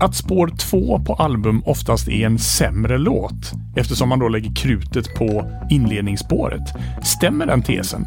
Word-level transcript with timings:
Att 0.00 0.14
spår 0.14 0.48
2 0.48 1.00
på 1.04 1.14
album 1.14 1.62
oftast 1.64 2.08
är 2.08 2.26
en 2.26 2.38
sämre 2.38 2.98
låt 2.98 3.52
eftersom 3.76 4.08
man 4.08 4.18
då 4.18 4.28
lägger 4.28 4.54
krutet 4.54 5.14
på 5.14 5.50
inledningsspåret. 5.70 6.62
Stämmer 7.02 7.46
den 7.46 7.62
tesen? 7.62 8.06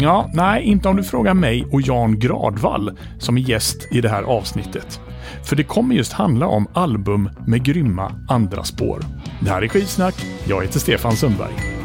Ja, 0.00 0.30
nej, 0.34 0.62
inte 0.64 0.88
om 0.88 0.96
du 0.96 1.04
frågar 1.04 1.34
mig 1.34 1.66
och 1.72 1.82
Jan 1.82 2.18
Gradvall 2.18 2.98
som 3.18 3.38
är 3.38 3.42
gäst 3.42 3.88
i 3.90 4.00
det 4.00 4.08
här 4.08 4.22
avsnittet. 4.22 5.00
För 5.44 5.56
det 5.56 5.64
kommer 5.64 5.94
just 5.94 6.12
handla 6.12 6.46
om 6.46 6.66
album 6.72 7.30
med 7.46 7.64
grymma 7.64 8.12
andra 8.28 8.64
spår. 8.64 9.00
Det 9.40 9.50
här 9.50 9.62
är 9.62 9.68
Skivsnack. 9.68 10.14
Jag 10.48 10.62
heter 10.62 10.78
Stefan 10.78 11.16
Sundberg. 11.16 11.81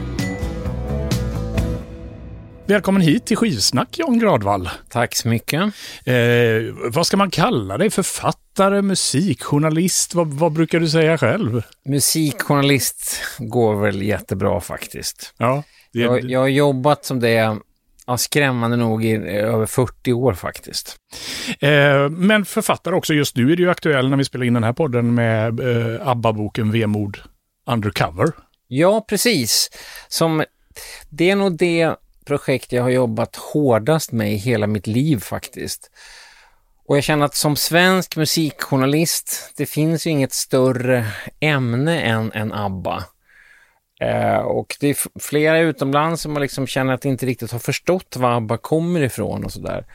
Välkommen 2.67 3.01
hit 3.01 3.25
till 3.25 3.37
Skivsnack, 3.37 3.99
Jan 3.99 4.19
Gradvall. 4.19 4.69
Tack 4.89 5.15
så 5.15 5.27
mycket. 5.27 5.61
Eh, 6.05 6.13
vad 6.93 7.07
ska 7.07 7.17
man 7.17 7.29
kalla 7.29 7.77
dig? 7.77 7.89
Författare, 7.89 8.81
musikjournalist? 8.81 10.15
Vad, 10.15 10.27
vad 10.27 10.51
brukar 10.51 10.79
du 10.79 10.89
säga 10.89 11.17
själv? 11.17 11.61
Musikjournalist 11.85 13.21
går 13.39 13.75
väl 13.75 14.01
jättebra 14.01 14.61
faktiskt. 14.61 15.33
Ja, 15.37 15.63
det... 15.93 15.99
jag, 15.99 16.31
jag 16.31 16.39
har 16.39 16.47
jobbat 16.47 17.05
som 17.05 17.19
det 17.19 17.57
ja, 18.07 18.17
skrämmande 18.17 18.77
nog 18.77 19.05
i 19.05 19.15
över 19.27 19.65
40 19.65 20.13
år 20.13 20.33
faktiskt. 20.33 20.95
Eh, 21.59 22.09
men 22.09 22.45
författare 22.45 22.95
också. 22.95 23.13
Just 23.13 23.35
nu 23.35 23.51
är 23.51 23.55
du 23.55 23.69
aktuell 23.69 24.09
när 24.09 24.17
vi 24.17 24.25
spelar 24.25 24.45
in 24.45 24.53
den 24.53 24.63
här 24.63 24.73
podden 24.73 25.13
med 25.13 25.59
eh, 25.59 26.07
ABBA-boken 26.07 26.71
Vemod 26.71 27.17
Undercover. 27.67 28.31
Ja, 28.67 29.05
precis. 29.09 29.69
Som, 30.07 30.43
det 31.09 31.29
är 31.29 31.35
nog 31.35 31.57
det 31.57 31.95
projekt 32.27 32.71
jag 32.71 32.83
har 32.83 32.89
jobbat 32.89 33.35
hårdast 33.35 34.11
med 34.11 34.33
i 34.33 34.35
hela 34.35 34.67
mitt 34.67 34.87
liv 34.87 35.19
faktiskt. 35.19 35.91
Och 36.87 36.97
jag 36.97 37.03
känner 37.03 37.25
att 37.25 37.35
som 37.35 37.55
svensk 37.55 38.15
musikjournalist, 38.15 39.53
det 39.57 39.65
finns 39.65 40.07
ju 40.07 40.11
inget 40.11 40.33
större 40.33 41.05
ämne 41.39 42.01
än, 42.01 42.31
än 42.31 42.53
ABBA. 42.53 43.03
Eh, 44.01 44.37
och 44.37 44.77
det 44.79 44.87
är 44.87 45.19
flera 45.19 45.59
utomlands 45.59 46.21
som 46.21 46.33
man 46.33 46.41
liksom 46.41 46.67
känner 46.67 46.93
att 46.93 47.05
inte 47.05 47.25
riktigt 47.25 47.51
har 47.51 47.59
förstått 47.59 48.15
var 48.17 48.31
ABBA 48.31 48.57
kommer 48.57 49.01
ifrån 49.01 49.45
och 49.45 49.51
sådär. 49.51 49.85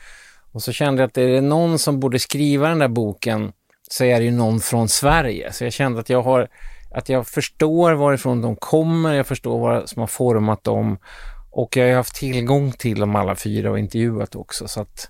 Och 0.51 0.63
så 0.63 0.71
kände 0.71 1.01
jag 1.01 1.07
att 1.07 1.17
är 1.17 1.27
det 1.27 1.41
någon 1.41 1.79
som 1.79 1.99
borde 1.99 2.19
skriva 2.19 2.69
den 2.69 2.79
där 2.79 2.87
boken 2.87 3.51
så 3.89 4.03
är 4.03 4.19
det 4.19 4.25
ju 4.25 4.31
någon 4.31 4.59
från 4.59 4.89
Sverige. 4.89 5.53
Så 5.53 5.63
jag 5.63 5.73
kände 5.73 5.99
att 5.99 6.09
jag 6.09 6.21
har 6.21 6.47
att 6.93 7.09
jag 7.09 7.27
förstår 7.27 7.93
varifrån 7.93 8.41
de 8.41 8.55
kommer, 8.55 9.13
jag 9.13 9.27
förstår 9.27 9.59
vad 9.59 9.89
som 9.89 9.99
har 9.99 10.07
format 10.07 10.63
dem 10.63 10.97
och 11.53 11.77
jag 11.77 11.87
har 11.87 11.95
haft 11.95 12.15
tillgång 12.15 12.71
till 12.71 12.99
dem 12.99 13.15
alla 13.15 13.35
fyra 13.35 13.71
och 13.71 13.79
intervjuat 13.79 14.35
också. 14.35 14.67
Så 14.67 14.81
att, 14.81 15.09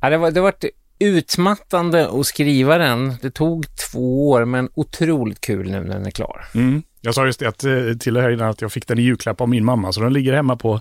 ja, 0.00 0.10
det, 0.10 0.18
var, 0.18 0.30
det 0.30 0.40
var 0.40 0.54
utmattande 0.98 2.08
att 2.08 2.26
skriva 2.26 2.78
den. 2.78 3.14
Det 3.22 3.30
tog 3.30 3.66
två 3.76 4.30
år, 4.30 4.44
men 4.44 4.68
otroligt 4.74 5.40
kul 5.40 5.70
nu 5.70 5.80
när 5.80 5.94
den 5.94 6.06
är 6.06 6.10
klar. 6.10 6.44
Mm. 6.54 6.82
Jag 7.00 7.14
sa 7.14 7.26
just 7.26 7.40
det 7.40 7.48
att, 7.48 7.64
eh, 7.64 7.96
till 8.00 8.14
dig 8.14 8.32
innan 8.32 8.50
att 8.50 8.60
jag 8.60 8.72
fick 8.72 8.86
den 8.86 8.98
i 8.98 9.02
julklapp 9.02 9.40
av 9.40 9.48
min 9.48 9.64
mamma, 9.64 9.92
så 9.92 10.00
den 10.00 10.12
ligger 10.12 10.32
hemma 10.32 10.56
på 10.56 10.80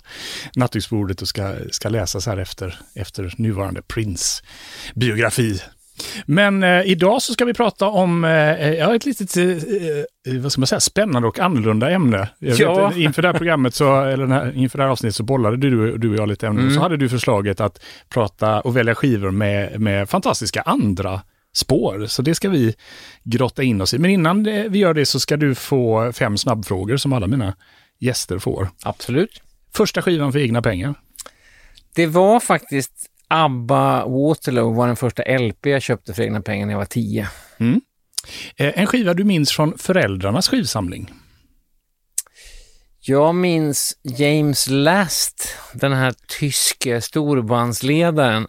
nattduksbordet 0.55 1.21
och 1.21 1.27
ska, 1.27 1.55
ska 1.71 1.89
läsas 1.89 2.25
här 2.25 2.37
efter, 2.37 2.79
efter 2.95 3.33
nuvarande 3.37 3.81
Prince-biografi 3.81 5.61
men 6.25 6.63
eh, 6.63 6.81
idag 6.85 7.21
så 7.21 7.33
ska 7.33 7.45
vi 7.45 7.53
prata 7.53 7.87
om 7.87 8.23
eh, 8.23 8.31
eh 8.31 8.73
ja, 8.73 8.95
ett 8.95 9.05
litet, 9.05 9.37
eh, 9.37 9.45
eh, 9.45 10.41
vad 10.41 10.51
ska 10.51 10.61
man 10.61 10.67
säga, 10.67 10.79
spännande 10.79 11.27
och 11.27 11.39
annorlunda 11.39 11.89
ämne. 11.89 12.29
Ja. 12.39 12.87
Vet, 12.87 12.97
inför 12.97 13.21
det 13.21 13.27
här 13.27 13.37
programmet, 13.37 13.75
så, 13.75 14.01
eller 14.01 14.27
här, 14.27 14.57
inför 14.57 14.77
det 14.77 14.83
här 14.83 14.91
avsnittet 14.91 15.15
så 15.15 15.23
bollade 15.23 15.57
du, 15.57 15.97
du 15.97 16.09
och 16.09 16.15
jag 16.15 16.29
lite 16.29 16.47
ämnen. 16.47 16.63
Mm. 16.63 16.75
Så 16.75 16.81
hade 16.81 16.97
du 16.97 17.09
förslaget 17.09 17.59
att 17.59 17.83
prata 18.09 18.61
och 18.61 18.77
välja 18.77 18.95
skivor 18.95 19.31
med, 19.31 19.81
med 19.81 20.09
fantastiska 20.09 20.61
andra 20.61 21.21
spår. 21.53 22.05
Så 22.05 22.21
det 22.21 22.35
ska 22.35 22.49
vi 22.49 22.75
grotta 23.23 23.63
in 23.63 23.81
oss 23.81 23.93
i. 23.93 23.97
Men 23.97 24.11
innan 24.11 24.43
vi 24.43 24.79
gör 24.79 24.93
det 24.93 25.05
så 25.05 25.19
ska 25.19 25.37
du 25.37 25.55
få 25.55 26.11
fem 26.13 26.37
snabbfrågor 26.37 26.97
som 26.97 27.13
alla 27.13 27.27
mina 27.27 27.55
gäster 27.99 28.39
får. 28.39 28.67
Absolut. 28.83 29.41
Första 29.73 30.01
skivan 30.01 30.31
för 30.31 30.39
egna 30.39 30.61
pengar? 30.61 30.95
Det 31.95 32.07
var 32.07 32.39
faktiskt 32.39 33.10
ABBA 33.33 34.05
Waterloo 34.05 34.73
var 34.73 34.87
den 34.87 34.95
första 34.95 35.23
LP 35.37 35.65
jag 35.65 35.81
köpte 35.81 36.13
för 36.13 36.23
egna 36.23 36.41
pengar 36.41 36.65
när 36.65 36.73
jag 36.73 36.79
var 36.79 36.85
tio. 36.85 37.27
Mm. 37.57 37.81
Eh, 38.55 38.79
en 38.79 38.87
skiva 38.87 39.13
du 39.13 39.23
minns 39.23 39.51
från 39.51 39.77
föräldrarnas 39.77 40.47
skivsamling? 40.47 41.13
Jag 42.99 43.35
minns 43.35 43.97
James 44.03 44.67
Last, 44.69 45.55
den 45.73 45.93
här 45.93 46.13
tyske 46.39 47.01
storbandsledaren 47.01 48.47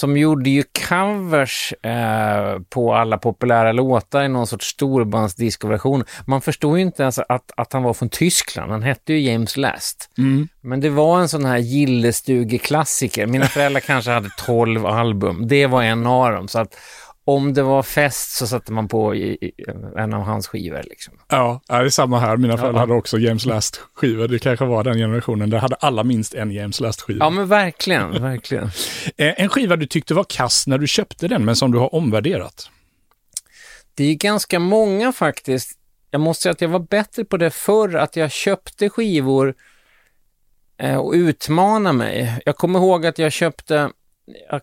som 0.00 0.16
gjorde 0.16 0.50
ju 0.50 0.64
covers 0.88 1.72
eh, 1.82 2.60
på 2.68 2.94
alla 2.94 3.18
populära 3.18 3.72
låtar 3.72 4.22
i 4.22 4.28
någon 4.28 4.46
sorts 4.46 4.66
storbandsdiscoversion. 4.66 6.04
Man 6.26 6.40
förstod 6.40 6.78
ju 6.78 6.82
inte 6.82 7.02
ens 7.02 7.18
att, 7.18 7.50
att 7.56 7.72
han 7.72 7.82
var 7.82 7.94
från 7.94 8.08
Tyskland. 8.08 8.72
Han 8.72 8.82
hette 8.82 9.12
ju 9.12 9.20
James 9.30 9.56
Last. 9.56 10.10
Mm. 10.18 10.48
Men 10.60 10.80
det 10.80 10.90
var 10.90 11.20
en 11.20 11.28
sån 11.28 11.44
här 11.44 11.58
gillestugeklassiker. 11.58 13.26
Mina 13.26 13.46
föräldrar 13.46 13.80
kanske 13.80 14.10
hade 14.10 14.30
tolv 14.46 14.86
album. 14.86 15.48
Det 15.48 15.66
var 15.66 15.82
en 15.82 16.06
av 16.06 16.32
dem. 16.32 16.48
Så 16.48 16.58
att 16.58 16.76
om 17.34 17.54
det 17.54 17.62
var 17.62 17.82
fest 17.82 18.36
så 18.36 18.46
satte 18.46 18.72
man 18.72 18.88
på 18.88 19.14
i, 19.14 19.38
i, 19.40 19.52
en 19.96 20.14
av 20.14 20.22
hans 20.22 20.48
skivor. 20.48 20.82
Liksom. 20.82 21.14
Ja, 21.28 21.60
det 21.66 21.74
är 21.74 21.88
samma 21.88 22.18
här. 22.18 22.36
Mina 22.36 22.56
föräldrar 22.56 22.80
ja. 22.80 22.80
hade 22.80 22.94
också 22.94 23.18
James 23.18 23.46
Last-skivor. 23.46 24.28
Det 24.28 24.38
kanske 24.38 24.64
var 24.64 24.84
den 24.84 24.98
generationen. 24.98 25.50
Där 25.50 25.58
hade 25.58 25.74
alla 25.74 26.04
minst 26.04 26.34
en 26.34 26.52
James 26.52 26.80
Last-skiva. 26.80 27.24
Ja, 27.24 27.30
men 27.30 27.48
verkligen, 27.48 28.22
verkligen. 28.22 28.70
Eh, 29.16 29.34
en 29.36 29.48
skiva 29.48 29.76
du 29.76 29.86
tyckte 29.86 30.14
var 30.14 30.24
kass 30.24 30.66
när 30.66 30.78
du 30.78 30.86
köpte 30.86 31.28
den, 31.28 31.44
men 31.44 31.56
som 31.56 31.72
du 31.72 31.78
har 31.78 31.94
omvärderat? 31.94 32.70
Det 33.94 34.04
är 34.04 34.14
ganska 34.14 34.58
många 34.58 35.12
faktiskt. 35.12 35.78
Jag 36.10 36.20
måste 36.20 36.42
säga 36.42 36.52
att 36.52 36.60
jag 36.60 36.68
var 36.68 36.78
bättre 36.80 37.24
på 37.24 37.36
det 37.36 37.50
förr, 37.50 37.94
att 37.94 38.16
jag 38.16 38.30
köpte 38.30 38.90
skivor 38.90 39.54
eh, 40.78 40.96
och 40.96 41.12
utmana 41.12 41.92
mig. 41.92 42.38
Jag 42.46 42.56
kommer 42.56 42.78
ihåg 42.78 43.06
att 43.06 43.18
jag 43.18 43.32
köpte, 43.32 43.90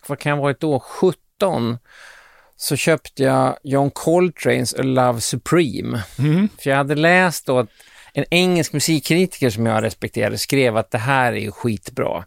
vad 0.08 0.20
kan 0.20 0.30
jag 0.30 0.38
ha 0.38 0.44
varit 0.44 0.60
då, 0.60 0.80
17 0.80 1.78
så 2.58 2.76
köpte 2.76 3.24
jag 3.24 3.58
John 3.64 3.92
Coltranes 3.92 4.74
A 4.74 4.84
Love 4.84 5.22
Supreme. 5.22 6.04
Mm. 6.20 6.50
För 6.60 6.70
jag 6.70 6.78
hade 6.78 6.96
läst 6.96 7.46
då 7.46 7.60
att 7.60 7.70
en 8.14 8.26
engelsk 8.30 8.74
musikkritiker 8.74 9.50
som 9.50 9.66
jag 9.66 9.84
respekterade 9.84 10.38
skrev 10.38 10.78
att 10.78 10.92
det 10.92 10.98
här 10.98 11.34
är 11.34 11.52
skitbra. 11.52 12.26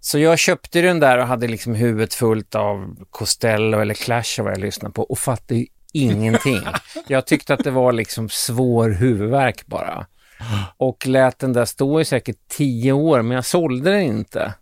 Så 0.00 0.18
jag 0.18 0.38
köpte 0.38 0.80
den 0.80 1.00
där 1.00 1.18
och 1.18 1.26
hade 1.26 1.48
liksom 1.48 1.74
huvudet 1.74 2.14
fullt 2.14 2.54
av 2.54 2.96
Costello 3.10 3.80
eller 3.80 3.94
Clash 3.94 4.42
vad 4.42 4.52
jag 4.52 4.60
lyssnade 4.60 4.92
på 4.92 5.02
och 5.02 5.18
fattade 5.18 5.66
ingenting. 5.92 6.60
Jag 7.06 7.26
tyckte 7.26 7.54
att 7.54 7.64
det 7.64 7.70
var 7.70 7.92
liksom 7.92 8.28
svår 8.28 8.90
huvudvärk 8.90 9.66
bara. 9.66 10.06
Och 10.76 11.06
lät 11.06 11.38
den 11.38 11.52
där 11.52 11.64
stå 11.64 12.00
i 12.00 12.04
säkert 12.04 12.36
tio 12.48 12.92
år, 12.92 13.22
men 13.22 13.34
jag 13.34 13.44
sålde 13.44 13.90
den 13.90 14.02
inte 14.02 14.54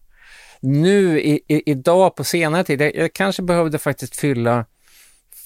nu 0.62 1.20
i, 1.20 1.40
i, 1.48 1.70
idag 1.70 2.16
på 2.16 2.24
senare 2.24 2.64
tid, 2.64 2.80
jag, 2.80 2.96
jag 2.96 3.12
kanske 3.12 3.42
behövde 3.42 3.78
faktiskt 3.78 4.16
fylla 4.16 4.64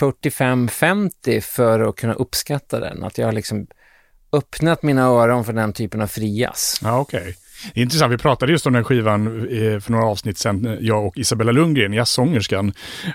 45-50 0.00 1.40
för 1.40 1.80
att 1.80 1.96
kunna 1.96 2.14
uppskatta 2.14 2.80
den. 2.80 3.04
Att 3.04 3.18
jag 3.18 3.26
har 3.26 3.32
liksom 3.32 3.66
öppnat 4.32 4.82
mina 4.82 5.02
öron 5.02 5.44
för 5.44 5.52
den 5.52 5.72
typen 5.72 6.00
av 6.00 6.06
frias. 6.06 6.80
Ja, 6.82 6.98
okej. 7.00 7.20
Okay. 7.20 7.34
Intressant, 7.74 8.12
vi 8.12 8.18
pratade 8.18 8.52
just 8.52 8.66
om 8.66 8.72
den 8.72 8.84
skivan 8.84 9.26
eh, 9.26 9.80
för 9.80 9.92
några 9.92 10.06
avsnitt 10.06 10.38
sedan, 10.38 10.78
jag 10.80 11.06
och 11.06 11.18
Isabella 11.18 11.52
Lundgren, 11.52 11.92
jazzsångerskan. 11.92 12.72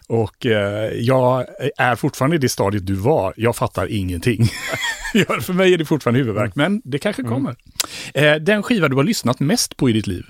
Och 0.08 0.46
eh, 0.46 0.92
jag 0.94 1.46
är 1.78 1.96
fortfarande 1.96 2.36
i 2.36 2.40
det 2.40 2.50
stadiet 2.50 2.86
du 2.86 2.94
var, 2.94 3.34
jag 3.38 3.56
fattar 3.56 3.88
ingenting. 3.88 4.46
för 5.42 5.54
mig 5.54 5.74
är 5.74 5.78
det 5.78 5.86
fortfarande 5.86 6.20
huvudvärk, 6.20 6.56
men 6.56 6.82
det 6.84 7.00
kanske 7.00 7.22
mm. 7.22 7.34
kommer. 7.34 7.56
Mm. 8.14 8.44
Den 8.44 8.64
skiva 8.64 8.88
du 8.88 8.96
har 8.96 9.04
lyssnat 9.04 9.40
mest 9.40 9.78
på 9.78 9.90
i 9.90 9.94
ditt 9.94 10.08
liv? 10.08 10.26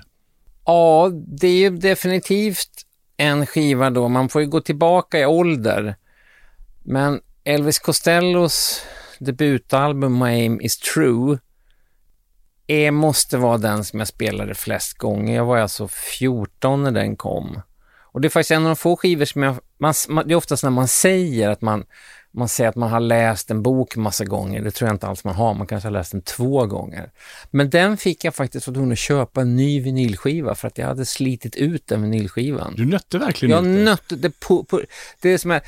Ja, 0.64 1.10
det 1.26 1.46
är 1.46 1.58
ju 1.58 1.70
definitivt 1.70 2.70
en 3.16 3.46
skiva 3.46 3.90
då. 3.90 4.08
Man 4.08 4.28
får 4.28 4.42
ju 4.42 4.48
gå 4.48 4.60
tillbaka 4.60 5.18
i 5.18 5.26
ålder. 5.26 5.96
Men 6.82 7.20
Elvis 7.44 7.78
Costellos 7.78 8.82
debutalbum 9.18 10.18
My 10.18 10.24
Aim 10.24 10.60
Is 10.60 10.78
True 10.78 11.38
är, 12.66 12.90
måste 12.90 13.36
vara 13.38 13.58
den 13.58 13.84
som 13.84 13.98
jag 13.98 14.08
spelade 14.08 14.54
flest 14.54 14.98
gånger. 14.98 15.36
Jag 15.36 15.44
var 15.44 15.58
alltså 15.58 15.88
14 15.88 16.82
när 16.82 16.90
den 16.90 17.16
kom. 17.16 17.60
Och 18.12 18.20
det 18.20 18.28
är 18.28 18.30
faktiskt 18.30 18.50
en 18.50 18.62
av 18.62 18.68
de 18.68 18.76
få 18.76 18.96
skivor 18.96 19.24
som 19.24 19.42
jag... 19.42 19.56
Man, 19.78 19.94
det 20.26 20.34
är 20.34 20.36
oftast 20.36 20.62
när 20.62 20.70
man 20.70 20.88
säger 20.88 21.48
att 21.48 21.62
man 21.62 21.84
man 22.34 22.48
säger 22.48 22.70
att 22.70 22.76
man 22.76 22.90
har 22.90 23.00
läst 23.00 23.50
en 23.50 23.62
bok 23.62 23.96
massa 23.96 24.24
gånger. 24.24 24.62
Det 24.62 24.70
tror 24.70 24.88
jag 24.88 24.94
inte 24.94 25.06
alls 25.06 25.24
man 25.24 25.34
har. 25.34 25.54
Man 25.54 25.66
kanske 25.66 25.86
har 25.86 25.92
läst 25.92 26.12
den 26.12 26.22
två 26.22 26.66
gånger. 26.66 27.10
Men 27.50 27.70
den 27.70 27.96
fick 27.96 28.24
jag 28.24 28.34
faktiskt 28.34 28.64
för 28.64 28.92
att 28.92 28.98
köpa 28.98 29.40
en 29.40 29.56
ny 29.56 29.80
vinylskiva 29.80 30.54
för 30.54 30.68
att 30.68 30.78
jag 30.78 30.86
hade 30.86 31.04
slitit 31.04 31.56
ut 31.56 31.86
den 31.86 32.02
vinylskivan. 32.02 32.74
Du 32.76 32.84
nötte 32.84 33.18
verkligen 33.18 33.54
Jag 33.54 33.84
nötte 33.84 34.16
det 34.16 34.40
på, 34.40 34.64
på, 34.64 34.80
Det 35.20 35.28
är 35.28 35.38
som 35.38 35.50
är... 35.50 35.62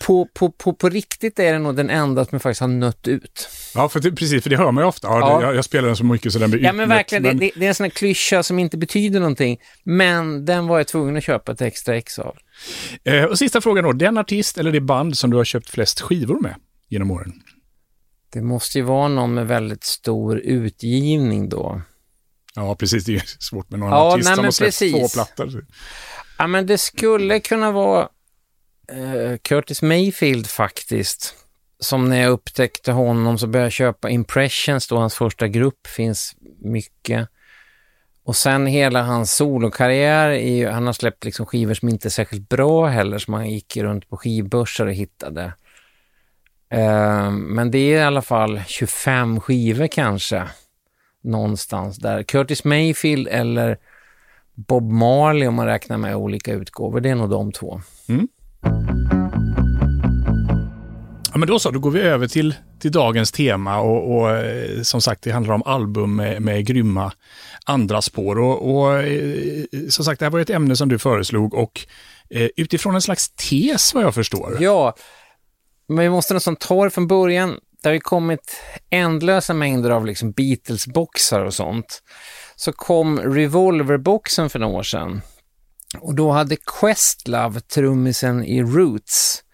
på, 0.00 0.28
på, 0.34 0.50
på, 0.52 0.72
på 0.72 0.88
riktigt 0.88 1.38
är 1.38 1.52
det 1.52 1.58
nog 1.58 1.76
den 1.76 1.90
enda 1.90 2.24
som 2.24 2.28
jag 2.32 2.42
faktiskt 2.42 2.60
har 2.60 2.68
nött 2.68 3.08
ut. 3.08 3.48
Ja, 3.74 3.88
för 3.88 4.00
det, 4.00 4.12
precis, 4.12 4.42
för 4.42 4.50
det 4.50 4.56
hör 4.56 4.70
man 4.72 4.84
ju 4.84 4.88
ofta. 4.88 5.08
Ja, 5.08 5.18
Ja. 5.20 5.42
Jag, 5.42 5.54
jag 5.56 5.64
spelar 5.64 5.86
den 5.86 5.96
så 5.96 6.04
mycket 6.04 6.32
så 6.32 6.38
den 6.38 6.50
blir 6.50 6.62
Ja 6.64 6.72
men 6.72 6.80
utnött, 6.84 6.98
verkligen, 6.98 7.22
men- 7.22 7.38
Det, 7.38 7.50
det, 7.56 7.64
är 7.64 7.68
en 7.68 7.74
sån 7.74 7.84
här 7.84 7.90
klyscha 7.90 8.42
som 8.42 8.58
inte 8.58 8.76
betyder 8.78 9.20
någonting. 9.20 9.58
Men 9.84 10.44
den 10.44 10.66
var 10.66 10.78
jag 10.78 10.86
tvungen 10.86 11.16
att 11.16 11.24
köpa 11.24 11.52
ett 11.52 11.60
extra 11.60 11.96
ex 11.96 12.18
av. 12.18 12.36
Eh, 13.04 13.24
och 13.24 13.38
sista 13.38 13.60
frågan 13.60 13.84
då, 13.84 13.92
den 13.92 14.18
artist 14.18 14.58
eller 14.58 14.72
det 14.72 14.80
band 14.80 15.18
som 15.18 15.30
du 15.30 15.36
har 15.36 15.44
köpt 15.44 15.70
flest 15.70 16.00
skivor 16.00 16.40
med 16.40 16.54
genom 16.88 17.10
åren? 17.10 17.32
Det 18.32 18.42
måste 18.42 18.78
ju 18.78 18.84
vara 18.84 19.08
någon 19.08 19.34
med 19.34 19.46
väldigt 19.46 19.84
stor 19.84 20.38
utgivning 20.38 21.48
då. 21.48 21.82
Ja, 22.54 22.74
precis. 22.76 23.04
Det 23.04 23.14
är 23.16 23.22
svårt 23.38 23.70
med 23.70 23.80
någon 23.80 23.88
Ja, 23.90 24.12
artist 24.12 24.28
nej, 24.28 24.36
som 24.36 24.44
har 24.44 24.50
släppt 24.70 24.78
två 25.00 25.08
plattor. 25.08 25.66
Ja, 26.38 26.46
men 26.46 26.66
det 26.66 26.78
skulle 26.78 27.40
kunna 27.40 27.70
vara 27.72 28.08
eh, 28.92 29.36
Curtis 29.42 29.82
Mayfield 29.82 30.46
faktiskt. 30.46 31.34
Som 31.80 32.08
när 32.08 32.22
jag 32.22 32.30
upptäckte 32.30 32.92
honom 32.92 33.38
så 33.38 33.46
började 33.46 33.66
jag 33.66 33.72
köpa 33.72 34.10
Impressions 34.10 34.88
då, 34.88 34.96
hans 34.96 35.14
första 35.14 35.48
grupp, 35.48 35.86
finns 35.86 36.36
mycket. 36.58 37.28
Och 38.24 38.36
sen 38.36 38.66
hela 38.66 39.02
hans 39.02 39.34
solokarriär, 39.34 40.70
han 40.70 40.86
har 40.86 40.92
släppt 40.92 41.24
liksom 41.24 41.46
skivor 41.46 41.74
som 41.74 41.88
inte 41.88 42.08
är 42.08 42.10
särskilt 42.10 42.48
bra 42.48 42.86
heller, 42.86 43.18
som 43.18 43.34
han 43.34 43.50
gick 43.50 43.76
runt 43.76 44.08
på 44.08 44.16
skivbörsar 44.16 44.86
och 44.86 44.92
hittade. 44.92 45.52
Eh, 46.70 47.30
men 47.30 47.70
det 47.70 47.78
är 47.78 47.98
i 47.98 48.02
alla 48.02 48.22
fall 48.22 48.62
25 48.66 49.40
skivor 49.40 49.86
kanske, 49.86 50.48
någonstans 51.22 51.96
där. 51.96 52.22
Curtis 52.22 52.64
Mayfield 52.64 53.28
eller 53.28 53.78
Bob 54.54 54.90
Marley 54.92 55.48
om 55.48 55.54
man 55.54 55.66
räknar 55.66 55.98
med 55.98 56.16
olika 56.16 56.52
utgåvor. 56.52 57.00
Det 57.00 57.10
är 57.10 57.14
nog 57.14 57.30
de 57.30 57.52
två. 57.52 57.80
Mm. 58.08 58.28
Ja, 61.32 61.38
men 61.38 61.48
då 61.48 61.58
så, 61.58 61.70
då 61.70 61.78
går 61.78 61.90
vi 61.90 62.00
över 62.00 62.28
till, 62.28 62.54
till 62.80 62.92
dagens 62.92 63.32
tema 63.32 63.80
och, 63.80 64.16
och 64.16 64.30
eh, 64.30 64.82
som 64.82 65.00
sagt, 65.00 65.22
det 65.22 65.30
handlar 65.30 65.54
om 65.54 65.62
album 65.62 66.16
med, 66.16 66.42
med 66.42 66.66
grymma 66.66 67.12
andra 67.64 68.02
spår. 68.02 68.38
Och, 68.38 68.76
och 68.76 68.98
eh, 69.02 69.64
som 69.88 70.04
sagt, 70.04 70.18
det 70.18 70.24
här 70.26 70.30
var 70.30 70.40
ett 70.40 70.50
ämne 70.50 70.76
som 70.76 70.88
du 70.88 70.98
föreslog 70.98 71.54
och 71.54 71.80
eh, 72.30 72.48
utifrån 72.56 72.94
en 72.94 73.02
slags 73.02 73.30
tes 73.30 73.94
vad 73.94 74.04
jag 74.04 74.14
förstår. 74.14 74.56
Ja, 74.60 74.94
men 75.88 75.98
vi 75.98 76.10
måste 76.10 76.34
nästan 76.34 76.56
ta 76.56 76.84
det 76.84 76.90
från 76.90 77.06
början. 77.06 77.60
Det 77.82 77.88
har 77.88 77.94
ju 77.94 78.00
kommit 78.00 78.62
ändlösa 78.90 79.54
mängder 79.54 79.90
av 79.90 80.06
liksom 80.06 80.32
Beatles-boxar 80.32 81.40
och 81.44 81.54
sånt. 81.54 82.02
Så 82.56 82.72
kom 82.72 83.18
Revolver-boxen 83.18 84.50
för 84.50 84.58
några 84.58 84.78
år 84.78 84.82
sedan. 84.82 85.22
Och 85.98 86.14
då 86.14 86.30
hade 86.30 86.56
Questlove, 86.56 87.60
trummisen 87.60 88.44
i 88.44 88.62
Roots, 88.62 89.44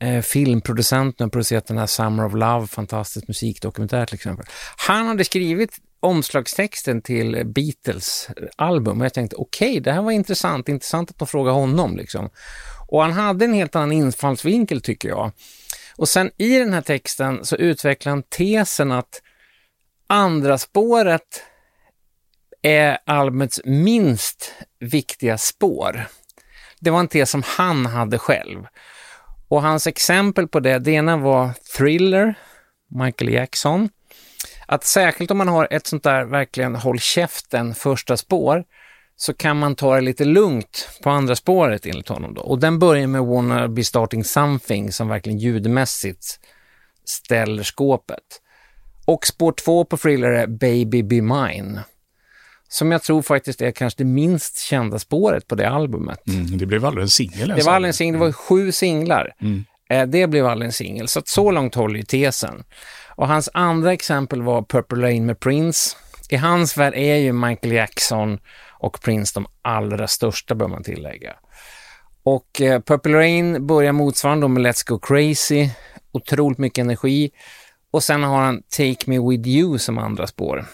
eh, 0.00 0.20
filmproducenten, 0.20 1.26
och 1.26 1.32
producerat 1.32 1.66
den 1.66 1.78
här 1.78 1.86
Summer 1.86 2.24
of 2.24 2.34
Love, 2.34 2.66
fantastisk 2.66 3.28
musikdokumentär 3.28 4.06
till 4.06 4.14
exempel. 4.14 4.46
Han 4.76 5.06
hade 5.06 5.24
skrivit 5.24 5.78
omslagstexten 6.00 7.02
till 7.02 7.46
Beatles 7.46 8.28
album 8.56 9.00
och 9.00 9.04
jag 9.04 9.14
tänkte 9.14 9.36
okej, 9.36 9.80
det 9.80 9.92
här 9.92 10.02
var 10.02 10.10
intressant, 10.10 10.68
intressant 10.68 11.10
att 11.10 11.18
de 11.18 11.28
frågade 11.28 11.56
honom 11.56 11.96
liksom. 11.96 12.30
Och 12.88 13.02
han 13.02 13.12
hade 13.12 13.44
en 13.44 13.54
helt 13.54 13.76
annan 13.76 13.92
infallsvinkel 13.92 14.80
tycker 14.80 15.08
jag. 15.08 15.32
Och 15.96 16.08
sen 16.08 16.30
i 16.38 16.58
den 16.58 16.72
här 16.72 16.80
texten 16.80 17.44
så 17.44 17.56
utvecklar 17.56 18.10
han 18.10 18.22
tesen 18.22 18.92
att 18.92 19.22
andra 20.06 20.58
spåret 20.58 21.42
är 22.64 22.98
albumets 23.06 23.60
minst 23.64 24.52
viktiga 24.80 25.38
spår. 25.38 26.06
Det 26.80 26.90
var 26.90 27.00
en 27.00 27.08
tes 27.08 27.30
som 27.30 27.42
han 27.46 27.86
hade 27.86 28.18
själv. 28.18 28.66
Och 29.48 29.62
hans 29.62 29.86
exempel 29.86 30.48
på 30.48 30.60
det, 30.60 30.78
det 30.78 30.90
ena 30.90 31.16
var 31.16 31.50
Thriller, 31.76 32.34
Michael 32.88 33.32
Jackson. 33.32 33.88
Att 34.66 34.84
särskilt 34.84 35.30
om 35.30 35.38
man 35.38 35.48
har 35.48 35.68
ett 35.70 35.86
sånt 35.86 36.02
där 36.02 36.24
verkligen 36.24 36.74
håll 36.76 36.98
käften 36.98 37.74
första 37.74 38.16
spår 38.16 38.64
så 39.16 39.34
kan 39.34 39.58
man 39.58 39.74
ta 39.74 39.94
det 39.94 40.00
lite 40.00 40.24
lugnt 40.24 40.88
på 41.02 41.10
andra 41.10 41.36
spåret 41.36 41.86
enligt 41.86 42.08
honom 42.08 42.34
då. 42.34 42.42
Och 42.42 42.58
den 42.58 42.78
börjar 42.78 43.06
med 43.06 43.24
Wanna 43.24 43.68
Be 43.68 43.84
Starting 43.84 44.24
Something 44.24 44.92
som 44.92 45.08
verkligen 45.08 45.38
ljudmässigt 45.38 46.40
ställer 47.04 47.62
skåpet. 47.62 48.40
Och 49.06 49.26
spår 49.26 49.52
två 49.52 49.84
på 49.84 49.96
Thriller 49.96 50.30
är 50.30 50.46
Baby 50.46 51.02
Be 51.02 51.22
Mine. 51.22 51.80
Som 52.68 52.92
jag 52.92 53.02
tror 53.02 53.22
faktiskt 53.22 53.62
är 53.62 53.70
kanske 53.70 54.00
det 54.02 54.08
minst 54.08 54.58
kända 54.58 54.98
spåret 54.98 55.46
på 55.48 55.54
det 55.54 55.68
albumet. 55.68 56.28
Mm, 56.28 56.58
det 56.58 56.66
blev 56.66 56.84
aldrig 56.84 57.02
en 57.02 57.08
singel. 57.08 57.48
Det 57.48 57.62
var 57.62 57.72
aldrig 57.72 57.88
en 57.88 57.94
singel, 57.94 58.12
det 58.20 58.26
var 58.26 58.32
sju 58.32 58.72
singlar. 58.72 59.32
Mm. 59.40 59.64
Eh, 59.90 60.06
Det 60.06 60.26
blev 60.26 60.46
aldrig 60.46 60.66
en 60.66 60.72
singel, 60.72 61.08
så 61.08 61.18
att 61.18 61.28
så 61.28 61.50
långt 61.50 61.74
håller 61.74 61.96
ju 61.96 62.02
tesen. 62.02 62.64
Och 63.16 63.28
hans 63.28 63.48
andra 63.54 63.92
exempel 63.92 64.42
var 64.42 64.62
Purple 64.62 65.02
Rain 65.02 65.26
med 65.26 65.40
Prince. 65.40 65.96
I 66.28 66.36
hans 66.36 66.76
värld 66.76 66.94
är 66.96 67.16
ju 67.16 67.32
Michael 67.32 67.72
Jackson 67.72 68.38
och 68.78 69.00
Prince 69.00 69.32
de 69.34 69.46
allra 69.62 70.06
största, 70.08 70.54
bör 70.54 70.68
man 70.68 70.82
tillägga. 70.82 71.32
Och 72.22 72.60
eh, 72.60 72.80
Purple 72.80 73.12
Rain 73.18 73.66
börjar 73.66 73.92
motsvarande 73.92 74.48
med 74.48 74.66
Let's 74.66 74.88
Go 74.88 74.98
Crazy, 74.98 75.68
otroligt 76.12 76.58
mycket 76.58 76.82
energi. 76.82 77.30
Och 77.90 78.02
sen 78.02 78.22
har 78.22 78.40
han 78.40 78.62
Take 78.62 79.10
Me 79.10 79.18
With 79.18 79.48
You 79.48 79.78
som 79.78 79.98
andra 79.98 80.26
spår. 80.26 80.66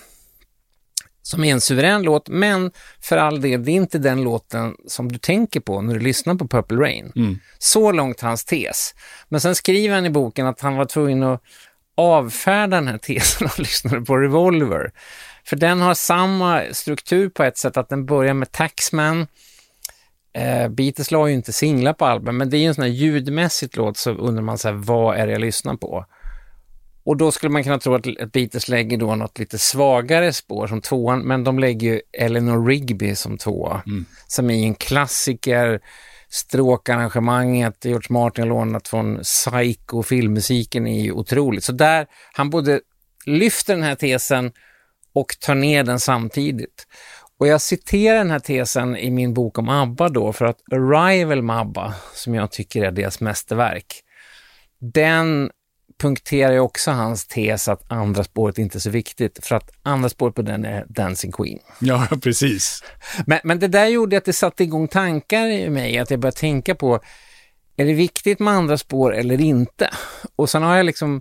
Som 1.31 1.45
är 1.45 1.53
en 1.53 1.61
suverän 1.61 2.03
låt, 2.03 2.29
men 2.29 2.71
för 3.01 3.17
all 3.17 3.41
del, 3.41 3.65
det 3.65 3.71
är 3.71 3.75
inte 3.75 3.99
den 3.99 4.23
låten 4.23 4.77
som 4.87 5.13
du 5.13 5.19
tänker 5.19 5.61
på 5.61 5.81
när 5.81 5.95
du 5.95 6.01
lyssnar 6.01 6.35
på 6.35 6.49
Purple 6.49 6.77
Rain. 6.77 7.13
Mm. 7.17 7.39
Så 7.59 7.93
långt 7.93 8.21
hans 8.21 8.45
tes. 8.45 8.95
Men 9.29 9.41
sen 9.41 9.55
skriver 9.55 9.95
han 9.95 10.07
i 10.07 10.11
boken 10.11 10.47
att 10.47 10.61
han 10.61 10.77
var 10.77 10.85
tvungen 10.85 11.23
att 11.23 11.43
avfärda 11.97 12.77
den 12.77 12.89
här 12.89 12.99
tesen 12.99 13.47
och 13.47 13.59
lyssnade 13.59 14.01
på 14.01 14.17
Revolver. 14.17 14.93
För 15.45 15.57
den 15.57 15.81
har 15.81 15.95
samma 15.95 16.63
struktur 16.73 17.29
på 17.29 17.43
ett 17.45 17.59
sätt 17.59 17.77
att 17.77 17.89
den 17.89 18.07
börjar 18.07 18.35
med 18.35 18.53
Taxman. 18.53 19.27
Eh, 20.33 20.69
Beatles 20.69 21.11
la 21.11 21.29
ju 21.29 21.35
inte 21.35 21.53
singlar 21.53 21.93
på 21.93 22.07
albumet, 22.07 22.35
men 22.35 22.51
det 22.51 22.57
är 22.57 22.59
ju 22.59 22.67
en 22.67 22.75
sån 22.75 22.85
här 22.85 22.91
ljudmässigt 22.91 23.77
låt 23.77 23.97
så 23.97 24.11
undrar 24.11 24.43
man 24.43 24.59
så 24.59 24.69
här, 24.69 24.75
vad 24.75 25.17
är 25.17 25.27
det 25.27 25.33
jag 25.33 25.41
lyssnar 25.41 25.75
på? 25.75 26.07
Och 27.05 27.17
då 27.17 27.33
skulle 27.33 27.51
man 27.51 27.65
kunna 27.65 27.79
tro 27.79 27.95
att, 27.95 28.07
att 28.21 28.33
Beatles 28.33 28.69
lägger 28.69 28.97
då 28.97 29.15
något 29.15 29.39
lite 29.39 29.59
svagare 29.59 30.33
spår 30.33 30.67
som 30.67 30.81
tvåan, 30.81 31.21
men 31.21 31.45
de 31.45 31.59
lägger 31.59 31.89
ju 31.89 32.01
Eleanor 32.19 32.67
Rigby 32.67 33.15
som 33.15 33.39
tvåa, 33.39 33.83
som 34.27 34.51
är 34.51 34.65
en 34.65 34.75
klassiker. 34.75 35.81
Stråkarrangemanget 36.29 37.85
George 37.85 38.07
Martin 38.11 38.49
lånat 38.49 38.89
från 38.89 39.19
Psycho, 39.19 40.03
filmmusiken 40.03 40.87
är 40.87 41.03
ju 41.03 41.13
otroligt. 41.13 41.65
Så 41.65 41.73
där, 41.73 42.07
han 42.33 42.51
både 42.51 42.81
lyfter 43.27 43.75
den 43.75 43.83
här 43.83 43.95
tesen 43.95 44.53
och 45.13 45.27
tar 45.41 45.55
ner 45.55 45.85
den 45.85 46.01
samtidigt. 46.01 46.87
Och 47.39 47.47
jag 47.47 47.61
citerar 47.61 48.19
den 48.19 48.31
här 48.31 48.39
tesen 48.39 48.97
i 48.97 49.11
min 49.11 49.35
bok 49.35 49.59
om 49.59 49.69
ABBA 49.69 50.09
då, 50.09 50.33
för 50.33 50.45
att 50.45 50.73
Arrival 50.73 51.43
med 51.43 51.57
ABBA, 51.57 51.95
som 52.15 52.35
jag 52.35 52.51
tycker 52.51 52.83
är 52.83 52.91
deras 52.91 53.21
mästerverk, 53.21 53.87
den 54.81 55.51
punkterar 56.01 56.53
ju 56.53 56.61
också 56.61 56.91
hans 56.91 57.27
tes 57.27 57.69
att 57.69 57.93
andra 57.93 58.25
spåret 58.25 58.59
inte 58.59 58.79
är 58.79 58.81
så 58.81 58.91
viktigt, 58.91 59.47
för 59.47 59.55
att 59.55 59.71
andra 59.83 60.09
spåret 60.09 60.35
på 60.35 60.43
den 60.43 60.65
är 60.65 60.85
Dancing 60.89 61.33
Queen. 61.33 61.59
Ja, 61.79 62.09
precis. 62.23 62.83
Men, 63.27 63.39
men 63.45 63.59
det 63.59 63.69
där 63.69 63.87
gjorde 63.87 64.17
att 64.17 64.25
det 64.25 64.33
satte 64.33 64.63
igång 64.63 64.89
tankar 64.89 65.47
i 65.47 65.71
mig, 65.71 65.99
att 65.99 66.11
jag 66.11 66.21
började 66.21 66.37
tänka 66.37 66.75
på, 66.75 67.01
är 67.77 67.85
det 67.85 67.93
viktigt 67.93 68.39
med 68.39 68.55
andra 68.55 68.79
spår 68.79 69.15
eller 69.15 69.41
inte? 69.41 69.91
Och 70.37 70.51
sen 70.51 70.63
har 70.63 70.77
jag 70.77 70.87
liksom 70.87 71.21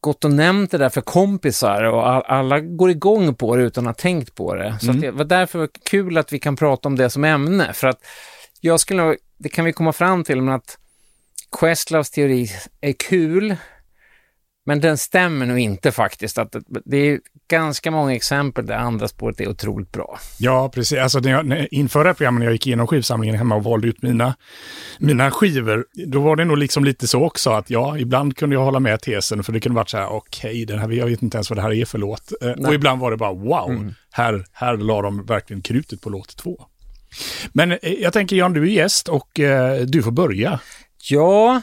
gått 0.00 0.24
och 0.24 0.32
nämnt 0.32 0.70
det 0.70 0.78
där 0.78 0.88
för 0.88 1.00
kompisar 1.00 1.82
och 1.82 2.08
all, 2.08 2.22
alla 2.26 2.60
går 2.60 2.90
igång 2.90 3.34
på 3.34 3.56
det 3.56 3.62
utan 3.62 3.86
att 3.86 4.00
ha 4.00 4.02
tänkt 4.02 4.34
på 4.34 4.54
det. 4.54 4.78
Så 4.80 4.90
att 4.90 5.00
det 5.00 5.10
var 5.10 5.24
därför 5.24 5.68
kul 5.84 6.18
att 6.18 6.32
vi 6.32 6.38
kan 6.38 6.56
prata 6.56 6.88
om 6.88 6.96
det 6.96 7.10
som 7.10 7.24
ämne, 7.24 7.72
för 7.72 7.86
att 7.86 8.00
jag 8.60 8.80
skulle 8.80 9.16
det 9.38 9.48
kan 9.48 9.64
vi 9.64 9.72
komma 9.72 9.92
fram 9.92 10.24
till, 10.24 10.42
men 10.42 10.54
att 10.54 10.78
Questloves 11.50 12.10
teori 12.10 12.48
är 12.80 12.92
kul, 12.92 13.56
men 14.66 14.80
den 14.80 14.98
stämmer 14.98 15.46
nog 15.46 15.58
inte 15.58 15.92
faktiskt. 15.92 16.38
Att 16.38 16.56
det, 16.84 16.96
är 16.96 17.20
ganska 17.48 17.90
många 17.90 18.14
exempel 18.14 18.66
där 18.66 18.74
andra 18.74 19.08
spåret 19.08 19.40
är 19.40 19.48
otroligt 19.48 19.92
bra. 19.92 20.18
Ja, 20.38 20.70
precis. 20.74 20.98
Alltså, 20.98 21.18
när 21.18 21.30
jag, 21.30 21.46
när, 21.46 21.74
inför 21.74 22.04
det 22.04 22.08
här 22.08 22.14
programmet, 22.14 22.38
när 22.38 22.46
jag 22.46 22.52
gick 22.52 22.66
igenom 22.66 22.86
skivsamlingen 22.86 23.36
hemma 23.36 23.54
och 23.54 23.64
valde 23.64 23.88
ut 23.88 24.02
mina, 24.02 24.34
mina 24.98 25.30
skivor, 25.30 25.86
då 26.06 26.20
var 26.20 26.36
det 26.36 26.44
nog 26.44 26.58
liksom 26.58 26.84
lite 26.84 27.08
så 27.08 27.24
också 27.24 27.50
att 27.50 27.70
ja, 27.70 27.98
ibland 27.98 28.36
kunde 28.36 28.56
jag 28.56 28.64
hålla 28.64 28.80
med 28.80 29.00
tesen, 29.00 29.44
för 29.44 29.52
det 29.52 29.60
kunde 29.60 29.76
varit 29.76 29.90
så 29.90 29.96
här, 29.96 30.08
okej, 30.08 30.64
den 30.64 30.78
här, 30.78 30.90
jag 30.90 31.06
vet 31.06 31.22
inte 31.22 31.36
ens 31.36 31.50
vad 31.50 31.58
det 31.58 31.62
här 31.62 31.72
är 31.72 31.84
för 31.84 31.98
låt. 31.98 32.32
Eh, 32.42 32.50
och 32.50 32.74
ibland 32.74 33.00
var 33.00 33.10
det 33.10 33.16
bara, 33.16 33.32
wow, 33.32 33.94
här, 34.12 34.44
här 34.52 34.76
la 34.76 35.02
de 35.02 35.26
verkligen 35.26 35.62
krutet 35.62 36.00
på 36.00 36.10
låt 36.10 36.36
två. 36.36 36.66
Men 37.52 37.72
eh, 37.72 37.78
jag 37.82 38.12
tänker, 38.12 38.36
Jan, 38.36 38.52
du 38.52 38.62
är 38.62 38.66
gäst 38.66 39.08
och 39.08 39.40
eh, 39.40 39.80
du 39.80 40.02
får 40.02 40.10
börja. 40.10 40.60
Ja, 41.08 41.62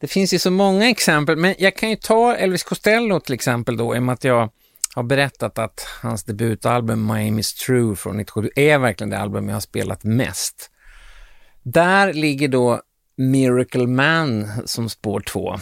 det 0.00 0.06
finns 0.06 0.34
ju 0.34 0.38
så 0.38 0.50
många 0.50 0.90
exempel, 0.90 1.36
men 1.36 1.54
jag 1.58 1.76
kan 1.76 1.90
ju 1.90 1.96
ta 1.96 2.36
Elvis 2.36 2.64
Costello 2.64 3.20
till 3.20 3.34
exempel 3.34 3.76
då, 3.76 3.96
i 3.96 3.98
och 3.98 4.02
med 4.02 4.12
att 4.12 4.24
jag 4.24 4.50
har 4.94 5.02
berättat 5.02 5.58
att 5.58 5.86
hans 6.02 6.24
debutalbum 6.24 7.10
Miami's 7.12 7.64
True 7.66 7.96
från 7.96 8.20
1977 8.20 8.50
är 8.56 8.78
verkligen 8.78 9.10
det 9.10 9.18
album 9.18 9.48
jag 9.48 9.56
har 9.56 9.60
spelat 9.60 10.04
mest. 10.04 10.70
Där 11.62 12.12
ligger 12.12 12.48
då 12.48 12.80
Miracle 13.16 13.86
Man 13.86 14.48
som 14.64 14.88
spår 14.88 15.20
två. 15.20 15.56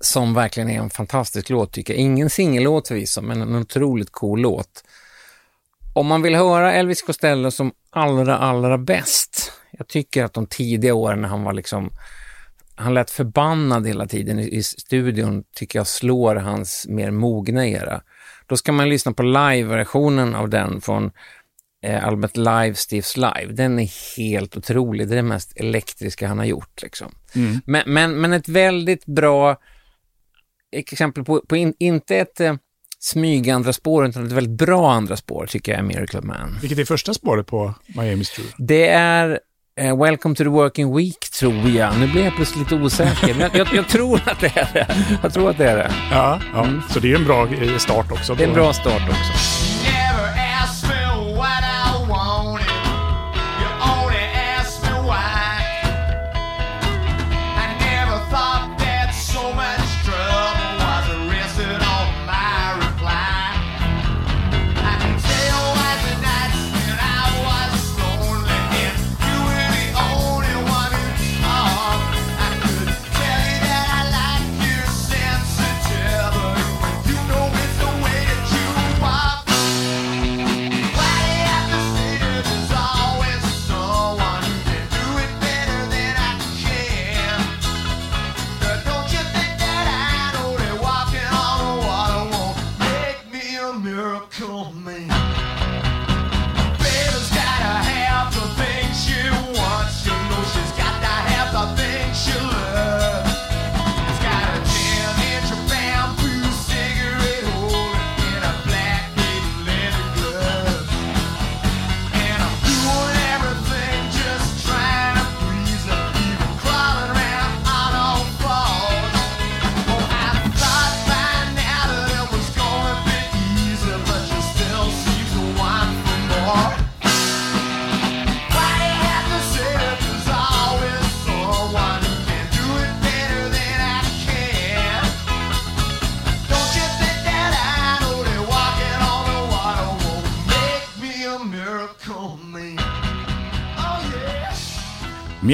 Som 0.00 0.34
verkligen 0.34 0.70
är 0.70 0.78
en 0.78 0.90
fantastisk 0.90 1.50
låt 1.50 1.72
tycker 1.72 1.92
jag. 1.94 2.00
Ingen 2.00 2.30
singellåt 2.30 2.88
förvisso, 2.88 3.20
men 3.20 3.42
en 3.42 3.54
otroligt 3.54 4.12
cool 4.12 4.40
låt. 4.40 4.84
Om 5.94 6.06
man 6.06 6.22
vill 6.22 6.34
höra 6.34 6.72
Elvis 6.72 7.02
Costello 7.02 7.50
som 7.50 7.72
allra, 7.90 8.38
allra 8.38 8.78
bäst. 8.78 9.52
Jag 9.78 9.88
tycker 9.88 10.24
att 10.24 10.34
de 10.34 10.46
tidiga 10.46 10.94
åren 10.94 11.20
när 11.20 11.28
han 11.28 11.42
var 11.42 11.52
liksom 11.52 11.90
han 12.76 12.94
lät 12.94 13.10
förbannad 13.10 13.86
hela 13.86 14.06
tiden 14.06 14.38
i, 14.38 14.56
i 14.56 14.62
studion, 14.62 15.44
tycker 15.54 15.78
jag 15.78 15.86
slår 15.86 16.36
hans 16.36 16.86
mer 16.88 17.10
mogna 17.10 17.66
era. 17.66 18.00
Då 18.46 18.56
ska 18.56 18.72
man 18.72 18.88
lyssna 18.88 19.12
på 19.12 19.22
live-versionen 19.22 20.34
av 20.34 20.48
den 20.48 20.80
från 20.80 21.10
eh, 21.82 22.04
albumet 22.04 22.36
Live 22.36 22.74
Stiffs 22.74 23.16
Live. 23.16 23.46
Den 23.50 23.78
är 23.78 24.16
helt 24.16 24.56
otrolig. 24.56 25.08
Det 25.08 25.14
är 25.14 25.16
det 25.16 25.22
mest 25.22 25.56
elektriska 25.56 26.28
han 26.28 26.38
har 26.38 26.44
gjort. 26.44 26.82
Liksom. 26.82 27.14
Mm. 27.34 27.60
Men, 27.66 27.82
men, 27.86 28.20
men 28.20 28.32
ett 28.32 28.48
väldigt 28.48 29.06
bra 29.06 29.56
exempel 30.72 31.24
på, 31.24 31.40
på 31.48 31.56
in, 31.56 31.74
inte 31.78 32.16
ett 32.16 32.40
eh, 32.40 32.54
smyga 32.98 33.54
andra 33.54 33.72
spår, 33.72 34.06
utan 34.06 34.26
ett 34.26 34.32
väldigt 34.32 34.58
bra 34.58 34.92
andra 34.92 35.16
spår 35.16 35.46
tycker 35.46 35.72
jag 35.72 35.78
är 35.78 35.84
Miracle 35.84 36.20
Man. 36.20 36.58
Vilket 36.60 36.78
är 36.78 36.84
första 36.84 37.14
spåret 37.14 37.46
på 37.46 37.74
Miami's 37.86 38.34
True? 38.34 38.46
Det 38.58 38.88
är 38.88 39.40
eh, 39.80 39.96
Welcome 39.96 40.34
to 40.34 40.44
the 40.44 40.50
Working 40.50 40.96
Week, 40.96 41.30
tror 41.30 41.68
jag. 41.68 41.98
Nu 41.98 42.06
blir 42.06 42.24
jag 42.24 42.36
plötsligt 42.36 42.70
lite 42.70 42.84
osäker, 42.84 43.34
men 43.34 43.40
jag, 43.40 43.56
jag, 43.56 43.68
jag, 43.74 43.88
tror 43.88 44.20
att 44.26 44.40
det 44.40 44.56
är 44.56 44.68
det. 44.72 44.86
Jag 45.22 45.34
tror 45.34 45.50
att 45.50 45.58
det 45.58 45.70
är 45.70 45.76
det. 45.76 45.90
Ja, 46.10 46.40
ja. 46.54 46.64
Mm. 46.64 46.82
så 46.90 47.00
det 47.00 47.12
är 47.12 47.16
en 47.16 47.24
bra 47.24 47.48
eh, 47.48 47.76
start 47.76 48.12
också. 48.12 48.34
Det 48.34 48.44
är 48.44 48.48
en 48.48 48.54
bra 48.54 48.72
start 48.72 49.02
också. 49.08 49.55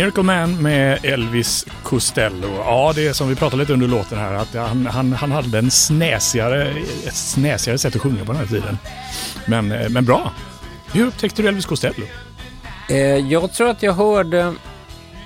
Miracle 0.03 0.23
Man 0.23 0.63
med 0.63 1.05
Elvis 1.05 1.67
Costello. 1.83 2.49
Ja, 2.57 2.93
det 2.95 3.07
är 3.07 3.13
som 3.13 3.29
vi 3.29 3.35
pratade 3.35 3.63
lite 3.63 3.73
under 3.73 3.89
låten 3.89 4.19
här, 4.19 4.35
att 4.35 4.55
han, 4.55 4.87
han, 4.87 5.13
han 5.13 5.33
hade 5.33 5.59
en 5.59 5.71
snäsigare, 5.71 6.71
ett 7.07 7.15
snäsigare 7.15 7.79
sätt 7.79 7.97
att 7.97 8.03
sjunga 8.03 8.25
på 8.25 8.33
den 8.33 8.41
här 8.41 8.47
tiden. 8.47 8.79
Men, 9.47 9.73
eh, 9.73 9.89
men 9.89 10.05
bra. 10.05 10.33
Hur 10.93 11.07
upptäckte 11.07 11.43
du 11.43 11.49
Elvis 11.49 11.67
Costello? 11.67 12.07
Eh, 12.89 12.97
jag 12.99 13.53
tror 13.53 13.69
att 13.69 13.83
jag 13.83 13.93
hörde, 13.93 14.55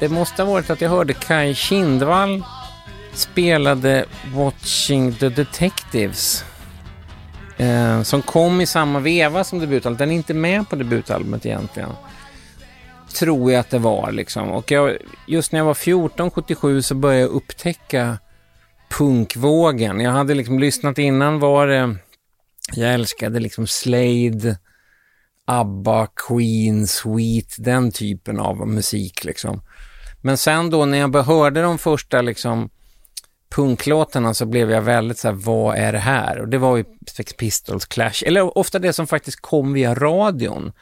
det 0.01 0.09
måste 0.09 0.43
ha 0.43 0.53
varit 0.53 0.71
att 0.71 0.81
jag 0.81 0.91
hörde 0.91 1.13
Kai 1.13 1.55
Kindvall 1.55 2.45
spelade 3.13 4.05
Watching 4.35 5.15
the 5.15 5.29
Detectives. 5.29 6.45
Eh, 7.57 8.03
som 8.03 8.23
kom 8.23 8.61
i 8.61 8.67
samma 8.67 8.99
veva 9.01 9.45
som 9.45 9.59
debutalbumet. 9.59 9.99
Den 9.99 10.11
är 10.11 10.15
inte 10.15 10.35
med 10.35 10.69
på 10.69 10.77
debutalbumet 10.77 11.47
egentligen. 11.47 11.91
Tror 13.19 13.53
jag 13.53 13.61
att 13.61 13.71
det 13.71 13.79
var 13.79 14.13
liksom. 14.13 14.51
Och 14.51 14.71
jag, 14.71 14.97
just 15.27 15.53
när 15.53 15.61
jag 15.61 15.67
var 15.67 15.75
14, 15.75 16.31
77 16.31 16.83
så 16.83 16.95
började 16.95 17.21
jag 17.21 17.31
upptäcka 17.31 18.19
punkvågen. 18.89 20.01
Jag 20.01 20.11
hade 20.11 20.35
liksom 20.35 20.59
lyssnat 20.59 20.99
innan 20.99 21.39
var 21.39 21.67
det, 21.67 21.97
jag 22.75 22.95
älskade 22.95 23.41
liksom 23.41 23.67
Slade, 23.67 24.59
ABBA, 25.45 26.07
Queen, 26.07 26.87
Sweet, 26.87 27.55
den 27.59 27.93
typen 27.93 28.41
av 28.41 28.69
musik 28.69 29.25
liksom. 29.25 29.63
Men 30.21 30.39
sen 30.39 30.71
då 30.71 30.85
när 30.85 30.99
jag 30.99 31.23
hörde 31.23 31.63
de 31.63 31.79
första 31.79 32.23
liksom 32.23 32.71
punklåtarna 33.51 34.35
så 34.35 34.47
blev 34.47 34.71
jag 34.71 34.83
väldigt 34.83 35.19
så 35.19 35.29
här, 35.29 35.35
vad 35.35 35.77
är 35.77 35.93
det 35.93 35.99
här? 35.99 36.41
Och 36.41 36.49
det 36.49 36.59
var 36.59 36.77
ju 36.77 36.85
Sex 37.07 37.33
Pistols, 37.33 37.87
Clash, 37.87 38.23
eller 38.27 38.59
ofta 38.59 38.79
det 38.79 38.93
som 38.93 39.07
faktiskt 39.07 39.41
kom 39.41 39.73
via 39.73 39.95
radion. 39.95 40.73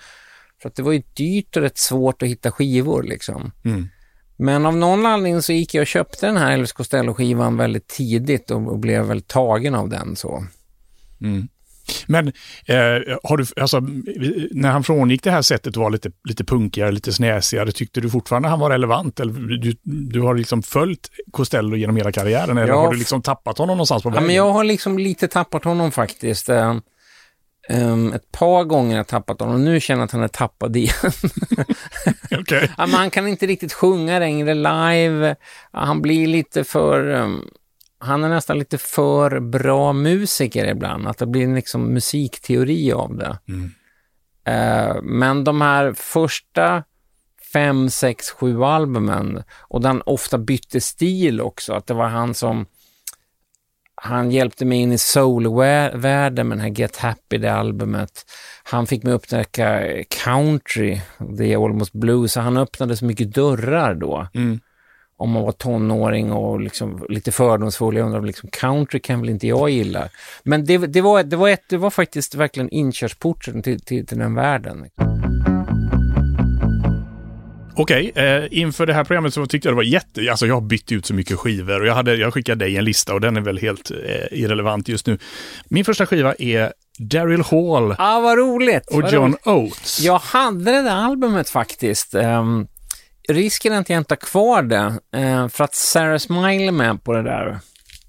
För 0.64 0.68
att 0.68 0.76
det 0.76 0.82
var 0.82 0.92
ju 0.92 1.02
dyrt 1.14 1.56
och 1.56 1.62
rätt 1.62 1.78
svårt 1.78 2.22
att 2.22 2.28
hitta 2.28 2.50
skivor 2.52 3.02
liksom. 3.02 3.52
Mm. 3.64 3.88
Men 4.36 4.66
av 4.66 4.76
någon 4.76 5.06
anledning 5.06 5.42
så 5.42 5.52
gick 5.52 5.74
jag 5.74 5.80
och 5.82 5.86
köpte 5.86 6.26
den 6.26 6.36
här 6.36 6.52
Elvis 6.52 6.72
Costello-skivan 6.72 7.56
väldigt 7.56 7.88
tidigt 7.88 8.50
och, 8.50 8.68
och 8.68 8.78
blev 8.78 9.04
väldigt 9.04 9.28
tagen 9.28 9.74
av 9.74 9.88
den 9.88 10.16
så. 10.16 10.44
Mm. 11.20 11.48
Men 12.06 12.26
eh, 12.66 13.16
har 13.22 13.36
du, 13.36 13.44
alltså, 13.56 13.80
när 14.50 14.70
han 14.70 14.84
frångick 14.84 15.22
det 15.22 15.30
här 15.30 15.42
sättet 15.42 15.66
att 15.66 15.76
vara 15.76 15.88
lite, 15.88 16.10
lite 16.28 16.44
punkigare, 16.44 16.92
lite 16.92 17.12
snäsigare, 17.12 17.72
tyckte 17.72 18.00
du 18.00 18.10
fortfarande 18.10 18.48
han 18.48 18.60
var 18.60 18.70
relevant? 18.70 19.20
Eller 19.20 19.32
du, 19.56 19.76
du 19.82 20.20
har 20.20 20.34
liksom 20.34 20.62
följt 20.62 21.10
Costello 21.30 21.76
genom 21.76 21.96
hela 21.96 22.12
karriären, 22.12 22.58
eller 22.58 22.68
Ja. 22.72 22.80
har 22.80 22.92
du 22.92 22.98
liksom 22.98 23.22
tappat 23.22 23.58
honom 23.58 23.76
någonstans 23.76 24.02
på 24.02 24.08
Ja, 24.08 24.12
vägen? 24.12 24.26
men 24.26 24.36
jag 24.36 24.52
har 24.52 24.64
liksom 24.64 24.98
lite 24.98 25.28
tappat 25.28 25.64
honom 25.64 25.92
faktiskt. 25.92 26.48
Ehm, 27.68 28.12
ett 28.12 28.32
par 28.32 28.64
gånger 28.64 28.96
har 28.96 29.04
tappat 29.04 29.40
honom 29.40 29.54
och 29.54 29.60
nu 29.60 29.80
känner 29.80 30.00
jag 30.00 30.04
att 30.04 30.12
han 30.12 30.22
är 30.22 30.28
tappad 30.28 30.76
igen. 30.76 30.94
Okej. 32.40 32.70
ja, 32.78 32.86
han 32.92 33.10
kan 33.10 33.28
inte 33.28 33.46
riktigt 33.46 33.72
sjunga 33.72 34.18
längre 34.18 34.54
live. 34.54 35.36
Ja, 35.72 35.78
Han 35.78 36.02
blir 36.02 36.26
lite 36.26 36.64
för... 36.64 37.10
ehm, 37.10 37.40
han 37.98 38.24
är 38.24 38.28
nästan 38.28 38.58
lite 38.58 38.78
för 38.78 39.40
bra 39.40 39.92
musiker 39.92 40.66
ibland, 40.66 41.08
att 41.08 41.18
det 41.18 41.26
blir 41.26 41.54
liksom 41.54 41.92
musikteori 41.94 42.92
av 42.92 43.16
det. 43.16 43.38
Mm. 43.48 43.70
Eh, 44.44 45.02
men 45.02 45.44
de 45.44 45.60
här 45.60 45.92
första 45.92 46.84
fem, 47.52 47.90
sex, 47.90 48.30
sju 48.30 48.64
albumen 48.64 49.42
och 49.60 49.80
den 49.80 50.02
ofta 50.06 50.38
bytte 50.38 50.80
stil 50.80 51.40
också, 51.40 51.72
att 51.72 51.86
det 51.86 51.94
var 51.94 52.08
han 52.08 52.34
som 52.34 52.66
han 54.04 54.30
hjälpte 54.30 54.64
mig 54.64 54.78
in 54.78 54.92
i 54.92 54.98
soulvärlden 54.98 56.48
med 56.48 56.58
den 56.58 56.64
här 56.64 56.72
Get 56.72 56.96
Happy, 56.96 57.38
det 57.38 57.52
albumet. 57.52 58.24
Han 58.62 58.86
fick 58.86 59.02
mig 59.02 59.12
upptäcka 59.12 59.82
country, 60.24 61.00
The 61.38 61.54
Almost 61.54 61.92
Blue, 61.92 62.28
så 62.28 62.40
han 62.40 62.56
öppnade 62.56 62.96
så 62.96 63.04
mycket 63.04 63.34
dörrar 63.34 63.94
då. 63.94 64.26
Mm. 64.34 64.60
Om 65.16 65.30
man 65.30 65.42
var 65.42 65.52
tonåring 65.52 66.32
och 66.32 66.60
liksom 66.60 67.06
lite 67.08 67.32
fördomsfull. 67.32 67.96
Jag 67.96 68.06
undrar, 68.06 68.22
liksom, 68.22 68.48
country 68.52 69.00
kan 69.00 69.20
väl 69.20 69.30
inte 69.30 69.46
jag 69.46 69.70
gilla. 69.70 70.08
Men 70.42 70.64
det, 70.64 70.78
det, 70.78 71.00
var, 71.00 71.22
det, 71.22 71.36
var, 71.36 71.48
ett, 71.48 71.64
det 71.68 71.76
var 71.76 71.90
faktiskt 71.90 72.34
verkligen 72.34 72.70
inkörsporten 72.70 73.62
till, 73.62 73.80
till, 73.80 74.06
till 74.06 74.18
den 74.18 74.34
världen. 74.34 74.86
Okej, 77.76 78.12
eh, 78.14 78.44
inför 78.50 78.86
det 78.86 78.94
här 78.94 79.04
programmet 79.04 79.34
så 79.34 79.46
tyckte 79.46 79.68
jag 79.68 79.72
det 79.72 79.76
var 79.76 79.82
jätte... 79.82 80.30
Alltså 80.30 80.46
jag 80.46 80.54
har 80.54 80.60
bytt 80.60 80.92
ut 80.92 81.06
så 81.06 81.14
mycket 81.14 81.38
skivor 81.38 81.80
och 81.80 81.86
jag, 81.86 81.94
hade, 81.94 82.14
jag 82.16 82.34
skickade 82.34 82.64
dig 82.64 82.76
en 82.76 82.84
lista 82.84 83.14
och 83.14 83.20
den 83.20 83.36
är 83.36 83.40
väl 83.40 83.58
helt 83.58 83.90
eh, 83.90 83.96
irrelevant 84.40 84.88
just 84.88 85.06
nu. 85.06 85.18
Min 85.68 85.84
första 85.84 86.06
skiva 86.06 86.34
är 86.38 86.72
Daryl 86.98 87.42
Hall 87.42 87.94
Ah, 87.98 88.20
vad 88.20 88.38
roligt! 88.38 88.86
och 88.90 89.02
vad 89.02 89.12
John 89.12 89.24
roligt. 89.24 89.46
Oates. 89.46 90.00
Jag 90.00 90.18
hade 90.18 90.64
det 90.72 90.82
där 90.82 90.96
albumet 90.96 91.50
faktiskt. 91.50 92.14
ehm, 92.14 92.66
risken 93.28 93.72
är 93.72 93.80
att 93.80 93.90
jag 93.90 93.98
inte 93.98 94.12
har 94.12 94.16
kvar 94.16 94.62
det, 94.62 94.98
eh, 95.16 95.48
för 95.48 95.64
att 95.64 95.74
Sarah 95.74 96.18
Smile 96.18 96.66
är 96.66 96.72
med 96.72 97.04
på 97.04 97.12
det 97.12 97.22
där. 97.22 97.58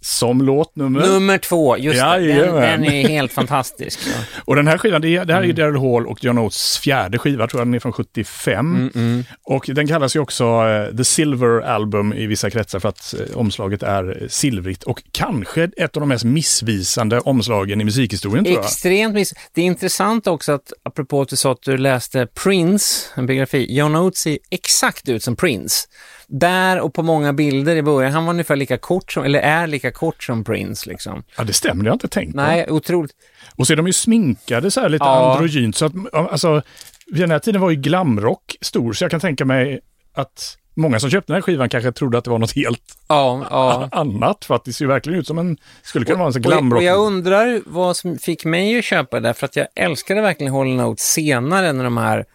Som 0.07 0.41
låtnummer. 0.41 0.99
Nummer 1.07 1.37
två, 1.37 1.77
just 1.77 1.99
det. 2.01 2.17
Den, 2.33 2.55
den 2.55 2.85
är 2.85 3.07
helt 3.07 3.33
fantastisk. 3.33 3.99
Ja. 4.07 4.13
Och 4.45 4.55
den 4.55 4.67
här 4.67 4.77
skivan, 4.77 5.01
det, 5.01 5.23
det 5.23 5.33
här 5.33 5.39
Mm. 5.43 5.49
är 5.49 5.53
Daryl 5.53 5.75
Hall 5.81 6.07
och 6.07 6.23
John 6.23 6.37
Oates 6.37 6.77
fjärde 6.77 7.17
skiva, 7.17 7.47
tror 7.47 7.59
jag 7.61 7.67
den 7.67 7.73
är 7.73 7.79
från 7.79 7.93
75. 7.93 8.89
Mm, 8.95 9.23
Och 9.43 9.65
den 9.67 9.87
kallas 9.87 10.15
ju 10.15 10.19
också 10.19 10.43
eh, 10.45 10.97
The 10.97 11.03
Silver 11.03 11.61
Album 11.61 12.13
i 12.13 12.25
vissa 12.27 12.49
kretsar 12.49 12.79
för 12.79 12.89
att 12.89 13.13
eh, 13.13 13.37
omslaget 13.37 13.83
är 13.83 14.27
silvrigt 14.29 14.83
och 14.83 15.03
kanske 15.11 15.69
ett 15.77 15.97
av 15.97 16.01
de 16.01 16.09
mest 16.09 16.23
missvisande 16.25 17.19
omslagen 17.19 17.81
i 17.81 17.83
musikhistorien 17.83 18.45
tror 18.45 18.55
jag. 18.57 18.65
Extremt 18.65 19.13
miss. 19.13 19.33
Det 19.53 19.61
är 19.61 19.65
intressant 19.65 20.27
också 20.27 20.51
att, 20.51 20.73
apropå 20.83 21.21
att 21.21 21.29
du 21.29 21.35
sa 21.35 21.51
att 21.51 21.61
du 21.61 21.77
läste 21.77 22.27
Prince, 22.43 23.05
en 23.15 23.25
biografi, 23.25 23.77
John 23.77 23.95
Oates 23.95 24.19
ser 24.21 24.37
exakt 24.51 25.09
ut 25.09 25.23
som 25.23 25.35
Prince. 25.35 25.87
Där 26.27 26.79
och 26.79 26.93
på 26.93 27.03
många 27.03 27.33
bilder 27.33 27.75
i 27.75 27.81
början, 27.81 28.11
han 28.13 28.25
var 28.25 28.33
ungefär 28.33 28.55
lika 28.55 28.77
kort 28.77 29.11
som, 29.11 29.23
eller 29.23 29.39
är 29.39 29.67
lika 29.67 29.91
kort 29.91 30.23
som 30.23 30.43
Prince 30.43 30.89
liksom. 30.89 31.23
Ja, 31.37 31.43
det 31.43 31.53
stämmer, 31.53 31.83
det 31.83 31.89
har 31.89 31.91
jag 31.91 31.95
inte 31.95 32.07
tänkt 32.07 32.31
på. 32.35 32.41
Nej, 32.41 32.65
otroligt. 32.69 33.11
Och 33.55 33.67
så 33.67 33.73
är 33.73 33.77
de 33.77 33.87
ju 33.87 33.93
sminkade 33.93 34.71
så 34.71 34.81
här 34.81 34.89
lite 34.89 35.05
Ja. 35.05 35.31
androgynt. 35.33 35.75
Så 35.75 35.85
att, 35.85 35.93
alltså, 36.13 36.61
vid 37.07 37.21
den 37.21 37.31
här 37.31 37.39
tiden 37.39 37.61
var 37.61 37.69
ju 37.69 37.75
glamrock 37.75 38.55
stor, 38.61 38.93
så 38.93 39.03
jag 39.03 39.11
kan 39.11 39.19
tänka 39.19 39.45
mig 39.45 39.79
att 40.13 40.57
många 40.77 40.99
som 40.99 41.09
köpte 41.09 41.33
den 41.33 41.35
här 41.35 41.41
skivan 41.41 41.69
kanske 41.69 41.91
trodde 41.91 42.17
att 42.17 42.23
det 42.23 42.29
var 42.29 42.39
något 42.39 42.55
helt 42.55 42.81
Ja, 43.07 43.45
ja. 43.49 43.89
annat. 43.91 44.45
För 44.45 44.55
att 44.55 44.65
det 44.65 44.73
ser 44.73 44.85
ju 44.85 44.89
verkligen 44.89 45.19
ut 45.19 45.27
som 45.27 45.37
en, 45.37 45.57
skulle 45.83 46.05
kunna 46.05 46.17
vara 46.17 46.27
en 46.27 46.33
sån 46.33 46.39
Och, 46.45 46.51
glamrock. 46.51 46.83
jag 46.83 46.99
undrar 46.99 47.61
vad 47.65 47.97
som 47.97 48.17
fick 48.17 48.45
mig 48.45 48.77
att 48.79 48.85
köpa 48.85 49.19
det, 49.19 49.33
för 49.33 49.45
att 49.45 49.55
jag 49.55 49.67
älskade 49.75 50.21
verkligen 50.21 50.53
Hall 50.53 50.67
Notes 50.67 51.05
senare 51.05 51.73
när 51.73 51.83
de 51.83 51.97
här 51.97 52.25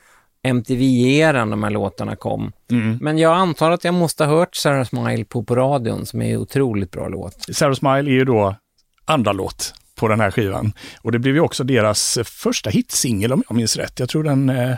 MTV-eran, 0.43 1.51
de 1.51 1.63
här 1.63 1.71
låtarna 1.71 2.17
kom. 2.17 2.53
Mm. 2.71 2.99
Men 3.01 3.19
jag 3.19 3.37
antar 3.37 3.71
att 3.71 3.85
jag 3.85 3.95
måste 3.95 4.25
ha 4.25 4.37
hört 4.37 4.57
Sarah 4.57 4.85
Smile 4.85 5.25
på, 5.25 5.43
på 5.45 5.55
radion, 5.55 6.07
som 6.07 6.23
är 6.23 6.35
en 6.35 6.37
otroligt 6.37 6.91
bra 6.91 7.09
låt. 7.09 7.47
Sarah 7.53 7.75
Smile 7.75 8.11
är 8.11 8.15
ju 8.15 8.25
då 8.25 8.57
andra 9.05 9.33
låt 9.33 9.75
på 9.95 10.09
den 10.09 10.21
här 10.21 10.31
skivan. 10.31 10.73
Och 11.03 11.13
det 11.13 11.19
blev 11.19 11.35
ju 11.35 11.41
också 11.41 11.65
deras 11.65 12.19
första 12.25 12.71
hitsingel 12.71 13.33
om 13.33 13.43
jag 13.49 13.57
minns 13.57 13.77
rätt. 13.77 13.99
Jag 13.99 14.09
tror 14.09 14.25
den 14.25 14.49
eh, 14.49 14.77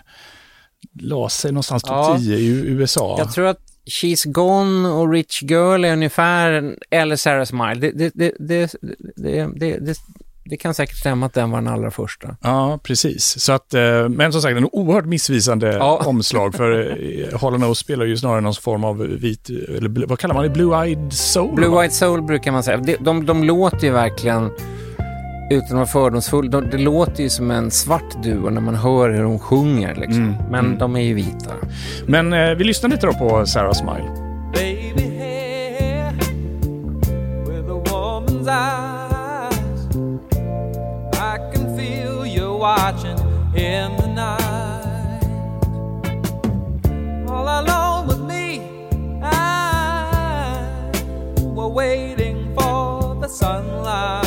la 1.00 1.28
sig 1.28 1.52
någonstans 1.52 1.83
topp 1.83 1.92
Ja. 1.92 2.16
10 2.19 2.37
i 2.37 2.49
USA. 2.49 3.16
Jag 3.19 3.33
tror 3.33 3.47
att 3.47 3.61
She's 3.87 4.33
Gone 4.33 4.88
och 4.88 5.12
Rich 5.12 5.42
Girl 5.42 5.85
är 5.85 5.92
ungefär, 5.92 6.76
eller 6.90 7.16
Sarah 7.16 7.45
Smile. 7.45 7.75
Det, 7.75 7.90
det, 7.90 8.35
det, 8.38 8.76
det, 9.81 9.99
det, 10.45 10.57
kan 10.57 10.75
säkert 10.75 10.97
stämma 10.97 11.27
att 11.27 11.35
den 11.35 11.51
var 11.51 11.59
den 11.61 11.73
allra 11.73 11.91
första. 11.91 12.37
Ja, 12.43 12.79
precis. 12.83 13.41
Så 13.41 13.53
att, 13.53 13.75
eh, 13.75 14.09
men 14.09 14.33
som 14.33 14.43
sagt, 14.43 14.57
en 14.57 14.69
oerhört 14.73 15.05
missvisande 15.07 15.73
Ja. 15.73 16.03
omslag. 16.07 16.55
För 16.55 16.91
eh, 17.33 17.41
Hall 17.41 17.59
Nose 17.59 17.81
spelar 17.81 18.05
ju 18.05 18.17
snarare 18.17 18.41
någon 18.41 18.55
form 18.55 18.85
av 18.85 18.99
vit, 18.99 19.51
eller 19.51 20.07
vad 20.07 20.19
kallar 20.19 20.35
man 20.35 20.45
det, 20.45 20.51
blue-eyed 20.51 21.11
soul? 21.11 21.55
Blue 21.55 21.69
va? 21.69 21.83
White 21.83 21.95
Soul 21.95 22.23
brukar 22.23 22.53
man 22.53 22.63
säga. 22.63 22.77
De, 22.77 22.97
de, 23.01 23.27
de 23.27 23.45
låter 23.45 23.87
ju 23.87 23.93
verkligen, 23.93 24.51
utan 25.51 25.67
att 25.67 25.73
vara 25.73 25.87
fördomsfull, 25.87 26.51
de, 26.51 26.71
det 26.71 26.79
låter 26.79 27.23
ju 27.23 27.31
som 27.31 27.51
en 27.51 27.71
svart 27.71 28.23
duo 28.23 28.51
när 28.51 28.61
man 28.61 28.75
hör 28.75 29.11
hur 29.11 29.23
de 29.23 29.39
sjunger. 29.39 29.95
Liksom. 29.95 30.23
Mm, 30.25 30.35
Men 30.51 30.65
mm. 30.67 30.79
de 30.79 30.97
är 30.97 31.01
ju 31.01 31.15
vita. 31.15 31.51
Men 32.07 32.33
eh, 32.33 32.51
vi 32.51 32.65
lyssnar 32.65 32.91
lite 32.91 33.07
då 33.07 33.13
på 33.13 33.47
Sarah 33.47 33.73
Smile. 33.73 34.11
baby 34.55 35.17
hair 35.19 36.13
with 37.47 37.71
a 37.71 37.83
woman's 37.85 38.49
eyes. 38.49 39.02
Watching 42.62 43.19
in 43.57 43.97
the 43.97 44.07
night. 44.07 45.21
All 47.28 47.49
alone 47.61 48.07
with 48.07 48.21
me, 48.21 48.61
I 49.21 50.88
were 51.57 51.66
waiting 51.66 52.54
for 52.54 53.16
the 53.16 53.26
sunlight. 53.26 54.23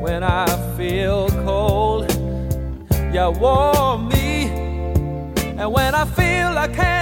When 0.00 0.22
I 0.22 0.46
feel 0.78 1.28
cold, 1.44 2.10
you 3.12 3.30
warm 3.42 4.08
me. 4.08 4.48
And 5.58 5.70
when 5.70 5.94
I 5.94 6.06
feel 6.06 6.56
I 6.56 6.68
can't 6.68 7.01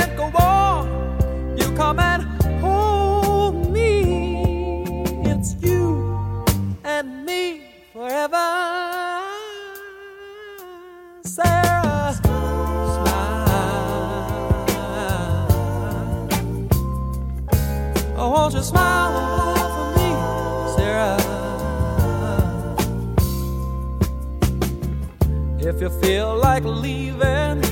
feel 26.11 26.37
like 26.39 26.65
leaving, 26.65 27.63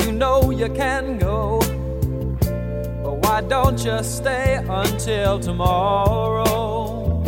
you 0.00 0.12
know 0.12 0.50
you 0.50 0.68
can 0.68 1.16
go. 1.16 1.58
But 3.02 3.14
why 3.24 3.40
don't 3.40 3.82
you 3.82 4.02
stay 4.02 4.62
until 4.68 5.40
tomorrow? 5.40 7.22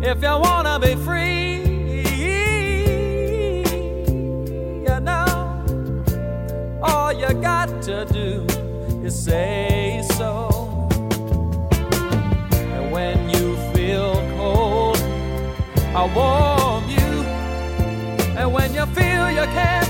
If 0.00 0.22
you 0.22 0.34
wanna 0.46 0.78
be 0.78 0.94
free, 1.06 2.04
you 4.86 5.00
know, 5.08 5.26
all 6.80 7.12
you 7.12 7.30
got 7.50 7.82
to 7.88 8.06
do 8.18 8.46
is 9.04 9.14
say 9.24 10.04
so. 10.16 10.32
And 12.74 12.92
when 12.92 13.28
you 13.28 13.56
feel 13.72 14.14
cold, 14.36 14.98
I. 15.96 16.04
And 16.04 16.57
when 18.58 18.74
you 18.74 18.86
feel 18.86 19.30
you 19.30 19.46
can't 19.54 19.87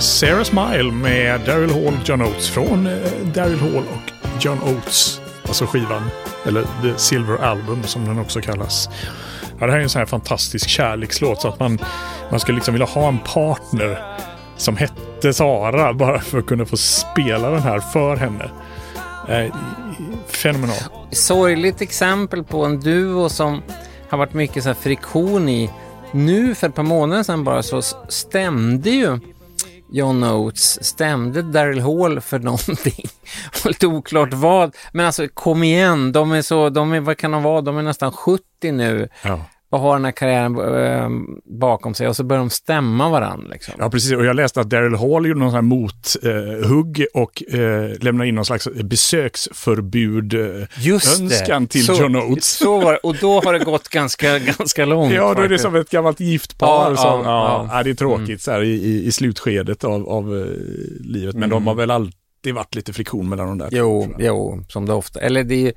Sarah 0.00 0.44
Smile 0.44 0.92
med 0.92 1.40
Daryl 1.40 1.70
Hall, 1.70 1.98
John 2.04 2.22
Oates. 2.22 2.48
Från 2.48 2.86
eh, 2.86 3.10
Daryl 3.34 3.58
Hall 3.58 3.76
och 3.76 4.12
John 4.40 4.58
Oates. 4.62 5.20
Alltså 5.46 5.66
skivan, 5.66 6.02
eller 6.46 6.62
The 6.62 6.98
Silver 6.98 7.44
Album 7.44 7.82
som 7.82 8.04
den 8.04 8.18
också 8.18 8.40
kallas. 8.40 8.88
Ja, 9.60 9.66
det 9.66 9.72
här 9.72 9.78
är 9.78 9.82
en 9.82 9.88
sån 9.88 9.98
här 9.98 10.06
fantastisk 10.06 10.68
kärlekslåt 10.68 11.40
så 11.40 11.48
att 11.48 11.60
man, 11.60 11.78
man 12.30 12.40
skulle 12.40 12.56
liksom 12.56 12.74
vilja 12.74 12.86
ha 12.86 13.08
en 13.08 13.18
partner 13.18 14.16
som 14.56 14.76
hette 14.76 15.32
Sara 15.32 15.94
bara 15.94 16.20
för 16.20 16.38
att 16.38 16.46
kunna 16.46 16.66
få 16.66 16.76
spela 16.76 17.50
den 17.50 17.62
här 17.62 17.80
för 17.80 18.16
henne. 18.16 18.50
Eh, 19.28 19.54
fenomenal. 20.28 20.76
Sorgligt 21.10 21.80
exempel 21.80 22.44
på 22.44 22.64
en 22.64 22.80
duo 22.80 23.28
som 23.28 23.62
har 24.08 24.18
varit 24.18 24.34
mycket 24.34 24.62
så 24.62 24.68
här 24.68 24.74
friktion 24.74 25.48
i. 25.48 25.70
Nu 26.12 26.54
för 26.54 26.68
ett 26.68 26.74
par 26.74 26.82
månader 26.82 27.22
sedan 27.22 27.44
bara 27.44 27.62
så 27.62 27.82
stämde 28.08 28.90
ju 28.90 29.18
John 29.90 30.24
Oates, 30.24 30.84
stämde 30.84 31.42
Daryl 31.42 31.80
Hall 31.80 32.20
för 32.20 32.38
någonting. 32.50 33.04
Lite 33.64 33.86
oklart 33.86 34.32
vad. 34.32 34.76
Men 34.92 35.06
alltså 35.06 35.28
kom 35.34 35.62
igen, 35.62 36.12
de 36.12 36.32
är 36.32 36.42
så, 36.42 36.70
de 36.70 36.92
är, 36.92 37.00
vad 37.00 37.16
kan 37.16 37.30
de 37.30 37.42
vara, 37.42 37.60
de 37.60 37.78
är 37.78 37.82
nästan 37.82 38.12
70 38.12 38.42
nu 38.72 39.08
Ja 39.22 39.40
och 39.76 39.82
har 39.82 39.94
den 39.94 40.04
här 40.04 40.12
karriären 40.12 40.58
eh, 40.84 41.10
bakom 41.44 41.94
sig 41.94 42.08
och 42.08 42.16
så 42.16 42.24
börjar 42.24 42.40
de 42.40 42.50
stämma 42.50 43.08
varandra 43.08 43.48
liksom. 43.52 43.74
Ja, 43.78 43.90
precis. 43.90 44.12
Och 44.12 44.24
jag 44.24 44.36
läste 44.36 44.60
att 44.60 44.70
Daryl 44.70 44.94
Hall 44.94 45.26
gjorde 45.26 45.40
någon 45.40 45.50
sån 45.50 45.54
här 45.54 45.62
mothugg 45.62 47.06
och 47.14 47.54
eh, 47.54 47.98
lämnade 48.00 48.28
in 48.28 48.34
någon 48.34 48.44
slags 48.44 48.68
besöksförbud 48.74 50.34
eh, 50.34 50.66
Just 50.78 51.20
önskan 51.20 51.66
till 51.66 51.86
så, 51.86 51.94
John 51.94 52.16
Oates. 52.16 52.44
Så 52.46 52.80
var 52.80 52.92
det. 52.92 52.98
Och 52.98 53.16
då 53.20 53.40
har 53.40 53.52
det 53.52 53.64
gått 53.64 53.88
ganska, 53.88 54.38
ganska 54.58 54.84
långt. 54.84 55.14
Ja, 55.14 55.34
då 55.34 55.42
är 55.42 55.48
det 55.48 55.58
som 55.58 55.76
ett 55.76 55.90
gammalt 55.90 56.20
gift 56.20 56.58
par. 56.58 56.90
Ja, 56.90 56.96
som, 56.96 57.24
ja, 57.24 57.68
ja, 57.72 57.82
det 57.82 57.90
är 57.90 57.94
tråkigt 57.94 58.42
så 58.42 58.50
här 58.50 58.62
i, 58.62 59.06
i, 59.06 59.12
slutskedet 59.12 59.84
av, 59.84 60.08
av 60.08 60.38
eh, 60.38 60.46
livet. 61.00 61.34
Men 61.36 61.50
de 61.50 61.66
har 61.66 61.74
väl 61.74 61.90
alltid 61.90 62.54
varit 62.54 62.74
lite 62.74 62.92
friktion 62.92 63.28
mellan 63.28 63.46
de 63.46 63.58
där. 63.58 63.68
Jo, 63.72 64.14
jo, 64.18 64.64
som 64.68 64.86
det 64.86 64.92
ofta. 64.92 65.20
Eller 65.20 65.44
det 65.44 65.68
är, 65.68 65.72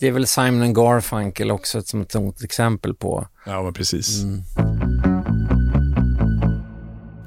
det 0.00 0.06
är 0.06 0.12
väl 0.12 0.26
Simon 0.26 0.74
Garfunkel 0.74 1.50
också 1.50 1.82
som 1.82 2.00
ett 2.00 2.12
sånt 2.12 2.42
exempel 2.42 2.94
på. 2.94 3.26
Ja, 3.46 3.62
men 3.62 3.72
precis. 3.72 4.22
Mm. 4.22 5.09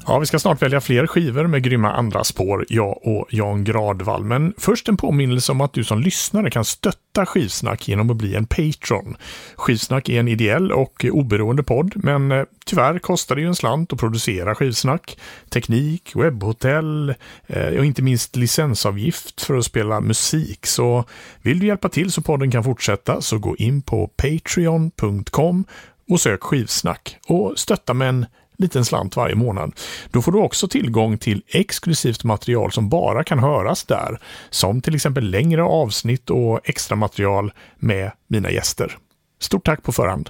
Ja, 0.08 0.20
vi 0.20 0.26
ska 0.26 0.40
snart 0.40 0.62
välja 0.62 0.82
fler 0.82 1.08
skivor 1.08 1.48
med 1.48 1.64
grymma 1.64 1.92
andra 1.92 2.24
spår, 2.24 2.66
jag 2.70 3.08
och 3.08 3.28
Jan 3.30 3.64
Gradvall. 3.64 4.24
Men 4.24 4.54
först 4.58 4.90
en 4.90 4.98
påminnelse 4.98 5.52
om 5.52 5.62
att 5.62 5.74
du 5.74 5.84
som 5.84 6.00
lyssnare 6.00 6.50
kan 6.50 6.66
stötta 6.66 7.26
Skivsnack 7.26 7.88
genom 7.88 8.10
att 8.10 8.18
bli 8.18 8.36
en 8.36 8.46
Patreon. 8.46 9.18
Skivsnack 9.56 10.10
är 10.10 10.20
en 10.20 10.28
ideell 10.28 10.72
och 10.72 11.06
oberoende 11.12 11.64
podd, 11.64 11.94
men 11.96 12.32
eh, 12.32 12.44
tyvärr 12.66 13.00
kostar 13.00 13.36
det 13.36 13.42
ju 13.42 13.48
en 13.48 13.56
slant 13.56 13.94
att 13.94 14.00
producera 14.00 14.56
Skivsnack. 14.56 15.18
Teknik, 15.50 16.12
webbhotell 16.16 17.16
eh, 17.48 17.78
och 17.78 17.86
inte 17.86 18.02
minst 18.02 18.36
licensavgift 18.36 19.42
för 19.42 19.58
att 19.58 19.66
spela 19.66 20.02
musik. 20.02 20.66
Så 20.66 21.06
vill 21.42 21.60
du 21.60 21.68
hjälpa 21.68 21.90
till 21.90 22.12
så 22.12 22.22
podden 22.22 22.52
kan 22.52 22.64
fortsätta 22.64 23.22
så 23.22 23.38
gå 23.38 23.56
in 23.56 23.82
på 23.82 24.08
patreon.com 24.08 25.66
och 26.10 26.22
sök 26.22 26.44
Skivsnack 26.44 27.18
och 27.28 27.54
stötta 27.60 27.94
med 27.94 28.10
en 28.10 28.26
liten 28.58 28.86
slant 28.86 29.16
varje 29.16 29.36
månad. 29.36 29.74
Då 30.12 30.22
får 30.22 30.32
du 30.32 30.40
också 30.40 30.68
tillgång 30.68 31.18
till 31.18 31.42
exklusivt 31.48 32.24
material 32.24 32.72
som 32.72 32.90
bara 32.90 33.24
kan 33.24 33.40
höras 33.40 33.84
där, 33.84 34.20
som 34.50 34.82
till 34.82 34.96
exempel 34.96 35.30
längre 35.30 35.64
avsnitt 35.64 36.30
och 36.30 36.60
extra 36.64 36.96
material 36.96 37.54
med 37.78 38.12
mina 38.28 38.52
gäster. 38.52 38.98
Stort 39.40 39.66
tack 39.66 39.84
på 39.84 39.92
förhand! 39.92 40.30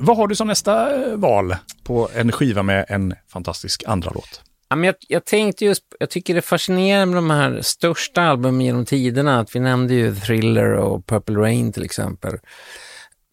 Vad 0.00 0.16
har 0.16 0.26
du 0.26 0.34
som 0.34 0.48
nästa 0.48 1.04
eh, 1.04 1.16
val 1.16 1.56
på 1.84 2.08
en 2.14 2.32
skiva 2.32 2.62
med 2.62 2.86
en 2.88 3.14
fantastisk 3.32 3.84
andra 3.86 4.10
låt? 4.14 4.42
Ja, 4.68 4.76
men 4.76 4.84
jag, 4.84 4.94
jag 5.08 5.24
tänkte 5.24 5.64
just, 5.64 5.82
jag 6.00 6.10
tycker 6.10 6.34
det 6.34 6.40
är 6.40 6.42
fascinerande 6.42 7.14
med 7.14 7.16
de 7.16 7.30
här 7.30 7.60
största 7.62 8.22
albumen 8.22 8.60
genom 8.60 8.84
tiderna, 8.84 9.40
att 9.40 9.56
vi 9.56 9.60
nämnde 9.60 9.94
ju 9.94 10.14
Thriller 10.14 10.72
och 10.72 11.06
Purple 11.06 11.36
Rain 11.36 11.72
till 11.72 11.84
exempel. 11.84 12.34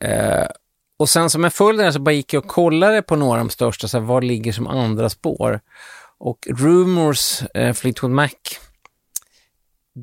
Eh, 0.03 0.45
och 0.97 1.09
sen 1.09 1.29
som 1.29 1.45
en 1.45 1.51
följd 1.51 1.79
av 1.79 1.85
det 1.85 1.93
så 1.93 1.99
bara 1.99 2.11
gick 2.11 2.33
jag 2.33 2.43
och 2.43 2.51
kollade 2.51 3.01
på 3.01 3.15
några 3.15 3.39
av 3.39 3.45
de 3.47 3.49
största, 3.49 3.87
så 3.87 3.97
här, 3.99 4.05
vad 4.05 4.23
ligger 4.23 4.51
som 4.51 4.67
andra 4.67 5.09
spår? 5.09 5.59
Och 6.17 6.47
Rumors, 6.49 7.41
eh, 7.53 7.73
Fleetwood 7.73 8.11
Mac, 8.11 8.29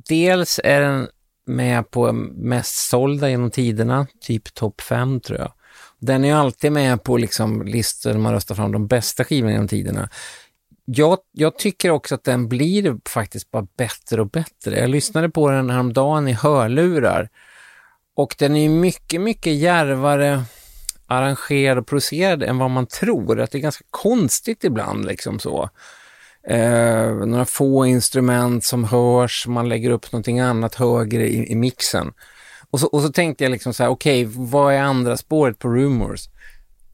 dels 0.09 0.61
är 0.64 0.81
den 0.81 1.09
med 1.46 1.90
på 1.90 2.12
mest 2.12 2.88
sålda 2.88 3.31
genom 3.31 3.50
tiderna, 3.50 4.07
typ 4.20 4.55
topp 4.55 4.81
5 4.81 5.20
tror 5.20 5.38
jag. 5.38 5.52
Den 5.98 6.24
är 6.24 6.28
ju 6.28 6.35
alltid 6.35 6.72
med 6.72 7.02
på 7.02 7.16
liksom 7.16 7.62
listor 7.62 8.11
där 8.11 8.18
man 8.18 8.33
röstar 8.33 8.55
fram 8.55 8.72
de 8.72 8.87
bästa 8.87 9.24
skivorna 9.24 9.52
genom 9.52 9.68
tiderna. 9.68 10.09
Jag, 10.85 11.18
jag 11.33 11.59
tycker 11.59 11.90
också 11.90 12.14
att 12.14 12.24
den 12.24 12.48
blir 12.48 13.09
faktiskt 13.09 13.50
bara 13.50 13.66
bättre 13.76 14.20
och 14.20 14.31
bättre. 14.31 14.78
Jag 14.81 14.90
lyssnade 14.90 15.31
på 15.31 15.50
den 15.50 15.70
häromdagen 15.70 16.28
i 16.28 16.33
hörlurar 16.33 17.28
och 18.16 18.35
den 18.38 18.57
är 18.57 18.62
ju 18.62 18.68
mycket, 18.68 19.20
mycket 19.20 19.52
järvare 19.55 20.44
arrangerad 21.12 21.79
och 21.79 21.87
producerad 21.87 22.42
än 22.42 22.59
vad 22.59 22.70
man 22.70 22.87
tror. 22.87 23.40
Att 23.40 23.51
det 23.51 23.59
är 23.59 23.62
ganska 23.62 23.85
konstigt 23.90 24.64
ibland 24.64 25.05
liksom 25.05 25.38
så. 25.38 25.70
Eh, 26.48 27.11
några 27.27 27.44
få 27.44 27.87
instrument 27.87 28.64
som 28.64 28.85
hörs, 28.85 29.46
man 29.46 29.68
lägger 29.68 29.90
upp 29.90 30.12
någonting 30.12 30.40
annat 30.40 30.75
högre 30.75 31.29
i, 31.29 31.53
i 31.53 31.55
mixen. 31.55 32.12
Och 32.70 32.81
så, 32.81 32.87
och 32.87 33.03
så 33.03 33.12
tänkte 33.12 33.44
jag 33.44 33.51
liksom 33.51 33.75
så 33.75 33.83
här, 33.83 33.90
okej, 33.90 34.25
vad 34.35 34.75
är 34.75 34.79
andra 34.79 35.16
spåret 35.16 35.59
på 35.59 35.68
Rumors? 35.68 36.20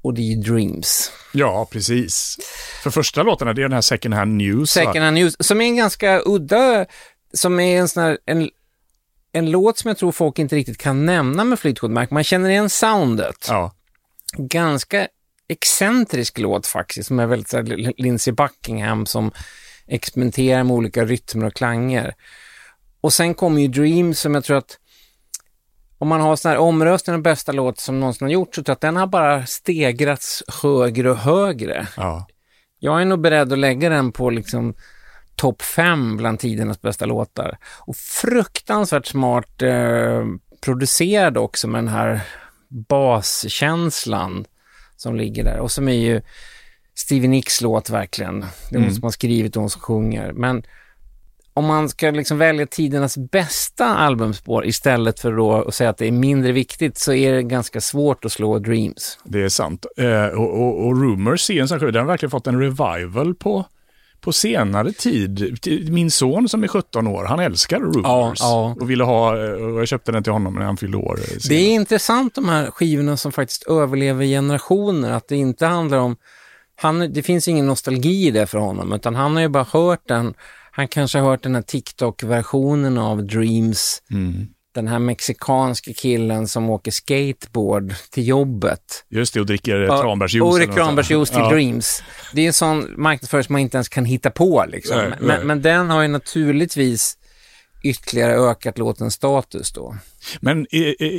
Och 0.03 0.15
det 0.15 0.21
är 0.21 0.35
ju 0.35 0.37
Dreams. 0.37 1.13
Ja, 1.33 1.69
precis. 1.71 2.37
För 2.83 2.91
första 2.91 3.23
låten 3.23 3.49
är 3.49 3.55
det 3.55 3.63
den 3.63 3.73
här 3.73 3.81
Second 3.81 4.15
Hand 4.15 4.37
News. 4.37 4.71
Second 4.71 4.99
Hand 4.99 5.15
News, 5.15 5.37
som 5.41 5.61
är 5.61 5.65
en 5.65 5.77
ganska 5.77 6.23
udda, 6.25 6.87
som 7.33 7.61
är 7.61 7.81
en 7.81 7.89
sån 7.89 8.03
här, 8.03 8.19
en, 8.27 8.51
en 9.33 9.51
låt 9.51 9.79
som 9.79 9.89
jag 9.89 9.99
tror 9.99 10.13
folk 10.13 10.39
inte 10.39 10.57
riktigt 10.57 10.79
kan 10.79 11.07
nämna 11.07 11.45
med 11.45 11.59
Fleetwood 11.59 11.91
Mac. 11.91 12.07
Man 12.11 12.25
känner 12.25 12.51
igen 12.51 12.71
soundet. 12.71 13.47
Ja, 13.49 13.73
Ganska 14.37 15.09
excentrisk 15.49 16.38
låt 16.38 16.67
faktiskt, 16.67 17.09
som 17.09 17.19
är 17.19 17.27
väldigt 17.27 17.49
så 17.49 17.57
här, 17.57 17.93
Lindsey 18.03 18.33
Buckingham 18.33 19.07
som 19.07 19.31
experimenterar 19.87 20.64
med 20.64 20.77
olika 20.77 21.05
rytmer 21.05 21.47
och 21.47 21.55
klanger. 21.55 22.14
Och 23.01 23.12
sen 23.12 23.35
kommer 23.35 23.61
ju 23.61 23.69
Dreams 23.69 24.21
som 24.21 24.35
jag 24.35 24.45
tror 24.45 24.57
att 24.57 24.79
om 25.99 26.09
man 26.09 26.21
har 26.21 26.37
sån 26.37 26.51
här 26.51 26.59
omröstning 26.59 27.17
av 27.17 27.23
bästa 27.23 27.53
låt 27.53 27.81
som 27.81 28.01
någonsin 28.01 28.27
har 28.27 28.33
gjorts, 28.33 28.57
så 28.57 28.62
tror 28.62 28.73
jag 28.73 28.75
att 28.75 28.81
den 28.81 28.97
har 28.97 29.07
bara 29.07 29.47
stegrats 29.47 30.43
högre 30.62 31.11
och 31.11 31.17
högre. 31.17 31.87
ja. 31.97 32.27
Jag 32.81 33.01
är 33.01 33.05
nog 33.05 33.21
beredd 33.21 33.53
att 33.53 33.59
lägga 33.59 33.88
den 33.88 34.12
på 34.12 34.31
liksom 34.31 34.75
topp 35.37 35.62
fem 35.62 36.17
bland 36.17 36.38
tidernas 36.38 36.81
bästa 36.81 37.07
låtar. 37.07 37.59
Och 37.81 37.97
fruktansvärt 37.97 39.07
smart 39.07 39.62
eh, 39.62 40.25
producerad 40.61 41.37
också 41.37 41.69
med 41.69 41.79
den 41.79 41.88
här 41.88 42.21
baskänslan 42.69 44.45
som 44.97 45.17
ligger 45.17 45.45
där. 45.45 45.59
Och 45.59 45.71
som 45.71 45.89
är 45.89 45.93
ju 45.93 46.23
Stevie 46.95 47.29
Nicks 47.29 47.61
låt 47.61 47.91
verkligen. 47.91 48.45
Det 48.71 48.77
är 48.77 48.81
hon 48.81 48.95
som 48.95 49.03
har 49.03 49.11
skrivit 49.11 49.57
och 49.57 49.63
hon 49.63 49.71
som 49.71 49.81
sjunger. 49.81 50.33
Men 50.33 50.63
om 51.55 51.65
man 51.65 51.89
ska 51.89 52.11
liksom 52.11 52.39
välja 52.39 52.67
tidernas 52.67 53.17
bästa 53.19 53.87
albumspår 53.87 54.67
istället 54.67 55.21
för 55.21 55.33
då 55.33 55.55
att 55.55 55.75
säga 55.75 55.91
att 55.91 55.99
det 55.99 56.07
är 56.07 56.13
mindre 56.13 56.53
viktigt 56.53 56.99
så 56.99 57.13
är 57.13 57.33
det 57.33 57.43
ganska 57.43 57.81
svårt 57.81 58.25
att 58.25 58.33
slå 58.33 58.59
Dreams. 58.59 59.19
Det 59.25 59.43
är 59.43 59.49
sant. 59.49 59.87
Eh, 59.97 60.25
och, 60.25 60.63
och, 60.63 60.87
och 60.87 61.03
Rumors 61.03 61.51
är 61.51 61.61
en 61.61 61.69
sån 61.69 61.81
skiva, 61.81 61.93
den 61.93 62.01
har 62.01 62.07
verkligen 62.07 62.31
fått 62.31 62.47
en 62.47 62.61
revival 62.61 63.35
på, 63.35 63.65
på 64.21 64.33
senare 64.33 64.93
tid. 64.93 65.59
Min 65.91 66.11
son 66.11 66.49
som 66.49 66.65
är 66.65 66.69
17 66.69 67.07
år, 67.07 67.25
han 67.25 67.41
älskar 67.41 67.81
Rumors. 67.81 68.39
ja. 68.41 68.77
Och 68.81 68.91
ville 68.91 69.05
ha, 69.05 69.45
eh, 69.45 69.51
och 69.53 69.81
jag 69.81 69.89
köpte 69.89 70.13
den 70.13 70.23
till 70.23 70.33
honom 70.33 70.55
när 70.55 70.63
han 70.63 70.77
fyllde 70.77 70.97
år. 70.97 71.19
eh, 71.19 71.35
Det 71.35 71.41
senare. 71.41 71.61
är 71.63 71.71
intressant 71.75 72.35
de 72.35 72.49
här 72.49 72.71
skivorna 72.71 73.17
som 73.17 73.33
faktiskt 73.33 73.63
överlever 73.63 74.25
generationer, 74.25 75.11
att 75.13 75.29
det 75.29 75.37
inte 75.37 75.67
handlar 75.67 75.99
om, 75.99 76.17
han, 76.81 77.13
det 77.13 77.23
finns 77.23 77.49
ingen 77.49 77.67
nostalgi 77.67 78.27
i 78.27 78.31
det 78.31 78.47
för 78.47 78.59
honom, 78.59 78.93
utan 78.93 79.15
han 79.15 79.35
har 79.35 79.43
ju 79.43 79.49
bara 79.49 79.67
hört 79.73 80.09
den, 80.09 80.35
han 80.71 80.89
kanske 80.89 81.19
har 81.19 81.31
hört 81.31 81.43
den 81.43 81.55
här 81.55 81.63
TikTok-versionen 81.63 82.99
av 82.99 83.27
Dreams, 83.27 84.03
Mm. 84.11 84.47
Den 84.79 84.88
här 84.88 84.99
mexikanska 84.99 85.93
killen 85.93 86.49
som 86.49 86.71
åker 86.71 86.91
skateboard 86.91 87.95
till 88.11 88.29
jobbet. 88.29 89.05
Just 89.09 89.35
det, 89.35 89.41
och 89.41 89.47
dricker 89.47 89.77
ja, 89.77 90.03
tranbärsjuice. 90.03 90.43
Och 90.43 90.61
något 90.61 90.77
tranbärsjuice 90.77 91.31
till 91.31 91.38
Ja. 91.38 91.51
Dreams. 91.51 92.03
Det 92.33 92.43
är 92.43 92.47
en 92.47 92.53
sån 92.53 92.95
marknadsföring 92.97 93.45
som 93.45 93.53
man 93.53 93.61
inte 93.61 93.77
ens 93.77 93.88
kan 93.88 94.05
hitta 94.05 94.31
på 94.31 94.64
liksom. 94.69 94.97
Nej, 94.97 95.09
men, 95.09 95.29
nej. 95.29 95.45
men 95.45 95.62
den 95.62 95.91
har 95.91 96.03
ju 96.03 96.09
naturligtvis 96.09 97.18
ytterligare 97.83 98.33
ökat 98.33 98.79
låtens 98.79 99.14
status 99.14 99.73
då. 99.73 99.95
Men 100.41 100.67
eh, 100.71 100.81
eh, 100.81 101.11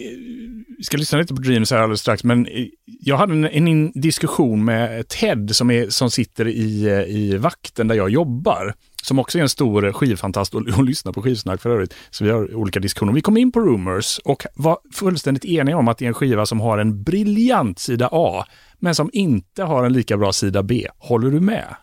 vi 0.77 0.83
ska 0.83 0.97
lyssna 0.97 1.19
lite 1.19 1.35
på 1.35 1.41
Dreams 1.41 1.71
här 1.71 1.79
alldeles 1.79 2.01
strax, 2.01 2.23
men 2.23 2.45
eh, 2.45 2.65
jag 2.85 3.17
hade 3.17 3.33
en, 3.33 3.67
en 3.67 3.91
diskussion 3.91 4.65
med 4.65 5.07
Ted 5.07 5.55
som, 5.55 5.71
är, 5.71 5.89
som 5.89 6.11
sitter 6.11 6.47
i, 6.47 6.85
eh, 6.85 7.15
i 7.15 7.37
vakten 7.37 7.87
där 7.87 7.95
jag 7.95 8.09
jobbar. 8.09 8.73
Som 9.03 9.19
också 9.19 9.37
är 9.37 9.41
en 9.41 9.49
stor 9.49 9.91
skivfantast 9.91 10.55
och, 10.55 10.61
och 10.77 10.83
lyssnar 10.83 11.13
på 11.13 11.21
skivsnack 11.21 11.61
för 11.61 11.69
övrigt. 11.69 11.93
Så 12.09 12.23
vi 12.23 12.29
har 12.29 12.55
olika 12.55 12.79
diskussioner. 12.79 13.13
Vi 13.13 13.21
kom 13.21 13.37
in 13.37 13.51
på 13.51 13.59
Rumors 13.59 14.19
och 14.19 14.45
var 14.55 14.77
fullständigt 14.93 15.45
eniga 15.45 15.77
om 15.77 15.87
att 15.87 15.97
det 15.97 16.05
är 16.05 16.07
en 16.07 16.13
skiva 16.13 16.45
som 16.45 16.59
har 16.59 16.77
en 16.77 17.03
briljant 17.03 17.79
sida 17.79 18.09
A, 18.11 18.45
men 18.79 18.95
som 18.95 19.09
inte 19.13 19.63
har 19.63 19.83
en 19.85 19.93
lika 19.93 20.17
bra 20.17 20.33
sida 20.33 20.63
B. 20.63 20.87
Håller 20.97 21.31
du 21.31 21.39
med? 21.39 21.75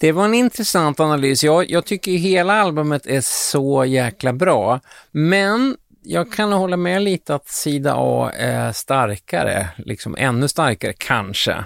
Det 0.00 0.12
var 0.12 0.24
en 0.24 0.34
intressant 0.34 1.00
analys. 1.00 1.44
Jag, 1.44 1.70
jag 1.70 1.84
tycker 1.84 2.12
hela 2.12 2.54
albumet 2.54 3.06
är 3.06 3.20
så 3.20 3.84
jäkla 3.84 4.32
bra, 4.32 4.80
men 5.10 5.76
jag 6.02 6.32
kan 6.32 6.52
hålla 6.52 6.76
med 6.76 7.02
lite 7.02 7.34
att 7.34 7.48
sida 7.48 7.94
A 7.96 8.30
är 8.34 8.72
starkare, 8.72 9.68
liksom 9.76 10.16
ännu 10.18 10.48
starkare 10.48 10.92
kanske. 10.98 11.64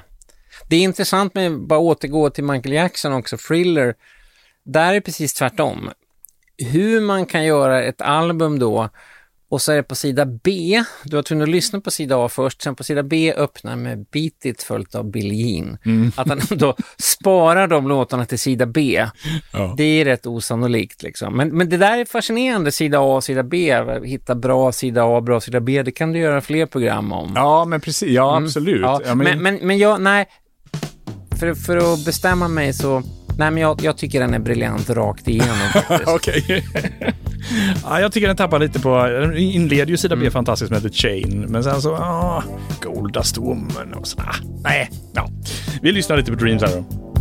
Det 0.68 0.76
är 0.76 0.80
intressant 0.80 1.34
med, 1.34 1.66
bara 1.66 1.78
återgå 1.78 2.30
till 2.30 2.44
Michael 2.44 2.74
Jackson 2.74 3.12
också, 3.12 3.36
Thriller, 3.36 3.94
där 4.64 4.88
är 4.88 4.94
det 4.94 5.00
precis 5.00 5.34
tvärtom. 5.34 5.90
Hur 6.58 7.00
man 7.00 7.26
kan 7.26 7.44
göra 7.44 7.82
ett 7.82 8.00
album 8.00 8.58
då 8.58 8.88
och 9.54 9.62
så 9.62 9.72
är 9.72 9.76
det 9.76 9.82
på 9.82 9.94
sida 9.94 10.26
B, 10.26 10.82
du 11.04 11.16
var 11.16 11.22
tvungen 11.22 11.42
att 11.42 11.48
lyssna 11.48 11.80
på 11.80 11.90
sida 11.90 12.24
A 12.24 12.28
först, 12.28 12.62
sen 12.62 12.74
på 12.74 12.84
sida 12.84 13.02
B 13.02 13.32
öppnar 13.36 13.76
med 13.76 14.06
Beat 14.12 14.44
It 14.44 14.62
följt 14.62 14.94
av 14.94 15.10
Bill 15.10 15.32
Jean. 15.32 15.78
Att 16.16 16.28
han 16.28 16.40
då 16.50 16.76
sparar 16.98 17.66
de 17.68 17.88
låtarna 17.88 18.24
till 18.26 18.38
sida 18.38 18.66
B, 18.66 19.06
Ja. 19.52 19.74
det 19.76 19.84
är 19.84 20.04
rätt 20.04 20.26
osannolikt 20.26 21.02
liksom. 21.02 21.36
Men, 21.36 21.48
men 21.48 21.68
det 21.68 21.76
där 21.76 21.98
är 21.98 22.04
fascinerande, 22.04 22.72
sida 22.72 22.98
A 22.98 23.16
och 23.16 23.24
sida 23.24 23.42
B, 23.42 23.74
hitta 24.04 24.34
bra 24.34 24.72
sida 24.72 25.02
A, 25.04 25.20
bra 25.20 25.40
sida 25.40 25.60
B, 25.60 25.82
det 25.82 25.92
kan 25.92 26.12
du 26.12 26.18
göra 26.18 26.40
fler 26.40 26.66
program 26.66 27.12
om. 27.12 27.32
Ja, 27.34 27.64
men 27.64 27.80
precis. 27.80 28.10
Ja, 28.10 28.36
absolut. 28.36 28.80
Ja, 28.82 29.00
Ja, 29.06 29.14
men, 29.14 29.42
men, 29.42 29.54
men 29.62 29.78
jag, 29.78 30.00
nej, 30.00 30.26
för, 31.40 31.54
för 31.54 31.76
att 31.94 32.04
bestämma 32.04 32.48
mig 32.48 32.72
så, 32.72 33.02
nej 33.38 33.50
men 33.50 33.56
jag, 33.56 33.82
jag 33.84 33.96
tycker 33.96 34.20
den 34.20 34.34
är 34.34 34.38
briljant 34.38 34.90
rakt 34.90 35.28
igenom. 35.28 35.68
Okej. 36.06 36.64
ja, 37.84 38.00
jag 38.00 38.12
tycker 38.12 38.26
den 38.26 38.36
tappar 38.36 38.58
lite 38.58 38.80
på... 38.80 39.06
Den 39.06 39.36
inleder 39.36 39.90
ju 39.90 39.96
sida 39.96 40.14
Mm. 40.14 40.24
B 40.24 40.30
fantastiskt 40.30 40.70
med 40.70 40.82
The 40.82 40.88
Chain, 40.88 41.46
men 41.48 41.64
sen 41.64 41.82
så... 41.82 41.94
Ah, 41.94 42.42
Goldust 42.82 43.36
Woman 43.36 43.94
och 43.94 44.06
så... 44.06 44.18
Ah, 44.20 44.34
nej, 44.64 44.90
ja. 45.14 45.28
Vi 45.82 45.92
lyssnar 45.92 46.16
lite 46.16 46.32
på 46.32 46.38
Dreams 46.38 46.62
här 46.62 46.70
då. 46.76 47.13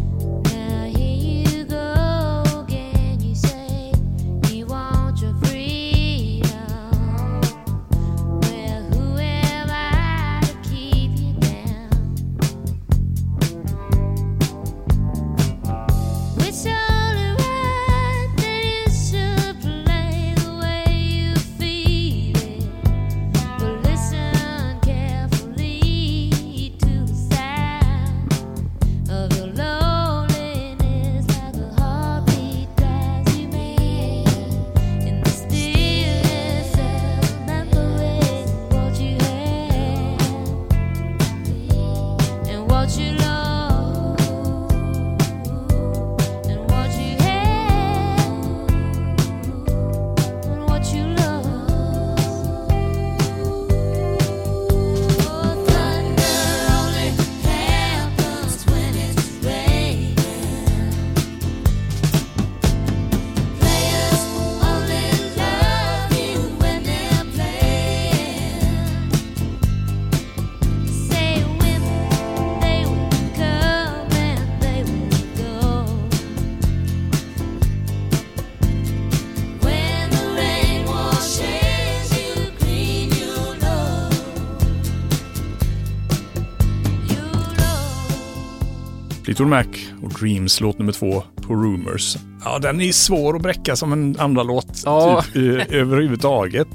Fleetwood 89.34 89.50
Mac 89.50 89.66
och 90.04 90.10
Dreams, 90.10 90.62
låt 90.62 90.80
nummer 90.80 90.92
två 90.92 91.24
på 91.36 91.54
Rumors. 91.56 92.18
Ja, 92.44 92.60
den 92.60 92.82
är 92.82 92.92
svår 92.92 93.36
att 93.36 93.42
bräcka 93.42 93.76
som 93.76 93.94
en 93.94 94.20
andra 94.20 94.44
låt 94.44 94.82
Ja. 94.86 95.24
typ, 95.34 95.36
eh, 95.72 95.76
överhuvudtaget. 95.80 96.68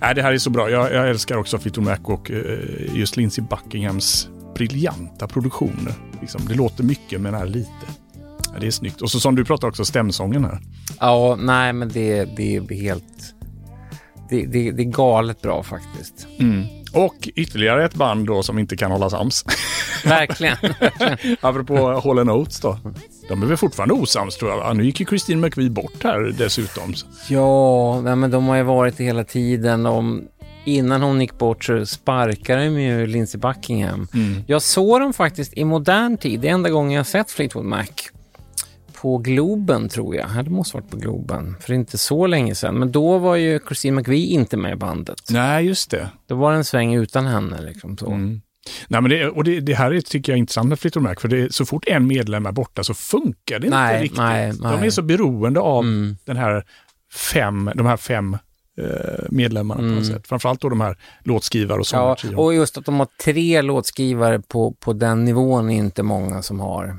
Nej, 0.00 0.14
det 0.14 0.22
här 0.22 0.32
är 0.32 0.38
så 0.38 0.50
bra. 0.50 0.70
Jag, 0.70 0.92
jag 0.92 1.08
älskar 1.10 1.36
också 1.36 1.58
Fleetwood 1.58 1.86
Mac 1.86 1.98
och 2.04 2.30
eh, 2.30 2.58
just 2.94 3.16
Lindsey 3.16 3.44
Buckinghams 3.44 4.28
briljanta 4.54 5.28
produktioner. 5.28 5.92
Liksom, 6.20 6.40
det 6.48 6.54
låter 6.54 6.84
mycket 6.84 7.20
men 7.20 7.34
är 7.34 7.46
lite. 7.46 7.86
Ja, 8.52 8.60
det 8.60 8.66
är 8.66 8.70
snyggt. 8.70 9.02
Och 9.02 9.10
så 9.10 9.20
som 9.20 9.34
du 9.34 9.44
pratar 9.44 9.68
också, 9.68 9.84
stämsången 9.84 10.44
här. 10.44 10.60
Ja, 11.00 11.36
nej, 11.40 11.72
men 11.72 11.88
det, 11.88 12.24
det 12.36 12.56
är 12.56 12.74
helt... 12.82 13.34
Det, 14.30 14.46
det, 14.46 14.70
det 14.70 14.82
är 14.82 14.90
galet 14.90 15.42
bra 15.42 15.62
faktiskt. 15.62 16.26
Och 16.94 17.28
ytterligare 17.34 17.84
ett 17.84 17.94
band 17.94 18.26
då 18.26 18.42
som 18.42 18.58
inte 18.58 18.76
kan 18.76 18.90
hålla 18.90 19.10
sams. 19.10 19.44
Verkligen. 20.04 20.56
Apropå 21.40 22.00
Hall 22.04 22.30
Oates 22.30 22.60
då. 22.60 22.78
De 23.28 23.42
är 23.42 23.46
väl 23.46 23.56
fortfarande 23.56 23.94
osams 23.94 24.36
tror 24.36 24.50
jag. 24.50 24.76
Nu 24.76 24.84
gick 24.84 25.00
ju 25.00 25.06
Christine 25.06 25.40
McVie 25.40 25.70
bort 25.70 26.04
här 26.04 26.34
dessutom. 26.38 26.94
ja, 27.28 28.00
nej, 28.00 28.16
men 28.16 28.30
de 28.30 28.46
har 28.46 28.56
ju 28.56 28.62
varit 28.62 28.96
det 28.96 29.04
hela 29.04 29.24
tiden. 29.24 29.86
Om, 29.86 30.24
innan 30.64 31.02
hon 31.02 31.20
gick 31.20 31.38
bort 31.38 31.64
så 31.64 31.86
sparkade 31.86 32.64
de 32.64 32.80
ju 32.82 33.06
Lindsey 33.06 33.38
Buckingham. 33.40 34.08
Jag 34.46 34.62
såg 34.62 35.00
dem 35.00 35.12
faktiskt 35.12 35.52
i 35.56 35.64
modern 35.64 36.16
tid. 36.16 36.40
Det 36.40 36.48
är 36.48 36.52
enda 36.52 36.70
gången 36.70 36.92
jag 36.92 37.06
sett 37.06 37.30
Fleetwood 37.30 37.64
Mac. 37.64 37.86
På 39.02 39.18
Globen 39.18 39.88
tror 39.88 40.16
jag. 40.16 40.30
Ja, 40.36 40.42
det 40.42 40.50
måste 40.50 40.76
varit 40.76 40.90
på 40.90 40.96
Globen. 40.96 41.56
För 41.60 41.72
inte 41.72 41.98
så 41.98 42.26
länge 42.26 42.54
sedan. 42.54 42.74
Men 42.74 42.92
då 42.92 43.18
var 43.18 43.36
ju 43.36 43.60
Christine 43.66 43.94
McVie 43.96 44.26
inte 44.26 44.56
med 44.56 44.72
i 44.72 44.76
bandet. 44.76 45.20
Nej, 45.30 45.66
just 45.66 45.90
det. 45.90 46.08
Då 46.26 46.34
var 46.34 46.50
det 46.52 46.56
en 46.56 46.64
sväng 46.64 46.94
utan 46.94 47.26
henne. 47.26 47.60
Liksom, 47.62 47.96
så. 47.96 48.10
Nej, 48.88 49.00
men 49.00 49.08
det, 49.08 49.28
och 49.28 49.44
det, 49.44 49.60
det 49.60 49.74
här 49.74 49.90
är, 49.92 50.00
tycker 50.00 50.32
jag 50.32 50.36
är 50.36 50.38
intressant 50.38 50.68
med 50.68 50.78
Fleetwood 50.78 51.02
Mac, 51.02 51.14
för 51.14 51.28
det, 51.28 51.54
så 51.54 51.64
fort 51.66 51.84
en 51.88 52.06
medlem 52.06 52.46
är 52.46 52.52
borta 52.52 52.84
så 52.84 52.94
funkar 52.94 53.58
det 53.58 53.68
Nej, 53.70 53.92
inte 53.94 54.04
riktigt. 54.04 54.18
nej, 54.18 54.52
De 54.52 54.58
nej. 54.78 54.86
är 54.86 54.90
så 54.90 55.02
beroende 55.02 55.60
av 55.60 55.84
Mm. 55.84 56.16
den 56.24 56.36
här 56.36 56.64
fem, 57.32 57.70
de 57.74 57.86
här 57.86 57.96
fem 57.96 58.36
eh, 58.80 59.24
medlemmarna 59.30 59.80
på 59.80 59.86
något 59.86 60.06
sätt. 60.06 60.26
Framförallt 60.26 60.60
då 60.60 60.68
de 60.68 60.80
här 60.80 60.96
låtskrivare 61.24 61.80
och 61.80 61.94
Mm. 61.94 62.34
Ja, 62.36 62.42
och 62.42 62.54
just 62.54 62.78
att 62.78 62.84
de 62.84 62.98
har 63.00 63.08
tre 63.24 63.62
låtskrivare 63.62 64.40
på, 64.48 64.72
på 64.72 64.92
den 64.92 65.24
nivån 65.24 65.70
är 65.70 65.76
inte 65.76 66.02
många 66.02 66.42
som 66.42 66.60
har. 66.60 66.98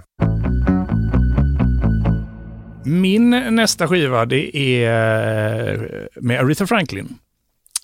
Min 2.85 3.29
nästa 3.29 3.87
skiva 3.87 4.25
det 4.25 4.57
är 4.57 5.73
eh, 5.73 5.81
med 6.15 6.39
Aretha 6.39 6.67
Franklin. 6.67 7.17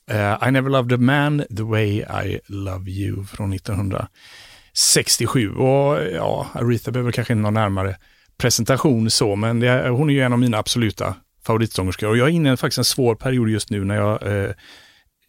Eh, 0.09 0.47
I 0.47 0.51
never 0.51 0.69
loved 0.69 0.93
a 0.93 0.97
man 0.97 1.43
the 1.57 1.63
way 1.63 2.03
I 2.25 2.39
love 2.47 2.91
you 2.91 3.25
från 3.25 3.53
1967. 3.53 5.51
Och 5.51 5.97
ja, 6.13 6.47
Aretha 6.53 6.91
behöver 6.91 7.11
kanske 7.11 7.33
inte 7.33 7.41
någon 7.41 7.53
närmare 7.53 7.95
presentation 8.37 9.09
så, 9.11 9.35
men 9.35 9.59
det, 9.59 9.89
hon 9.89 10.09
är 10.09 10.13
ju 10.13 10.21
en 10.21 10.33
av 10.33 10.39
mina 10.39 10.57
absoluta 10.57 11.15
favoritsångerskor. 11.45 12.09
Och 12.09 12.17
jag 12.17 12.27
är 12.27 12.31
inne 12.31 12.53
i 12.53 12.57
faktiskt 12.57 12.77
en 12.77 12.83
svår 12.83 13.15
period 13.15 13.49
just 13.49 13.69
nu 13.69 13.83
när 13.83 13.95
jag 13.95 14.43
eh, 14.43 14.51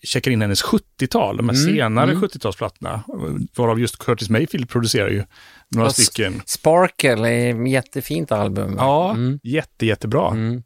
checkar 0.02 0.30
in 0.30 0.42
hennes 0.42 0.64
70-tal, 0.64 1.36
de 1.36 1.48
här 1.48 1.56
Mm, 1.56 1.74
senare 1.74 2.10
mm. 2.10 2.22
70-talsplattorna, 2.22 3.00
varav 3.56 3.80
just 3.80 3.98
Curtis 3.98 4.30
Mayfield 4.30 4.68
producerar 4.68 5.08
ju 5.08 5.24
några 5.76 5.90
stycken. 5.90 6.42
Sparkle 6.46 7.28
är 7.28 7.66
jättefint 7.66 8.32
album. 8.32 8.74
Ja, 8.78 9.10
Mm. 9.10 9.38
jätte, 9.42 9.86
jättebra. 9.86 10.30
Mm. 10.30 10.62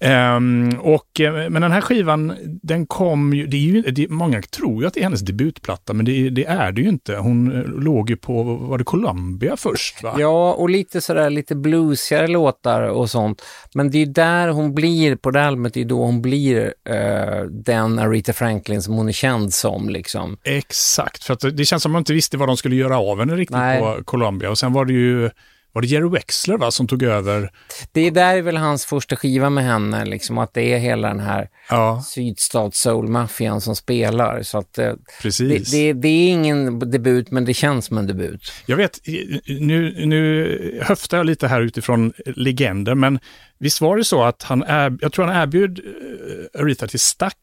Ehm, 0.00 0.78
och, 0.80 1.20
eh, 1.20 1.50
men 1.50 1.62
den 1.62 1.72
här 1.72 1.80
skivan, 1.80 2.32
den 2.62 2.86
kom 2.86 3.32
ju, 3.34 3.46
det 3.46 3.56
är 3.56 3.60
ju, 3.60 3.82
det, 3.82 4.08
många 4.10 4.42
tror 4.42 4.82
ju 4.82 4.86
att 4.88 4.94
det 4.94 5.00
är 5.00 5.04
hennes 5.04 5.20
debutplatta, 5.20 5.92
men 5.92 6.04
det, 6.06 6.30
det 6.30 6.44
är 6.44 6.72
det 6.72 6.80
ju 6.82 6.88
inte. 6.88 7.16
Hon 7.16 7.56
eh, 7.56 7.64
låg 7.64 8.10
ju 8.10 8.16
på, 8.16 8.42
var 8.42 8.78
det 8.78 8.84
Columbia 8.84 9.56
först 9.56 10.02
va? 10.02 10.16
Ja, 10.18 10.52
och 10.52 10.70
lite 10.70 11.00
sådär 11.00 11.30
lite 11.30 11.54
bluesigare 11.54 12.26
låtar 12.26 12.82
och 12.82 13.10
sånt. 13.10 13.42
Men 13.74 13.90
det 13.90 14.02
är 14.02 14.06
där 14.06 14.48
hon 14.48 14.74
blir, 14.74 15.16
på 15.16 15.30
det 15.30 15.44
albumet, 15.44 15.74
det 15.74 15.80
är 15.80 15.84
då 15.84 16.02
hon 16.04 16.22
blir 16.22 16.74
eh, 16.88 17.42
den 17.50 17.98
Aretha 17.98 18.32
Franklin 18.32 18.82
som 18.82 18.94
hon 18.94 19.08
är 19.08 19.12
känd 19.12 19.54
som 19.54 19.88
liksom. 19.88 20.36
Exakt, 20.44 21.24
för 21.24 21.34
att 21.34 21.56
det 21.56 21.64
känns 21.64 21.82
som 21.82 21.90
att 21.90 21.92
man 21.92 22.00
inte 22.00 22.12
visste 22.12 22.36
vad 22.36 22.48
de 22.48 22.56
skulle 22.56 22.76
göra 22.76 22.98
av 22.98 23.18
henne 23.18 23.36
riktigt 23.36 23.56
Nej. 23.56 23.80
på 23.80 24.04
Columbia. 24.04 24.27
Och 24.28 24.58
sen 24.58 24.72
var 24.72 24.84
det 24.84 24.92
ju, 24.92 25.30
var 25.72 25.82
det 25.82 25.88
Jerry 25.88 26.08
Wexler 26.08 26.56
va, 26.56 26.70
som 26.70 26.86
tog 26.86 27.02
över? 27.02 27.50
Det 27.92 28.00
är 28.00 28.10
där 28.10 28.36
är 28.36 28.42
väl 28.42 28.56
hans 28.56 28.86
första 28.86 29.16
skiva 29.16 29.50
med 29.50 29.64
henne, 29.64 30.04
liksom 30.04 30.38
att 30.38 30.54
det 30.54 30.72
är 30.72 30.78
hela 30.78 31.08
den 31.08 31.20
här 31.20 31.48
Ja, 31.70 32.02
sydstats 32.06 32.80
soul-maffian 32.80 33.60
som 33.60 33.76
spelar. 33.76 34.42
Så 34.42 34.58
att 34.58 34.78
eh, 34.78 34.84
det, 34.84 34.96
precis. 35.22 35.70
det, 35.70 35.92
det 35.92 36.08
är 36.08 36.28
ingen 36.28 36.90
debut, 36.90 37.30
men 37.30 37.44
det 37.44 37.54
känns 37.54 37.84
som 37.86 37.98
en 37.98 38.06
debut. 38.06 38.52
Jag 38.66 38.76
vet, 38.76 39.00
nu, 39.46 40.06
nu 40.06 40.80
höftar 40.82 41.16
jag 41.16 41.26
lite 41.26 41.48
här 41.48 41.60
utifrån 41.60 42.12
legender, 42.26 42.94
men 42.94 43.18
visst 43.58 43.80
var 43.80 43.96
det 43.96 44.04
så 44.04 44.22
att 44.22 44.42
han, 44.42 44.62
är, 44.62 44.98
jag 45.00 45.12
tror 45.12 45.24
han 45.24 45.42
erbjöd 45.42 45.78
uh, 45.78 46.60
Aretha 46.62 46.86
till 46.86 47.00
Stax 47.00 47.42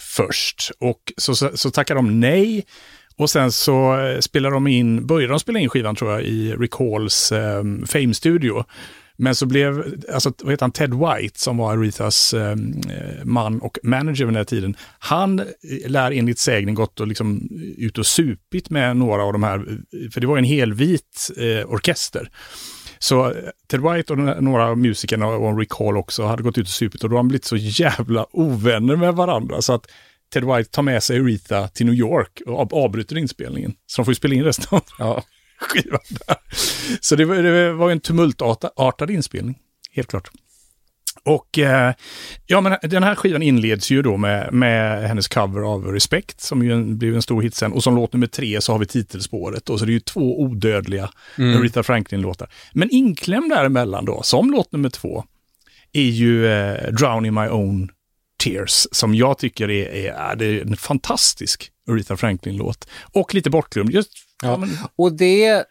först 0.00 0.70
och 0.78 1.12
så, 1.16 1.34
så, 1.34 1.56
så 1.56 1.70
tackade 1.70 1.98
de 1.98 2.20
nej. 2.20 2.64
Och 3.18 3.30
sen 3.30 3.52
så 3.52 4.00
eh, 4.00 4.18
spelar 4.18 4.50
de 4.50 4.66
in, 4.66 5.06
började 5.06 5.32
de 5.32 5.40
spela 5.40 5.58
in 5.58 5.68
skivan 5.68 5.96
tror 5.96 6.12
jag 6.12 6.22
i 6.22 6.54
Rick 6.54 6.74
Halls 6.74 7.32
eh, 7.32 7.62
Fame-studio. 7.86 8.64
Men 9.16 9.34
så 9.34 9.46
blev, 9.46 9.94
alltså 10.12 10.32
vad 10.42 10.52
heter 10.52 10.64
han, 10.64 10.72
Ted 10.72 10.94
White 10.94 11.40
som 11.40 11.56
var 11.56 11.72
Arethas 11.72 12.34
ehm, 12.34 12.72
eh, 12.90 13.24
man 13.24 13.60
och 13.60 13.78
manager 13.82 14.24
vid 14.24 14.26
den 14.26 14.36
här 14.36 14.44
tiden. 14.44 14.76
Han 14.98 15.38
eh, 15.38 15.46
lär 15.86 16.10
enligt 16.10 16.38
sägning 16.38 16.74
gått 16.74 17.00
och 17.00 17.06
liksom 17.06 17.48
ut 17.78 17.98
och 17.98 18.06
supit 18.06 18.70
med 18.70 18.96
några 18.96 19.22
av 19.22 19.32
de 19.32 19.42
här, 19.42 19.56
eh, 19.58 20.10
för 20.10 20.20
det 20.20 20.26
var 20.26 20.38
en 20.38 20.44
helvit 20.44 21.30
eh, 21.36 21.72
orkester. 21.72 22.30
Så 22.98 23.32
Ted 23.70 23.80
White 23.80 24.12
och 24.12 24.18
några 24.42 24.66
av 24.66 24.78
musikerna 24.78 25.26
och 25.26 25.58
Rick 25.58 25.72
Hall 25.72 25.96
också 25.96 26.26
hade 26.26 26.42
gått 26.42 26.58
ut 26.58 26.66
och 26.66 26.72
supit 26.72 27.04
och 27.04 27.10
då 27.10 27.16
har 27.16 27.18
de 27.18 27.28
blivit 27.28 27.44
så 27.44 27.56
jävla 27.56 28.26
ovänner 28.32 28.96
med 28.96 29.14
varandra 29.14 29.62
så 29.62 29.72
att 29.72 29.86
Ted 30.32 30.44
White 30.44 30.70
tar 30.70 30.82
med 30.82 31.02
sig 31.02 31.18
Aretha 31.20 31.68
till 31.68 31.86
New 31.86 31.94
York 31.94 32.42
och 32.46 32.60
av- 32.60 32.74
avbryter 32.74 33.18
inspelningen. 33.18 33.74
Så 33.86 34.00
de 34.00 34.04
får 34.04 34.12
ju 34.12 34.16
spela 34.16 34.34
in 34.34 34.44
resten 34.44 34.66
av 34.70 34.82
Ja. 34.98 35.22
skivan 35.58 36.00
där. 36.26 36.36
Så 37.00 37.16
det 37.16 37.24
var, 37.24 37.36
det 37.36 37.72
var 37.72 37.90
en 37.90 38.00
tumultartad 38.00 39.10
inspelning, 39.10 39.58
helt 39.92 40.08
klart. 40.08 40.28
Och 41.24 41.58
eh, 41.58 41.94
ja, 42.46 42.60
men 42.60 42.76
den 42.82 43.02
här 43.02 43.14
skivan 43.14 43.42
inleds 43.42 43.90
ju 43.90 44.02
då 44.02 44.16
med, 44.16 44.52
med 44.52 45.08
hennes 45.08 45.28
cover 45.28 45.60
av 45.60 45.86
Respect, 45.92 46.40
som 46.40 46.62
ju 46.64 46.72
en, 46.72 46.98
blev 46.98 47.14
en 47.14 47.22
stor 47.22 47.42
hit 47.42 47.54
sen. 47.54 47.72
Och 47.72 47.82
som 47.82 47.94
låt 47.96 48.12
nummer 48.12 48.26
tre 48.26 48.60
så 48.60 48.72
har 48.72 48.78
vi 48.78 48.86
titelspåret. 48.86 49.70
Och 49.70 49.78
så 49.78 49.84
det 49.84 49.90
är 49.90 49.94
ju 49.94 50.00
två 50.00 50.40
odödliga 50.42 51.10
Aretha 51.38 51.82
Franklin-låtar. 51.82 52.48
Men 52.72 52.90
inklämd 52.90 53.50
däremellan 53.50 54.04
då, 54.04 54.22
som 54.22 54.50
låt 54.50 54.72
nummer 54.72 54.88
två, 54.88 55.24
är 55.92 56.02
ju 56.02 56.46
eh, 56.46 56.90
Drown 56.92 57.26
in 57.26 57.34
my 57.34 57.46
own 57.48 57.90
tears, 58.50 58.86
som 58.92 59.14
jag 59.14 59.38
tycker 59.38 59.70
är, 59.70 59.86
är, 59.88 60.42
är, 60.42 60.62
en 60.62 60.76
fantastisk 60.76 61.70
Aretha 61.90 62.16
Franklin-låt. 62.16 62.88
Och 63.12 63.34
lite 63.34 63.50
bortglömd. 63.50 63.90
Just, 63.90 64.10
ja. 64.42 64.48
Ja. 64.48 64.56
men, 64.56 64.70
Och 64.96 65.12
det, 65.12 65.64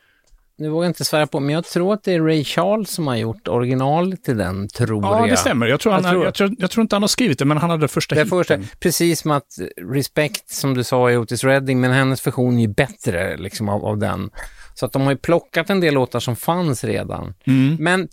nu 0.57 0.69
vågar 0.69 0.85
jag 0.85 0.89
inte 0.89 1.05
svära 1.05 1.27
på, 1.27 1.39
men 1.39 1.55
jag 1.55 1.65
tror 1.65 1.93
att 1.93 2.03
det 2.03 2.13
är 2.13 2.21
Ray 2.21 2.43
Charles 2.43 2.89
som 2.89 3.07
har 3.07 3.15
gjort 3.15 3.47
originalet 3.47 4.23
till 4.23 4.37
den, 4.37 4.67
tror 4.67 5.03
Ja, 5.03 5.19
jag. 5.19 5.29
det 5.29 5.37
stämmer. 5.37 5.67
Jag 5.67 5.79
tror, 5.79 5.93
han, 5.93 6.03
Jag 6.03 6.11
tror- 6.11 6.25
jag, 6.25 6.33
tror, 6.33 6.55
jag 6.57 6.71
tror 6.71 6.81
inte 6.81 6.95
han 6.95 7.03
har 7.03 7.07
skrivit 7.07 7.39
det, 7.39 7.45
men 7.45 7.57
han 7.57 7.69
hade 7.69 7.87
första 7.87 8.15
Det 8.15 8.25
första, 8.25 8.57
precis 8.79 9.19
som 9.19 9.31
att 9.31 9.47
Respect, 9.91 10.49
som 10.49 10.73
du 10.73 10.83
sa, 10.83 11.09
är 11.11 11.17
Otis 11.17 11.43
Redding, 11.43 11.81
men 11.81 11.91
hennes 11.91 12.27
version 12.27 12.57
är 12.57 12.61
ju 12.61 12.67
bättre 12.67 13.37
liksom, 13.37 13.69
av, 13.69 13.85
av 13.85 13.97
den. 13.97 14.29
Så 14.73 14.85
att 14.85 14.91
de 14.91 15.01
har 15.01 15.11
ju 15.11 15.17
plockat 15.17 15.69
en 15.69 15.79
del 15.79 15.93
låtar 15.93 16.19
som 16.19 16.35
fanns 16.35 16.83
redan. 16.83 17.33
Mm. 17.47 17.77
Men 17.79 18.07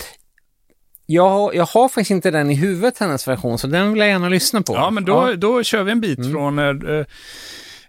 jag, 1.07 1.55
jag 1.55 1.67
har 1.67 1.89
faktiskt 1.89 2.11
inte 2.11 2.31
den 2.31 2.51
i 2.51 2.55
huvudet, 2.55 2.99
hennes 2.99 3.29
version, 3.29 3.59
så 3.59 3.67
den 3.67 3.93
vill 3.93 4.01
jag 4.01 4.09
gärna 4.09 4.29
lyssna 4.29 4.63
på. 4.63 4.75
Ja, 4.75 4.91
men 4.91 5.05
då, 5.05 5.33
då 5.37 5.63
kör 5.63 5.83
vi 5.83 5.93
en 5.93 6.01
bit 6.01 6.33
från 6.33 6.59
eh, 6.59 7.05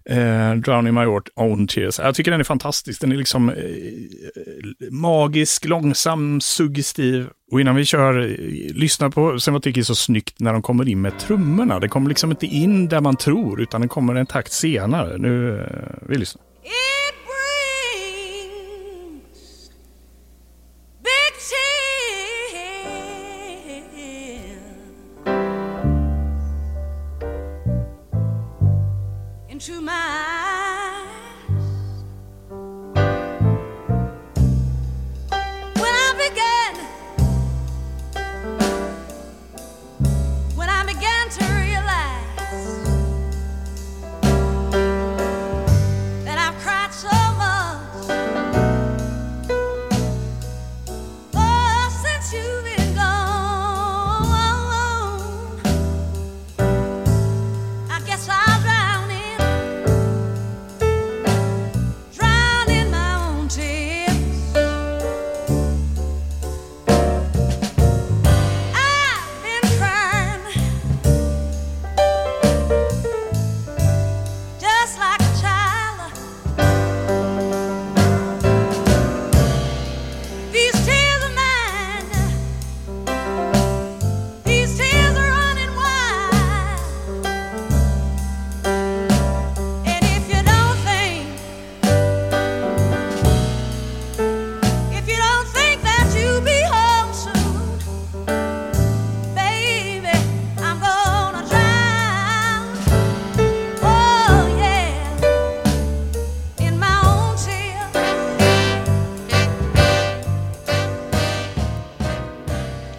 eh, 0.06 0.56
Drown 0.56 0.88
in 0.88 0.93
my 0.93 1.06
own 1.36 1.67
tears. 1.67 1.99
Jag 1.99 2.15
tycker 2.15 2.32
den 2.32 2.39
är 2.39 2.43
fantastisk. 2.43 3.02
Den 3.02 3.12
är 3.12 3.15
liksom 3.15 3.49
eh, 3.49 3.56
magisk, 4.91 5.65
långsam, 5.65 6.41
suggestiv. 6.41 7.28
Och 7.52 7.62
innan 7.62 7.76
vi 7.76 7.86
kör, 7.86 8.19
eh, 8.19 8.76
lyssna 8.76 9.10
på 9.10 9.39
sen 9.39 9.54
vad 9.54 9.58
jag 9.58 9.63
tycker 9.63 9.82
är 9.82 9.86
så 9.86 9.95
snyggt 9.95 10.39
när 10.39 10.54
de 10.54 10.62
kommer 10.62 10.89
in 10.89 11.02
med 11.02 11.19
trummorna. 11.19 11.80
Det 11.80 11.88
kommer 11.88 12.10
liksom 12.10 12.32
inte 12.32 12.45
in 12.45 12.88
där 12.88 13.02
man 13.02 13.15
tror, 13.15 13.62
utan 13.62 13.82
den 13.82 13.89
kommer 13.89 14.15
en 14.15 14.26
takt 14.26 14.52
senare. 14.52 15.17
Nu, 15.17 15.60
eh, 15.62 16.08
vi 16.10 16.17
lyssnar. 16.17 16.52
Into 29.65 29.80
my 29.80 30.33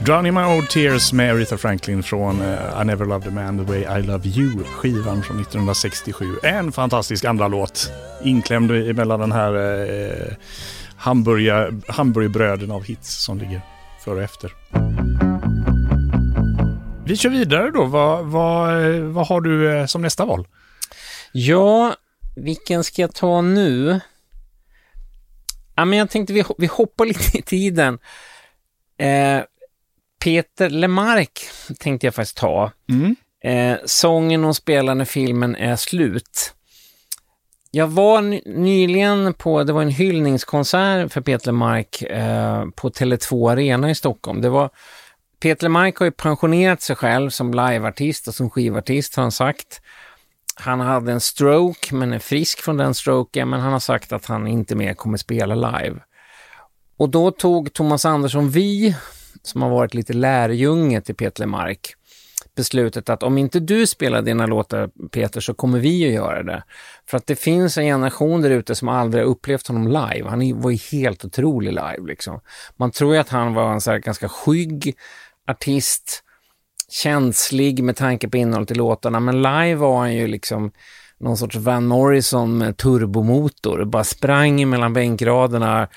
Drowning 0.04 0.34
My 0.34 0.44
Old 0.44 0.70
Tears 0.70 1.12
med 1.12 1.32
Aretha 1.32 1.58
Franklin 1.58 2.02
från 2.02 2.40
uh, 2.40 2.80
I 2.82 2.84
Never 2.84 3.06
Loved 3.06 3.28
a 3.28 3.30
Man 3.30 3.58
The 3.58 3.64
Way 3.64 4.00
I 4.00 4.02
Love 4.02 4.28
You, 4.28 4.64
skivan 4.64 5.22
från 5.22 5.40
1967. 5.40 6.38
En 6.42 6.72
fantastisk 6.72 7.24
andra 7.24 7.48
låt, 7.48 7.90
inklämd 8.24 8.70
emellan 8.70 9.20
den 9.20 9.32
här 9.32 9.56
uh, 9.56 10.34
hamburgerbröden 10.96 12.70
av 12.70 12.84
hits 12.84 13.24
som 13.24 13.38
ligger 13.38 13.60
före 14.04 14.14
och 14.14 14.22
efter. 14.22 14.52
Vi 17.06 17.16
kör 17.16 17.30
vidare 17.30 17.70
då. 17.70 17.84
Vad, 17.84 18.24
vad, 18.24 18.84
vad 18.94 19.26
har 19.26 19.40
du 19.40 19.78
eh, 19.78 19.86
som 19.86 20.02
nästa 20.02 20.24
val? 20.24 20.46
Ja, 21.32 21.96
vilken 22.36 22.84
ska 22.84 23.02
jag 23.02 23.14
ta 23.14 23.40
nu? 23.40 24.00
Ja, 25.74 25.84
men 25.84 25.98
jag 25.98 26.10
tänkte 26.10 26.32
vi, 26.32 26.44
vi 26.58 26.66
hoppar 26.66 27.04
lite 27.06 27.38
i 27.38 27.42
tiden. 27.42 27.98
Eh, 28.98 29.40
Peter 30.24 30.70
Lemark 30.70 31.40
tänkte 31.78 32.06
jag 32.06 32.14
faktiskt 32.14 32.36
ta. 32.36 32.72
Mm. 32.88 33.16
Eh, 33.44 33.78
sången 33.84 34.44
hon 34.44 34.54
spelar 34.54 34.94
när 34.94 35.04
filmen 35.04 35.56
är 35.56 35.76
slut. 35.76 36.54
Jag 37.70 37.86
var 37.86 38.22
ny- 38.22 38.42
nyligen 38.46 39.34
på, 39.34 39.64
det 39.64 39.72
var 39.72 39.82
en 39.82 39.88
hyllningskonsert 39.88 41.12
för 41.12 41.20
Peter 41.20 41.46
Lemark 41.46 42.02
eh, 42.02 42.64
på 42.76 42.90
Tele2 42.90 43.52
Arena 43.52 43.90
i 43.90 43.94
Stockholm. 43.94 44.40
Det 44.40 44.48
var, 44.48 44.70
Peter 45.40 45.62
Lemark 45.64 45.96
har 45.96 46.06
ju 46.06 46.12
pensionerat 46.12 46.82
sig 46.82 46.96
själv 46.96 47.30
som 47.30 47.50
liveartist 47.50 48.28
och 48.28 48.34
som 48.34 48.50
skivartist 48.50 49.16
har 49.16 49.22
han 49.22 49.32
sagt. 49.32 49.80
Han 50.54 50.80
hade 50.80 51.12
en 51.12 51.20
stroke, 51.20 51.94
men 51.94 52.12
är 52.12 52.18
frisk 52.18 52.60
från 52.60 52.76
den 52.76 52.94
stroken, 52.94 53.48
men 53.48 53.60
han 53.60 53.72
har 53.72 53.80
sagt 53.80 54.12
att 54.12 54.26
han 54.26 54.46
inte 54.46 54.74
mer 54.74 54.94
kommer 54.94 55.18
spela 55.18 55.54
live. 55.54 55.96
Och 56.96 57.08
då 57.08 57.30
tog 57.30 57.72
Thomas 57.72 58.04
Andersson 58.04 58.50
Vi, 58.50 58.96
som 59.44 59.62
har 59.62 59.70
varit 59.70 59.94
lite 59.94 60.12
lärjunge 60.12 61.00
till 61.00 61.14
Peter 61.14 61.40
Lemark, 61.40 61.94
beslutet 62.56 63.08
att 63.08 63.22
om 63.22 63.38
inte 63.38 63.60
du 63.60 63.86
spelar 63.86 64.22
dina 64.22 64.46
låtar 64.46 64.90
Peter 65.12 65.40
så 65.40 65.54
kommer 65.54 65.78
vi 65.78 66.06
att 66.06 66.14
göra 66.14 66.42
det. 66.42 66.64
För 67.06 67.16
att 67.16 67.26
det 67.26 67.36
finns 67.36 67.78
en 67.78 67.84
generation 67.84 68.42
där 68.42 68.50
ute 68.50 68.74
som 68.74 68.88
aldrig 68.88 69.24
har 69.24 69.30
upplevt 69.30 69.66
honom 69.66 69.86
live. 69.86 70.28
Han 70.28 70.60
var 70.60 70.70
ju 70.70 70.78
helt 70.92 71.24
otrolig 71.24 71.70
live 71.70 72.06
liksom. 72.06 72.40
Man 72.76 72.90
tror 72.90 73.14
ju 73.14 73.20
att 73.20 73.28
han 73.28 73.54
var 73.54 73.72
en 73.72 73.80
så 73.80 73.90
här 73.90 73.98
ganska 73.98 74.28
skygg 74.28 74.96
artist, 75.48 76.22
känslig 76.88 77.84
med 77.84 77.96
tanke 77.96 78.28
på 78.28 78.36
innehållet 78.36 78.70
i 78.70 78.74
låtarna, 78.74 79.20
men 79.20 79.42
live 79.42 79.74
var 79.74 79.98
han 79.98 80.14
ju 80.14 80.26
liksom 80.26 80.72
någon 81.20 81.36
sorts 81.36 81.56
Van 81.56 81.86
Morrison 81.86 82.58
med 82.58 82.76
turbomotor, 82.76 83.84
bara 83.84 84.04
sprang 84.04 84.68
mellan 84.68 84.92
bänkraderna, 84.92 85.88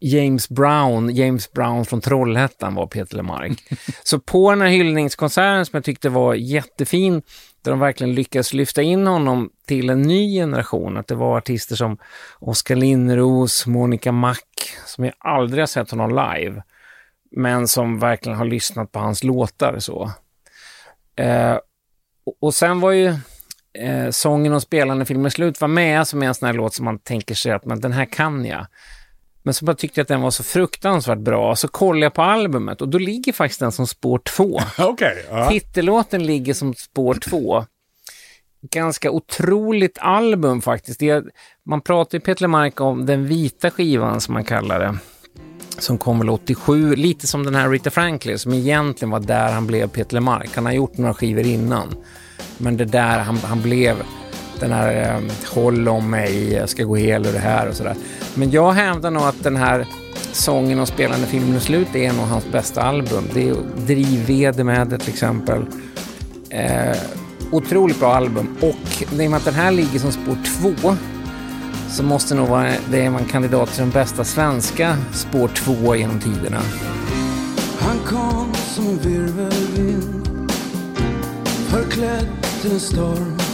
James 0.00 0.48
Brown, 0.48 1.14
James 1.14 1.52
Brown 1.52 1.84
från 1.84 2.00
Trollhättan 2.00 2.74
var 2.74 2.86
Peter 2.86 3.16
Lemark. 3.16 3.62
Så 4.02 4.20
på 4.20 4.50
den 4.50 4.60
här 4.60 4.68
hyllningskonserten 4.68 5.66
som 5.66 5.76
jag 5.76 5.84
tyckte 5.84 6.08
var 6.08 6.34
jättefin, 6.34 7.22
där 7.62 7.70
de 7.70 7.80
verkligen 7.80 8.14
lyckades 8.14 8.52
lyfta 8.52 8.82
in 8.82 9.06
honom 9.06 9.50
till 9.66 9.90
en 9.90 10.02
ny 10.02 10.34
generation, 10.34 10.96
att 10.96 11.06
det 11.06 11.14
var 11.14 11.38
artister 11.38 11.76
som 11.76 11.98
Oskar 12.38 12.76
Linnros, 12.76 13.66
Monica 13.66 14.12
Mac, 14.12 14.36
som 14.86 15.04
jag 15.04 15.14
aldrig 15.18 15.62
har 15.62 15.66
sett 15.66 15.90
honom 15.90 16.10
live, 16.10 16.62
men 17.36 17.68
som 17.68 17.98
verkligen 17.98 18.38
har 18.38 18.44
lyssnat 18.44 18.92
på 18.92 18.98
hans 18.98 19.24
låtar 19.24 19.78
så. 19.78 20.12
Eh, 21.16 21.58
och, 22.24 22.36
och 22.40 22.54
sen 22.54 22.80
var 22.80 22.90
ju 22.90 23.06
eh, 23.78 24.10
sången 24.10 24.52
och 24.52 24.62
spelande 24.62 25.04
filmen 25.04 25.30
slut 25.30 25.60
var 25.60 25.68
med 25.68 26.08
som 26.08 26.22
är 26.22 26.26
en 26.26 26.34
sån 26.34 26.46
här 26.46 26.54
låt 26.54 26.74
som 26.74 26.84
man 26.84 26.98
tänker 26.98 27.34
sig 27.34 27.52
att 27.52 27.64
men 27.64 27.80
den 27.80 27.92
här 27.92 28.04
kan 28.04 28.44
jag. 28.44 28.66
Men 29.42 29.54
så 29.54 29.64
bara 29.64 29.76
tyckte 29.76 30.00
jag 30.00 30.02
att 30.04 30.08
den 30.08 30.20
var 30.20 30.30
så 30.30 30.42
fruktansvärt 30.42 31.18
bra, 31.18 31.56
så 31.56 31.68
kollade 31.68 32.06
jag 32.06 32.14
på 32.14 32.22
albumet 32.22 32.80
och 32.80 32.88
då 32.88 32.98
ligger 32.98 33.32
faktiskt 33.32 33.60
den 33.60 33.72
som 33.72 33.86
spår 33.86 34.18
två. 34.18 34.60
Okej. 34.78 35.26
ja. 35.30 35.48
Titellåten 35.48 36.26
ligger 36.26 36.54
som 36.54 36.74
spår 36.74 37.14
två. 37.14 37.64
Ganska 38.70 39.10
otroligt 39.10 39.98
album 40.00 40.62
faktiskt. 40.62 41.02
Är, 41.02 41.24
man 41.66 41.80
pratar 41.80 42.18
ju 42.18 42.20
Peter 42.20 42.42
Lemark 42.42 42.80
om 42.80 43.06
den 43.06 43.26
vita 43.26 43.70
skivan 43.70 44.20
som 44.20 44.34
man 44.34 44.44
kallar 44.44 44.80
det. 44.80 44.98
Som 45.78 45.98
kom 45.98 46.18
väl 46.18 46.30
87, 46.30 46.94
lite 46.94 47.26
som 47.26 47.44
den 47.44 47.54
här 47.54 47.70
Rita 47.70 47.90
Franklin 47.90 48.38
som 48.38 48.52
egentligen 48.52 49.10
var 49.10 49.20
där 49.20 49.52
han 49.52 49.66
blev 49.66 49.88
Peter 49.88 50.14
Lemark. 50.14 50.50
Han 50.54 50.66
har 50.66 50.72
gjort 50.72 50.98
några 50.98 51.14
skivor 51.14 51.46
innan. 51.46 51.94
Men 52.58 52.76
det 52.76 52.84
där 52.84 53.18
han, 53.18 53.36
han 53.36 53.62
blev 53.62 53.96
den 54.60 54.72
här 54.72 55.14
eh, 55.16 55.32
Håll 55.54 55.88
om 55.88 56.10
mig, 56.10 56.52
jag 56.52 56.68
ska 56.68 56.84
gå 56.84 56.96
hel 56.96 57.26
och 57.26 57.32
det 57.32 57.38
här 57.38 57.68
och 57.68 57.74
sådär. 57.74 57.94
Men 58.34 58.50
jag 58.50 58.72
hävdar 58.72 59.10
nog 59.10 59.22
att 59.22 59.42
den 59.42 59.56
här 59.56 59.86
sången 60.32 60.80
och 60.80 60.88
spelande 60.88 61.26
filmen 61.26 61.56
är 61.56 61.60
slut 61.60 61.94
är 61.94 62.12
nog 62.12 62.26
hans 62.26 62.52
bästa 62.52 62.82
album. 62.82 63.24
Det 63.34 63.48
är 63.48 63.54
Drivvede 63.86 64.64
med 64.64 64.88
det 64.88 64.98
till 64.98 65.12
exempel. 65.12 65.64
Eh, 66.50 66.96
otroligt 67.52 68.00
bra 68.00 68.14
album 68.14 68.56
och 68.60 69.02
i 69.12 69.26
och 69.26 69.30
med 69.30 69.34
att 69.34 69.44
den 69.44 69.54
här 69.54 69.70
ligger 69.70 69.98
som 69.98 70.12
spår 70.12 70.36
två 70.44 70.96
så 71.88 72.02
måste 72.02 72.34
nog 72.34 72.48
vara 72.48 72.70
det 72.90 73.00
är 73.00 73.06
en 73.06 73.24
kandidat 73.24 73.72
till 73.72 73.82
den 73.82 73.90
bästa 73.90 74.24
svenska 74.24 74.96
spår 75.12 75.48
två 75.48 75.96
genom 75.96 76.20
tiderna. 76.20 76.60
Han 77.78 77.98
kom 77.98 78.54
som 78.54 78.86
en 78.86 78.98
virvelvind 78.98 80.20
Förklädd 81.70 82.26
till 82.62 82.72
en 82.72 82.80
storm 82.80 83.49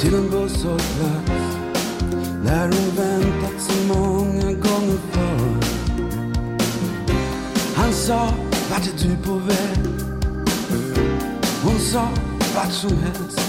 till 0.00 0.14
en 0.14 0.30
busshållplats 0.30 1.56
Där 2.44 2.62
hon 2.62 2.96
väntat 2.96 3.60
så 3.60 3.86
många 3.86 4.52
gånger 4.52 4.98
förr 5.12 5.78
Han 7.76 7.92
sa, 7.92 8.28
vart 8.70 8.86
är 8.86 9.08
du 9.08 9.16
på 9.16 9.32
väg? 9.32 9.78
Hon 11.62 11.78
sa, 11.78 12.08
vart 12.54 12.72
som 12.72 12.90
helst. 12.90 13.40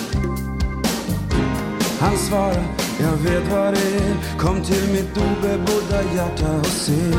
Han 2.00 2.18
svarade, 2.18 2.66
jag 3.00 3.18
vet 3.32 3.52
vad 3.52 3.74
det 3.74 3.96
är. 3.96 4.38
Kom 4.40 4.62
till 4.62 4.90
mitt 4.92 5.18
obebodda 5.18 6.02
hjärta 6.16 6.60
och 6.60 6.66
se. 6.66 7.14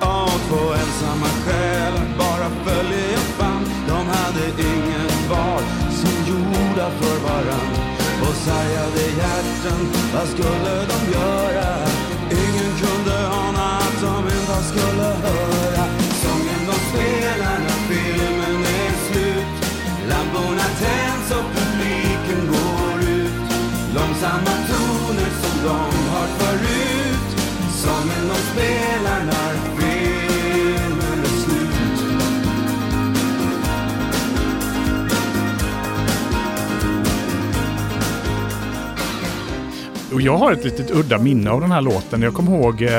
Av 0.00 0.28
två 0.48 0.72
ensamma 0.72 1.26
själar 1.44 2.06
bara 2.18 2.50
följer 2.64 3.12
jag 3.12 3.20
fram. 3.20 3.64
De 3.88 4.06
hade 4.06 4.46
inget 4.46 5.30
val, 5.30 5.62
som 5.90 6.32
gjorda 6.32 6.90
för 6.90 7.28
varann 7.28 7.77
sargade 8.46 9.04
hjärtan, 9.18 9.80
vad 10.14 10.28
skulle 10.28 10.74
de 10.92 10.98
göra? 11.18 11.70
Ingen 12.30 12.72
kunde 12.82 13.28
ana 13.28 13.66
att 13.78 14.00
de 14.00 14.18
inte 14.36 14.58
skulle 14.70 15.08
höra. 15.26 15.84
Sången 16.24 16.62
de 16.68 16.76
spelar 16.90 17.58
när 17.66 17.80
filmen 17.90 18.60
är 18.82 18.92
slut. 19.06 19.46
Lamporna 20.08 20.68
tänds 20.84 21.30
och 21.38 21.46
publiken 21.56 22.42
går 22.52 22.98
ut. 23.10 23.32
Långsamma 23.94 24.54
toner 24.68 25.30
som 25.42 25.56
de 25.64 25.97
Och 40.18 40.22
jag 40.22 40.36
har 40.36 40.52
ett 40.52 40.64
litet 40.64 40.90
udda 40.90 41.18
minne 41.18 41.50
av 41.50 41.60
den 41.60 41.70
här 41.72 41.80
låten. 41.80 42.22
Jag 42.22 42.34
kommer 42.34 42.52
ihåg, 42.58 42.82
eh, 42.82 42.90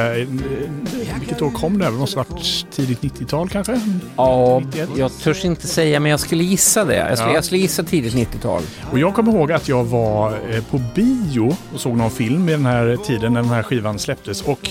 vilket 1.20 1.42
år 1.42 1.52
kom 1.52 1.78
det? 1.78 1.86
Det 1.86 1.92
måste 1.92 2.20
ha 2.20 2.26
varit 2.30 2.66
tidigt 2.72 3.02
90-tal 3.02 3.50
kanske? 3.50 3.82
Ja, 4.16 4.60
91. 4.66 4.90
jag 4.98 5.18
törs 5.18 5.46
inte 5.46 5.68
säga, 5.68 6.00
men 6.00 6.12
jag 6.12 6.20
skulle 6.20 6.44
gissa 6.44 6.86
det. 6.86 6.96
Jag 6.96 7.18
skulle, 7.18 7.32
Ja. 7.32 7.36
jag 7.36 7.44
skulle 7.46 7.62
gissa 7.62 7.84
tidigt 7.84 8.14
90-tal. 8.16 8.62
Och 8.92 9.00
jag 9.00 9.14
kommer 9.14 9.32
ihåg 9.32 9.52
att 9.52 9.68
jag 9.68 9.84
var 9.84 10.32
eh, 10.52 10.64
på 10.64 10.82
bio 10.96 11.56
och 11.74 11.80
såg 11.80 11.98
någon 11.98 12.12
film 12.12 12.50
i 12.50 12.52
den 12.52 12.66
här 12.66 12.98
tiden 13.06 13.34
när 13.34 13.42
den 13.42 13.52
här 13.52 13.64
skivan 13.64 14.00
släpptes. 14.00 14.42
Och 14.42 14.70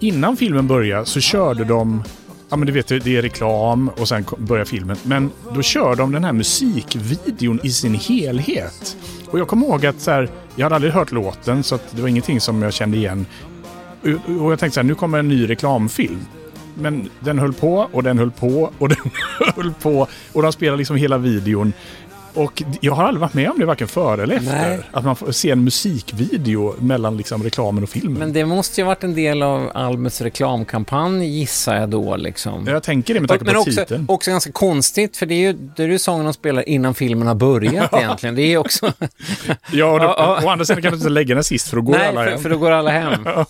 innan 0.00 0.36
filmen 0.36 0.66
började 0.68 1.06
så 1.06 1.20
körde 1.20 1.64
de, 1.64 2.02
ja 2.52 2.56
men 2.56 2.66
du 2.66 2.72
vet 2.72 2.86
det 2.88 3.16
är 3.16 3.22
reklam 3.22 3.88
och 3.88 4.08
sen 4.08 4.24
börjar 4.38 4.64
filmen. 4.64 4.96
Men 5.02 5.30
då 5.54 5.62
kör 5.62 5.96
de 5.96 6.12
den 6.12 6.24
här 6.24 6.32
musikvideon 6.32 7.60
i 7.62 7.70
sin 7.70 7.94
helhet. 7.94 8.96
Och 9.30 9.38
jag 9.38 9.48
kommer 9.48 9.66
ihåg 9.66 9.86
att 9.86 10.00
så 10.00 10.10
här, 10.10 10.28
jag 10.56 10.64
hade 10.64 10.74
aldrig 10.74 10.92
hört 10.92 11.12
låten 11.12 11.62
så 11.62 11.74
att 11.74 11.96
det 11.96 12.02
var 12.02 12.08
ingenting 12.08 12.40
som 12.40 12.62
jag 12.62 12.72
kände 12.72 12.96
igen. 12.96 13.26
Och- 14.02 14.42
Och 14.44 14.52
jag 14.52 14.58
tänkte 14.58 14.74
så 14.74 14.80
här, 14.80 14.84
nu 14.84 14.94
kommer 14.94 15.18
en 15.18 15.28
ny 15.28 15.48
reklamfilm. 15.48 16.18
Men 16.74 17.10
den 17.20 17.38
höll 17.38 17.52
på 17.52 17.88
och 17.92 18.02
den 18.02 18.18
höll 18.18 18.30
på 18.30 18.72
och 18.78 18.88
den 18.88 19.10
höll 19.56 19.72
på. 19.82 20.06
Och 20.32 20.42
de 20.42 20.52
spelade 20.52 20.78
liksom 20.78 20.96
hela 20.96 21.18
videon. 21.18 21.72
Och 22.34 22.62
jag 22.80 22.92
har 22.92 23.04
aldrig 23.04 23.20
varit 23.20 23.34
med 23.34 23.50
om 23.50 23.58
det 23.58 23.66
varken 23.66 23.88
före 23.88 24.22
eller 24.22 24.34
efter. 24.34 24.68
Nej. 24.68 24.80
Att 24.92 25.04
man 25.04 25.16
får 25.16 25.32
se 25.32 25.50
en 25.50 25.64
musikvideo 25.64 26.74
mellan 26.78 27.16
liksom 27.16 27.42
reklamen 27.42 27.82
och 27.82 27.88
filmen. 27.88 28.18
Men 28.18 28.32
det 28.32 28.44
måste 28.44 28.80
ju 28.80 28.84
ha 28.84 28.88
varit 28.88 29.04
en 29.04 29.14
del 29.14 29.42
av 29.42 29.70
albumets 29.74 30.20
reklamkampanj, 30.20 31.38
gissar 31.38 31.76
jag 31.76 31.88
då. 31.88 32.16
Liksom. 32.16 32.66
jag 32.66 32.82
tänker 32.82 33.14
det 33.14 33.20
med 33.20 33.28
tanke 33.28 33.44
Men 33.44 33.54
på 33.54 33.60
också, 33.60 33.70
titeln. 33.70 34.06
också 34.08 34.30
ganska 34.30 34.52
konstigt, 34.52 35.16
för 35.16 35.26
det 35.26 35.34
är 35.34 35.38
ju, 35.38 35.52
det 35.52 35.82
är 35.82 35.88
ju 35.88 35.98
sången 35.98 36.24
de 36.24 36.34
spelar 36.34 36.68
innan 36.68 36.94
filmen 36.94 37.28
har 37.28 37.34
börjat 37.34 37.92
egentligen. 37.94 38.34
Det 38.34 38.42
är 38.42 38.58
också... 38.58 38.92
Ja, 39.72 39.86
och 39.92 40.00
då, 40.00 40.06
å 40.46 40.50
andra 40.50 40.64
sidan 40.64 40.82
kan 40.82 40.90
du 40.92 40.96
inte 40.96 41.08
lägga 41.08 41.34
den 41.34 41.44
sist 41.44 41.68
för 41.68 41.76
då 41.76 41.82
går 41.82 41.92
Nej, 41.92 42.08
alla 42.08 42.24
för, 42.24 42.30
hem. 42.30 42.40
för 42.40 42.50
då 42.50 42.58
går 42.58 42.70
alla 42.70 42.90
hem. 42.90 43.24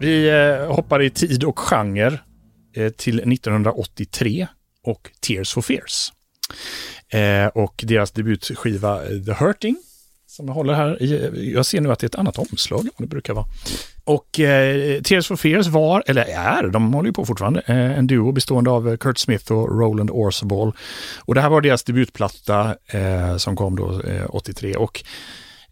Vi 0.00 0.28
eh, 0.28 0.74
hoppar 0.74 1.02
i 1.02 1.10
tid 1.10 1.44
och 1.44 1.58
genre 1.58 2.18
eh, 2.76 2.88
till 2.88 3.20
1983 3.32 4.46
och 4.86 5.10
Tears 5.26 5.52
for 5.54 5.62
Fears. 5.62 6.12
Eh, 7.08 7.46
och 7.46 7.84
deras 7.86 8.10
debutskiva 8.10 9.02
eh, 9.02 9.22
The 9.26 9.32
Hurting, 9.32 9.76
som 10.26 10.46
jag 10.46 10.54
håller 10.54 10.74
här 10.74 11.02
i. 11.02 11.52
Jag 11.54 11.66
ser 11.66 11.80
nu 11.80 11.92
att 11.92 11.98
det 11.98 12.04
är 12.04 12.08
ett 12.08 12.14
annat 12.14 12.38
omslag 12.38 12.80
än 12.80 12.90
vad 12.96 13.08
det 13.08 13.10
brukar 13.10 13.34
vara. 13.34 13.46
Och 14.04 14.40
eh, 14.40 15.02
Tears 15.02 15.28
for 15.28 15.36
Fears 15.36 15.66
var, 15.66 16.02
eller 16.06 16.24
är, 16.24 16.68
de 16.68 16.94
håller 16.94 17.08
ju 17.08 17.12
på 17.12 17.26
fortfarande, 17.26 17.62
eh, 17.66 17.98
en 17.98 18.06
duo 18.06 18.32
bestående 18.32 18.70
av 18.70 18.88
eh, 18.88 18.96
Kurt 18.96 19.18
Smith 19.18 19.52
och 19.52 19.80
Roland 19.80 20.10
Orzabal. 20.10 20.72
Och 21.18 21.34
det 21.34 21.40
här 21.40 21.48
var 21.48 21.60
deras 21.60 21.84
debutplatta 21.84 22.76
eh, 22.86 23.36
som 23.36 23.56
kom 23.56 23.76
då 23.76 24.00
eh, 24.00 24.26
83. 24.28 24.74
Och 24.74 25.04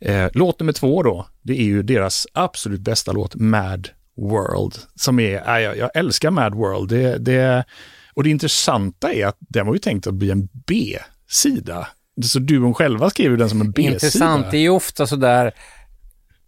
eh, 0.00 0.30
låt 0.34 0.60
nummer 0.60 0.72
två 0.72 1.02
då, 1.02 1.26
det 1.42 1.60
är 1.60 1.64
ju 1.64 1.82
deras 1.82 2.26
absolut 2.32 2.80
bästa 2.80 3.12
låt, 3.12 3.34
Mad 3.34 3.88
World. 4.16 4.74
Som 4.94 5.20
är, 5.20 5.56
äh, 5.56 5.62
jag, 5.62 5.76
jag 5.76 5.90
älskar 5.94 6.30
Mad 6.30 6.54
World. 6.54 6.88
Det, 6.88 7.18
det, 7.18 7.64
och 8.18 8.24
det 8.24 8.30
intressanta 8.30 9.12
är 9.12 9.26
att 9.26 9.36
den 9.38 9.66
var 9.66 9.72
ju 9.72 9.78
tänkt 9.78 10.06
att 10.06 10.14
bli 10.14 10.30
en 10.30 10.48
B-sida. 10.66 11.88
Så 12.24 12.38
duon 12.38 12.74
själva 12.74 13.10
skrev 13.10 13.30
ju 13.30 13.36
den 13.36 13.50
som 13.50 13.60
en 13.60 13.70
B-sida. 13.70 13.92
Intressant, 13.92 14.50
det 14.50 14.56
är 14.56 14.60
ju 14.60 14.68
ofta 14.68 15.06
sådär 15.06 15.52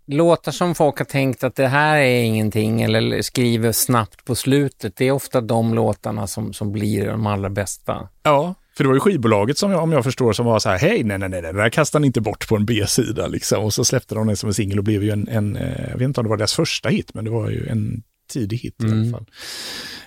låtar 0.06 0.52
som 0.52 0.74
folk 0.74 0.98
har 0.98 1.04
tänkt 1.04 1.44
att 1.44 1.56
det 1.56 1.66
här 1.66 1.96
är 1.96 2.22
ingenting 2.22 2.82
eller 2.82 3.22
skriver 3.22 3.72
snabbt 3.72 4.24
på 4.24 4.34
slutet. 4.34 4.96
Det 4.96 5.04
är 5.04 5.12
ofta 5.12 5.40
de 5.40 5.74
låtarna 5.74 6.26
som, 6.26 6.52
som 6.52 6.72
blir 6.72 7.06
de 7.06 7.26
allra 7.26 7.50
bästa. 7.50 8.08
Ja, 8.22 8.54
för 8.76 8.84
det 8.84 8.88
var 8.88 8.94
ju 8.94 9.00
skivbolaget 9.00 9.58
som 9.58 9.70
jag, 9.70 9.82
om 9.82 9.92
jag 9.92 10.04
förstår 10.04 10.32
som 10.32 10.46
var 10.46 10.58
så 10.58 10.68
här, 10.68 10.78
hej, 10.78 11.04
nej, 11.04 11.18
nej, 11.18 11.28
nej, 11.28 11.42
det 11.42 11.52
där 11.52 11.70
kastar 11.70 12.00
ni 12.00 12.06
inte 12.06 12.20
bort 12.20 12.48
på 12.48 12.56
en 12.56 12.66
B-sida 12.66 13.26
liksom. 13.26 13.64
Och 13.64 13.74
så 13.74 13.84
släppte 13.84 14.14
de 14.14 14.26
den 14.26 14.36
som 14.36 14.48
en 14.48 14.54
singel 14.54 14.78
och 14.78 14.84
blev 14.84 15.02
ju 15.02 15.10
en, 15.10 15.28
en, 15.28 15.56
eh, 15.56 15.90
jag 15.90 15.98
vet 15.98 16.02
inte 16.02 16.20
om 16.20 16.24
det 16.24 16.30
var 16.30 16.36
deras 16.36 16.54
första 16.54 16.88
hit, 16.88 17.14
men 17.14 17.24
det 17.24 17.30
var 17.30 17.50
ju 17.50 17.66
en 17.66 18.02
tidig 18.30 18.58
hit 18.58 18.74
i 18.82 18.86
alla 18.86 19.10
fall. 19.10 19.26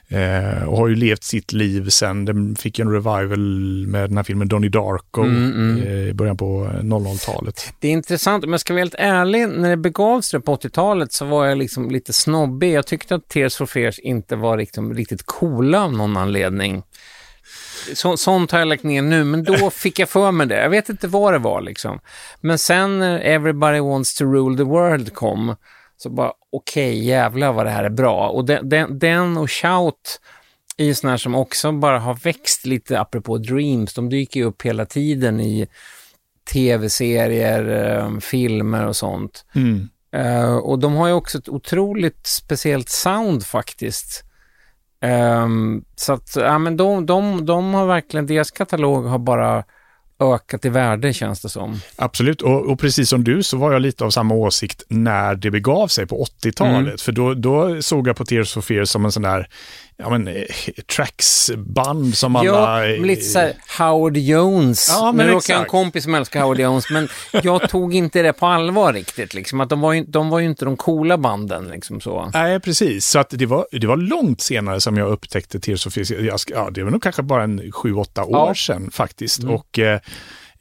Eh, 0.08 0.64
och 0.64 0.78
har 0.78 0.88
ju 0.88 0.96
levt 0.96 1.24
sitt 1.24 1.52
liv 1.52 1.90
sen, 1.90 2.26
den 2.26 2.56
fick 2.56 2.80
en 2.80 2.92
revival 2.92 3.40
med 3.88 4.10
den 4.10 4.18
här 4.18 4.24
filmen 4.24 4.48
Donnie 4.48 4.70
Darko 4.70 5.26
eh, 5.26 6.10
i 6.10 6.14
början 6.14 6.38
på 6.38 6.70
00-talet. 6.82 7.74
Det 7.80 7.88
är 7.88 7.92
intressant, 7.92 8.44
om 8.44 8.52
jag 8.52 8.60
ska 8.60 8.74
vara 8.74 8.82
helt 8.82 8.96
ärlig, 8.98 9.50
när 9.50 9.70
det 9.70 9.78
begav 9.78 10.22
sig 10.22 10.40
på 10.40 10.56
80-talet 10.56 11.14
så 11.14 11.26
var 11.26 11.46
jag 11.46 11.58
liksom 11.58 11.92
lite 11.92 12.14
snobbig. 12.14 12.72
Jag 12.72 12.88
tyckte 12.88 13.16
att 13.16 13.28
Tears 13.28 13.56
for 13.56 13.66
Fears 13.66 14.00
inte 14.00 14.36
var 14.36 14.58
liksom 14.58 14.94
riktigt 14.94 15.26
coola 15.26 15.84
av 15.84 15.94
någon 15.94 16.18
anledning. 16.18 16.84
Så, 17.94 18.18
sånt 18.18 18.52
har 18.52 18.60
jag 18.60 18.68
lagt 18.68 18.84
ner 18.84 19.02
nu, 19.02 19.24
men 19.24 19.44
då 19.44 19.70
fick 19.74 20.00
jag 20.00 20.10
för 20.10 20.32
mig 20.32 20.48
det. 20.48 20.62
Jag 20.62 20.70
vet 20.70 20.90
inte 20.90 21.08
vad 21.08 21.34
det 21.34 21.40
var 21.40 21.62
liksom. 21.62 22.00
Men 22.42 22.58
sen 22.58 23.00
när 23.00 23.20
Everybody 23.20 23.80
Wants 23.80 24.16
to 24.16 24.26
Rule 24.26 24.58
the 24.58 24.64
World 24.64 25.14
kom, 25.14 25.56
så 26.04 26.10
bara 26.10 26.34
okej, 26.52 27.06
jävlar 27.06 27.54
vad 27.54 27.66
det 27.66 27.70
här 27.70 27.84
är 27.84 27.90
bra. 27.90 28.30
Och 28.30 28.46
den, 28.46 28.70
den, 28.70 29.00
den 29.00 29.38
och 29.38 29.52
Shout 29.52 30.22
är 30.78 30.86
ju 30.86 30.94
såna 30.94 31.12
här 31.12 31.18
som 31.18 31.36
också 31.36 31.72
bara 31.72 32.00
har 32.00 32.16
växt 32.16 32.66
lite, 32.66 33.00
apropå 33.00 33.38
Dreams. 33.38 33.94
De 33.94 34.10
dyker 34.10 34.40
ju 34.40 34.46
upp 34.46 34.62
hela 34.62 34.86
tiden 34.86 35.40
i 35.40 35.68
tv-serier, 36.54 37.98
eh, 37.98 38.20
filmer 38.20 38.88
och 38.88 38.96
sånt. 38.96 39.46
Mm. 39.56 39.90
Eh, 40.16 40.56
och 40.56 40.80
de 40.80 40.96
har 40.96 41.08
ju 41.08 41.14
också 41.14 41.38
ett 41.38 41.50
otroligt 41.50 42.28
speciellt 42.28 42.90
sound 42.90 43.46
faktiskt. 43.46 44.24
Ehm, 45.02 45.84
så 45.96 46.14
att, 46.14 46.36
ja 46.36 46.58
men 46.58 46.78
de, 46.78 47.06
de, 47.06 47.46
de 47.46 47.74
har 47.74 47.88
verkligen, 47.88 48.28
deras 48.28 48.52
katalog 48.52 49.04
har 49.06 49.20
bara 49.20 49.64
ökat 50.24 50.66
i 50.66 50.70
värde 50.70 51.14
känns 51.14 51.42
det 51.42 51.50
som. 51.50 51.80
Absolut, 51.96 52.42
och, 52.42 52.70
och 52.72 52.80
precis 52.80 53.10
som 53.10 53.24
du 53.24 53.44
så 53.44 53.58
var 53.58 53.74
jag 53.74 53.82
lite 53.82 54.04
av 54.04 54.10
samma 54.10 54.36
åsikt 54.36 54.84
när 54.88 55.36
det 55.36 55.52
begav 55.52 55.88
sig 55.88 56.08
på 56.08 56.26
80-talet. 56.44 56.80
Mm. 56.80 56.98
För 56.98 57.12
då, 57.12 57.34
då 57.34 57.82
såg 57.82 58.08
jag 58.08 58.16
på 58.16 58.26
Tears 58.26 58.54
for 58.54 58.62
Fears 58.62 58.90
som 58.90 59.06
en 59.06 59.12
sån 59.12 59.24
där 59.24 59.48
ja, 59.98 60.10
men, 60.10 60.28
eh, 60.28 60.44
tracksband 60.96 62.18
som 62.18 62.36
alla... 62.36 62.86
Ja, 62.88 62.96
lite 63.06 63.22
så 63.22 63.40
här 63.40 63.54
Howard 63.78 64.18
Jones. 64.18 64.88
Ja, 64.90 65.12
men 65.12 65.28
nu 65.28 65.34
råkar 65.34 65.60
en 65.60 65.66
kompis 65.66 66.04
som 66.04 66.16
älskar 66.16 66.42
Howard 66.42 66.60
Jones, 66.60 66.90
men 66.90 67.08
jag 67.44 67.70
tog 67.70 67.96
inte 67.96 68.22
det 68.22 68.34
på 68.34 68.46
allvar 68.46 68.94
riktigt. 68.94 69.34
Liksom. 69.34 69.62
Att 69.62 69.70
de, 69.70 69.82
var 69.82 69.94
ju, 69.94 70.04
de 70.04 70.30
var 70.30 70.40
ju 70.40 70.46
inte 70.46 70.66
de 70.66 70.78
coola 70.78 71.18
banden. 71.18 71.68
Liksom 71.68 72.02
så. 72.02 72.30
Nej, 72.34 72.60
precis. 72.60 73.08
Så 73.08 73.20
att 73.20 73.30
det, 73.30 73.46
var, 73.46 73.68
det 73.72 73.88
var 73.88 73.98
långt 73.98 74.42
senare 74.42 74.82
som 74.82 74.98
jag 74.98 75.10
upptäckte 75.12 75.60
Tears 75.60 75.84
for 75.84 75.90
Fears. 75.90 76.46
Ja, 76.50 76.70
det 76.72 76.84
var 76.84 76.92
nog 76.92 77.04
kanske 77.04 77.24
bara 77.24 77.44
en 77.44 77.72
sju, 77.72 77.94
åtta 77.94 78.24
år 78.24 78.30
Ja. 78.32 78.44
Mm. 78.44 78.56
sedan 78.56 78.92
faktiskt. 78.92 79.44
Och, 79.44 79.80
eh, 79.80 80.00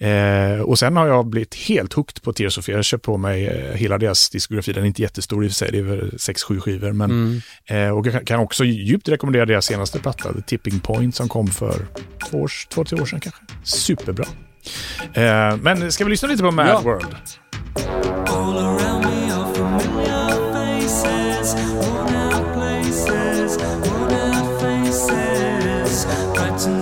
eh, 0.02 0.60
och 0.60 0.78
sen 0.78 0.96
har 0.96 1.06
jag 1.08 1.26
blivit 1.26 1.54
helt 1.54 1.92
hooked 1.92 2.22
på 2.22 2.32
Tears 2.32 2.54
for 2.54 2.62
Fears. 2.62 2.76
Jag 2.76 2.84
köpt 2.84 3.04
på 3.04 3.16
mig 3.16 3.46
eh, 3.46 3.76
hela 3.76 3.98
deras 3.98 4.30
diskografi. 4.30 4.72
Den 4.72 4.82
är 4.82 4.86
inte 4.86 5.02
jättestor 5.02 5.44
i 5.44 5.48
och 5.48 5.50
för 5.50 5.54
sig, 5.56 5.72
det 5.72 5.78
är 5.78 5.82
väl 5.82 6.18
sex, 6.18 6.42
sju 6.42 6.60
skivor. 6.60 6.92
Men, 6.92 7.10
Mm. 7.10 7.40
eh, 7.88 7.98
och 7.98 8.06
jag 8.06 8.26
kan- 8.26 8.40
också 8.40 8.64
djupt 8.64 9.08
rekommendera 9.08 9.46
deras 9.46 9.64
senaste 9.66 9.98
platta, 9.98 10.32
The 10.32 10.42
Tipping 10.42 10.80
Point, 10.80 11.14
som 11.16 11.28
kom 11.28 11.46
för 11.46 11.86
två, 12.30 12.40
års, 12.42 12.66
två 12.66 12.84
tre 12.84 13.00
år 13.00 13.06
sedan 13.06 13.20
kanske. 13.20 13.40
Superbra. 13.64 14.24
Eh, 15.14 15.56
men 15.56 15.92
ska 15.92 16.04
vi 16.04 16.10
lyssna 16.10 16.28
lite 16.28 16.42
på 16.42 16.50
Mad 16.50 16.68
Ja. 16.68 16.80
World? 16.80 17.06
All 18.28 18.58
around 18.58 19.04
me 19.06 19.32
are 19.32 19.54
familiar 19.54 20.28
faces, 20.52 21.54
worn 21.54 22.16
out 22.16 22.54
places, 22.54 23.58
worn 23.62 24.12
out 24.12 24.60
faces. 24.60 26.06
Bright 26.34 26.81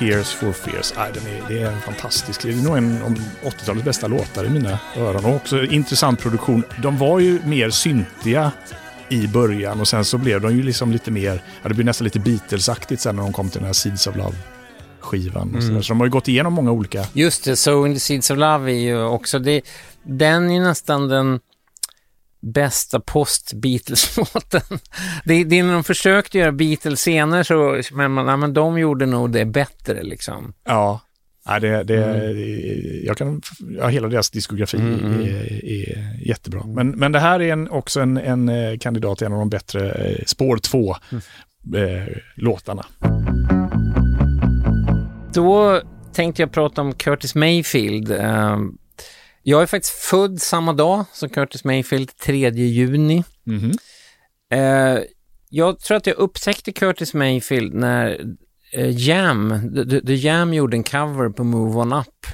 Tears 0.00 0.32
for 0.32 0.52
Fears. 0.52 0.92
Aj, 0.96 1.10
den 1.14 1.22
är, 1.26 1.42
det 1.48 1.62
är 1.62 1.70
en 1.72 1.80
fantastisk, 1.80 2.42
det 2.42 2.50
är 2.50 2.54
nog 2.54 2.76
en 2.76 3.02
av 3.02 3.14
80-talets 3.42 3.84
bästa 3.84 4.06
låtar 4.06 4.44
i 4.44 4.48
mina 4.48 4.78
öron. 4.96 5.24
Och 5.24 5.34
också 5.36 5.64
intressant 5.64 6.20
produktion. 6.20 6.62
De 6.82 6.98
var 6.98 7.18
ju 7.20 7.40
mer 7.44 7.70
syntiga 7.70 8.52
i 9.08 9.26
början 9.26 9.80
och 9.80 9.88
sen 9.88 10.04
så 10.04 10.18
blev 10.18 10.40
de 10.40 10.56
ju 10.56 10.62
liksom 10.62 10.92
lite 10.92 11.10
mer, 11.10 11.42
ja 11.62 11.68
det 11.68 11.74
blev 11.74 11.86
nästan 11.86 12.04
lite 12.04 12.18
Beatles-aktigt 12.18 12.96
sen 13.00 13.16
när 13.16 13.22
de 13.22 13.32
kom 13.32 13.48
till 13.50 13.58
den 13.60 13.66
här 13.66 13.72
Seeds 13.72 14.06
of 14.06 14.16
Love-skivan. 14.16 15.54
och 15.56 15.62
Så, 15.62 15.72
där. 15.72 15.82
så 15.82 15.88
de 15.92 16.00
har 16.00 16.06
ju 16.06 16.10
gått 16.10 16.28
igenom 16.28 16.52
många 16.52 16.70
olika 16.70 17.04
Just 17.12 17.44
det, 17.44 17.56
So 17.56 17.86
in 17.86 17.94
the 17.94 18.00
Seeds 18.00 18.30
of 18.30 18.38
Love 18.38 18.72
är 18.72 18.78
ju 18.78 19.02
också, 19.02 19.38
det, 19.38 19.60
den 20.02 20.50
är 20.50 20.54
ju 20.54 20.60
nästan 20.60 21.08
den 21.08 21.40
bästa 22.40 23.00
post-Beatles-låten. 23.00 24.60
Det, 25.24 25.44
det 25.44 25.58
är 25.58 25.62
när 25.62 25.72
de 25.72 25.84
försökte 25.84 26.38
göra 26.38 26.52
Beatles 26.52 27.00
senare 27.00 27.44
så, 27.44 27.82
men, 27.92 28.12
man, 28.12 28.26
ja, 28.26 28.36
men 28.36 28.54
de 28.54 28.78
gjorde 28.78 29.06
nog 29.06 29.32
det 29.32 29.44
bättre 29.44 30.02
liksom. 30.02 30.52
Ja, 30.64 31.00
Ja, 31.44 31.60
det, 31.60 31.82
det, 31.82 32.30
jag 33.04 33.16
kan, 33.16 33.42
ja, 33.78 33.88
hela 33.88 34.08
deras 34.08 34.30
diskografi 34.30 34.76
är, 34.76 35.64
är 35.64 36.16
jättebra. 36.28 36.62
Men, 36.66 36.90
men 36.90 37.12
det 37.12 37.18
här 37.18 37.40
är 37.40 37.52
en, 37.52 37.70
också 37.70 38.00
en, 38.00 38.16
en 38.16 38.48
eh, 38.48 38.78
kandidat 38.78 39.18
till 39.18 39.26
en 39.26 39.32
av 39.32 39.38
de 39.38 39.50
bättre 39.50 39.90
eh, 39.90 40.24
spår 40.26 40.56
2-låtarna. 40.56 42.86
Då 45.34 45.80
tänkte 46.12 46.42
jag 46.42 46.52
prata 46.52 46.80
om 46.80 46.92
Curtis 46.92 47.34
Mayfield. 47.34 48.10
Eh, 48.10 48.58
Jag 49.42 49.62
är 49.62 49.66
faktiskt 49.66 49.92
född 49.94 50.42
samma 50.42 50.72
dag 50.72 51.04
som 51.12 51.28
Curtis 51.28 51.64
Mayfield, 51.64 52.16
3 52.16 52.50
juni. 52.50 53.24
Mhm. 53.44 53.72
Eh, 54.52 54.98
jag 55.48 55.78
tror 55.80 55.96
att 55.96 56.06
jag 56.06 56.16
upptäckte 56.16 56.72
Curtis 56.72 57.14
Mayfield 57.14 57.74
när 57.74 58.20
eh, 58.72 58.90
Jam, 59.08 59.72
The, 59.90 60.00
The- 60.00 60.14
Jam 60.14 60.54
gjorde 60.54 60.76
en 60.76 60.82
cover 60.84 61.28
på 61.28 61.44
Move 61.44 61.78
On 61.78 61.92
Up 61.92 62.26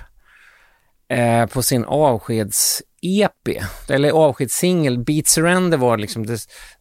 eh, 1.08 1.46
på 1.46 1.62
sin 1.62 1.84
avskeds-EP, 1.84 3.62
eller 3.88 4.10
avskedssingel. 4.10 4.98
Beat 4.98 5.26
Surrender 5.26 5.78
var 5.78 5.96
liksom 5.96 6.26
det, 6.26 6.38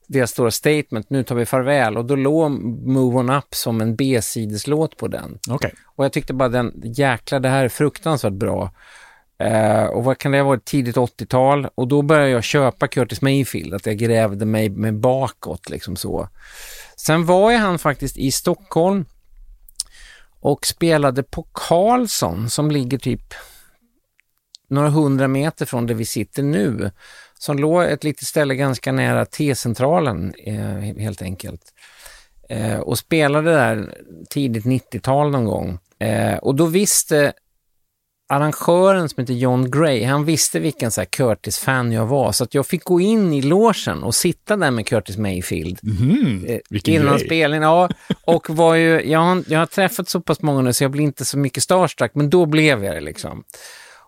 deras 0.08 0.32
stora 0.32 0.52
statement, 0.52 1.10
nu 1.10 1.24
tar 1.24 1.36
vi 1.36 1.46
farväl. 1.46 1.98
Och 1.98 2.06
då 2.06 2.16
låg 2.16 2.52
Move 2.88 3.18
On 3.20 3.30
Up 3.30 3.56
som 3.56 3.82
en 3.82 3.96
B-sideslåt 3.96 4.98
på 4.98 5.08
den. 5.08 5.40
Okej. 5.50 5.74
Och 5.96 6.06
jag 6.06 6.14
tyckte 6.14 6.34
bara 6.34 6.50
den, 6.50 6.82
jäklar 6.84 7.40
det 7.40 7.50
här 7.50 7.66
är 7.66 7.70
fruktansvärt 7.70 8.34
bra. 8.34 8.72
Eh, 9.38 9.86
och 9.86 10.04
vad 10.04 10.18
kan 10.18 10.32
det 10.32 10.38
ha 10.38 10.46
varit, 10.46 10.66
tidigt 10.66 10.96
80-tal? 10.96 11.68
Och 11.76 11.88
då 11.88 12.02
började 12.02 12.30
jag 12.30 12.44
köpa 12.44 12.88
Curtis 12.88 13.22
Mayfield, 13.22 13.74
att 13.74 13.86
jag 13.86 13.98
grävde 13.98 14.46
mig 14.46 14.70
med 14.70 15.00
bakåt 15.00 15.70
liksom 15.70 15.96
så. 15.96 16.30
Sen 16.98 17.26
var 17.26 17.52
ju 17.52 17.58
han 17.58 17.80
faktiskt 17.80 18.18
i 18.18 18.32
Stockholm 18.32 19.06
och 20.40 20.66
spelade 20.66 21.24
på 21.24 21.48
Karlsson 21.52 22.50
som 22.50 22.72
ligger 22.72 22.98
typ 22.98 23.34
några 24.68 24.90
hundra 24.90 25.28
meter 25.28 25.66
från 25.66 25.88
där 25.88 25.96
vi 25.96 26.06
sitter 26.06 26.44
nu. 26.44 26.92
Som 27.40 27.60
låg 27.60 27.84
ett 27.84 28.04
litet 28.04 28.28
ställe 28.28 28.56
ganska 28.56 28.92
nära 28.92 29.26
T-centralen 29.26 30.34
eh, 30.46 31.02
helt 31.02 31.22
enkelt. 31.22 31.62
Eh, 32.50 32.80
och 32.80 32.98
spelade 32.98 33.52
där 33.52 33.98
tidigt 34.30 34.66
90-tal 34.66 35.32
någon 35.32 35.46
gång. 35.46 35.80
Eh, 36.00 36.38
och 36.38 36.56
då 36.56 36.66
visste 36.66 37.34
arrangören 38.28 39.10
som 39.10 39.22
heter 39.22 39.34
John 39.34 39.72
Gray, 39.72 40.04
han 40.04 40.26
visste 40.26 40.60
vilken 40.60 40.92
så 40.92 41.06
Curtis-fan 41.06 41.92
jag 41.92 42.06
var. 42.06 42.32
Så 42.32 42.44
att 42.44 42.54
jag 42.54 42.68
fick 42.68 42.84
gå 42.84 43.00
in 43.00 43.34
i 43.34 43.42
logen 43.42 44.04
och 44.04 44.16
sitta 44.16 44.58
där 44.58 44.72
med 44.72 44.88
Curtis 44.88 45.18
Mayfield. 45.18 45.80
Mhm. 45.84 46.46
Eh, 46.48 46.60
innan 46.86 47.20
spelningen, 47.20 47.64
ja. 47.64 47.90
Och 48.26 48.50
var 48.50 48.76
ju, 48.76 49.02
jag, 49.10 49.20
har, 49.20 49.44
jag 49.48 49.60
har 49.60 49.66
träffat 49.66 50.10
så 50.10 50.22
pass 50.22 50.42
många 50.42 50.62
nu 50.62 50.74
så 50.74 50.84
jag 50.84 50.92
blir 50.92 51.04
inte 51.04 51.26
så 51.26 51.38
mycket 51.38 51.64
starstruck, 51.64 52.12
men 52.16 52.30
då 52.30 52.46
blev 52.46 52.84
jag 52.84 52.96
det 52.96 53.02
liksom. 53.02 53.44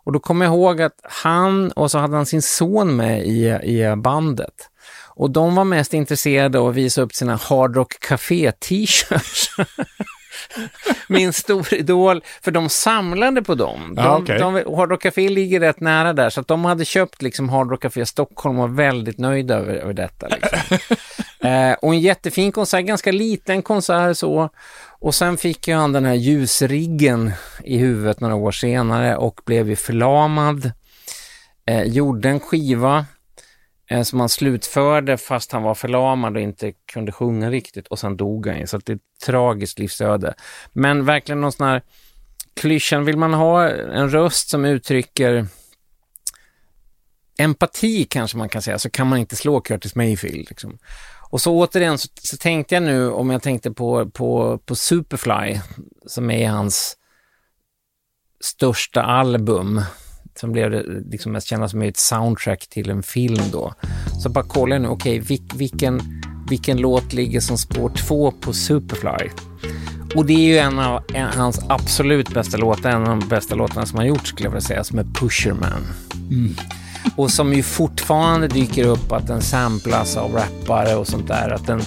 Och 0.03 0.13
då 0.13 0.19
kommer 0.19 0.45
jag 0.45 0.53
ihåg 0.53 0.81
att 0.81 0.99
han 1.03 1.71
och 1.71 1.91
så 1.91 1.97
hade 1.97 2.15
han 2.15 2.25
sin 2.25 2.41
son 2.41 2.95
med 2.95 3.27
i, 3.27 3.45
i 3.47 3.95
bandet. 3.97 4.69
Och 5.17 5.31
de 5.31 5.55
var 5.55 5.63
mest 5.63 5.93
intresserade 5.93 6.59
av 6.59 6.67
att 6.67 6.75
visa 6.75 7.01
upp 7.01 7.13
sina 7.13 7.35
Hard 7.35 7.75
Rock 7.75 7.99
Café 7.99 8.51
t-shirts. 8.51 9.49
Min 11.07 11.33
storidol, 11.33 12.23
för 12.41 12.51
de 12.51 12.69
samlade 12.69 13.41
på 13.41 13.55
dem. 13.55 13.95
De, 13.95 14.01
Ja, 14.01 14.17
okej. 14.17 14.39
de, 14.39 14.75
Hard 14.75 14.89
Rock 14.89 15.01
Café 15.01 15.29
ligger 15.29 15.59
rätt 15.59 15.79
nära 15.79 16.13
där, 16.13 16.29
så 16.29 16.41
att 16.41 16.47
de 16.47 16.65
hade 16.65 16.85
köpt 16.85 17.21
liksom 17.21 17.49
Hard 17.49 17.71
Rock 17.71 17.81
Café 17.81 18.05
Stockholm 18.05 18.59
och 18.59 18.69
var 18.69 18.75
väldigt 18.75 19.17
nöjda 19.17 19.55
över, 19.55 19.73
över 19.75 19.93
detta. 19.93 20.27
Liksom. 20.27 20.77
eh, 21.49 21.73
och 21.73 21.93
en 21.93 21.99
jättefin 21.99 22.51
konsert, 22.51 22.85
ganska 22.85 23.11
liten 23.11 23.61
konsert 23.61 24.17
så. 24.17 24.49
Och 24.99 25.15
sen 25.15 25.37
fick 25.37 25.67
ju 25.67 25.73
han 25.75 25.93
den 25.93 26.05
här 26.05 26.13
ljusriggen 26.13 27.31
i 27.63 27.77
huvudet 27.77 28.19
några 28.19 28.35
år 28.35 28.51
senare 28.51 29.15
och 29.17 29.41
blev 29.45 29.69
ju 29.69 29.75
förlamad. 29.75 30.71
Eh, 31.67 31.83
gjorde 31.83 32.29
en 32.29 32.39
skiva 32.39 33.05
eh, 33.89 34.01
som 34.01 34.19
han 34.19 34.29
slutförde 34.29 35.17
fast 35.17 35.51
han 35.51 35.63
var 35.63 35.75
förlamad 35.75 36.35
och 36.35 36.41
inte 36.41 36.71
kunde 36.71 37.11
sjunga 37.11 37.49
riktigt 37.49 37.87
och 37.87 37.99
sen 37.99 38.17
dog 38.17 38.47
han 38.47 38.59
ju. 38.59 38.67
Så 38.67 38.77
att 38.77 38.85
det 38.85 38.93
är 38.93 38.95
ett 38.95 39.25
tragiskt 39.25 39.79
livsöde. 39.79 40.33
Men 40.73 41.05
verkligen 41.05 41.41
någon 41.41 41.51
sån 41.51 41.67
här 41.67 41.81
klyschan, 42.55 43.05
vill 43.05 43.17
man 43.17 43.33
ha 43.33 43.69
en 43.69 44.09
röst 44.09 44.49
som 44.49 44.65
uttrycker 44.65 45.47
empati 47.37 48.05
kanske 48.05 48.37
man 48.37 48.49
kan 48.49 48.61
säga, 48.61 48.79
så 48.79 48.89
kan 48.89 49.07
man 49.07 49.19
inte 49.19 49.35
slå 49.35 49.61
Curtis 49.61 49.95
Mayfield. 49.95 50.49
Liksom. 50.49 50.77
Och 51.29 51.41
så 51.41 51.53
återigen 51.57 51.97
så, 51.97 52.07
så 52.21 52.37
tänkte 52.37 52.75
jag 52.75 52.83
nu, 52.83 53.11
om 53.11 53.29
jag 53.29 53.41
tänkte 53.41 53.71
på, 53.71 54.09
på, 54.09 54.57
på 54.65 54.75
Superfly, 54.75 55.59
som 56.05 56.31
är 56.31 56.49
hans 56.49 56.97
största 58.39 59.01
album, 59.01 59.81
som 60.39 60.51
blev 60.51 60.71
det 60.71 60.83
liksom 61.11 61.31
mest 61.31 61.47
kända 61.47 61.69
som 61.69 61.81
ett 61.81 61.97
soundtrack 61.97 62.67
till 62.67 62.89
en 62.89 63.03
film 63.03 63.43
då. 63.51 63.73
Så 64.23 64.29
bara 64.29 64.45
kolla 64.47 64.77
nu, 64.77 64.87
okej, 64.87 65.19
vil, 65.19 65.49
vilken, 65.55 66.01
vilken 66.49 66.77
låt 66.77 67.13
ligger 67.13 67.39
som 67.39 67.57
spår 67.57 67.89
två 67.89 68.31
på 68.31 68.53
Superfly? 68.53 69.29
Och 70.15 70.25
det 70.25 70.33
är 70.33 70.47
ju 70.47 70.57
en 70.57 70.79
av 70.79 71.03
en, 71.13 71.27
hans 71.27 71.59
absolut 71.69 72.29
bästa 72.33 72.57
låtar, 72.57 72.89
en 72.89 73.01
av 73.01 73.19
de 73.19 73.27
bästa 73.27 73.55
låtarna 73.55 73.85
som 73.85 73.97
han 73.97 74.07
gjort 74.07 74.27
skulle 74.27 74.45
jag 74.45 74.51
vilja 74.51 74.67
säga, 74.67 74.83
som 74.83 74.99
är 74.99 75.03
Pusherman. 75.03 75.83
Och 77.15 77.31
som 77.31 77.53
ju 77.53 77.63
fortfarande 77.63 78.47
dyker 78.47 78.87
upp 78.87 79.11
att 79.11 79.27
den 79.27 79.41
samplas 79.41 80.17
av 80.17 80.33
rappare 80.33 80.95
och 80.95 81.07
sånt 81.07 81.27
där. 81.27 81.49
Att 81.49 81.67
den, 81.67 81.81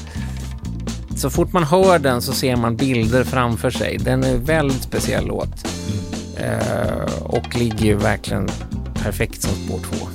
så 1.16 1.30
fort 1.30 1.52
man 1.52 1.64
hör 1.64 1.98
den 1.98 2.22
så 2.22 2.32
ser 2.32 2.56
man 2.56 2.76
bilder 2.76 3.24
framför 3.24 3.70
sig. 3.70 3.98
Den 3.98 4.24
är 4.24 4.34
en 4.34 4.44
väldigt 4.44 4.82
speciell 4.82 5.26
låt. 5.26 5.64
Eh, 5.64 6.09
Eh, 6.40 7.22
och 7.22 7.56
ligger 7.56 7.86
ju 7.86 7.94
verkligen 7.94 8.48
perfekt 8.94 9.42
som 9.42 9.50
spår 9.50 9.78
två. 9.78 10.09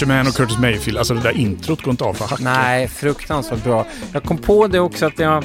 Pusherman 0.00 0.26
och 0.26 0.34
Curtis 0.34 0.58
Mayfield, 0.58 0.98
alltså 0.98 1.14
det 1.14 1.20
där 1.20 1.36
introt 1.36 1.82
går 1.82 1.90
inte 1.90 2.04
av 2.04 2.14
för 2.14 2.24
hacken. 2.24 2.44
Nej, 2.44 2.88
fruktansvärt 2.88 3.64
bra. 3.64 3.86
Jag 4.12 4.22
kom 4.22 4.38
på 4.38 4.66
det 4.66 4.80
också 4.80 5.06
att 5.06 5.18
jag, 5.18 5.44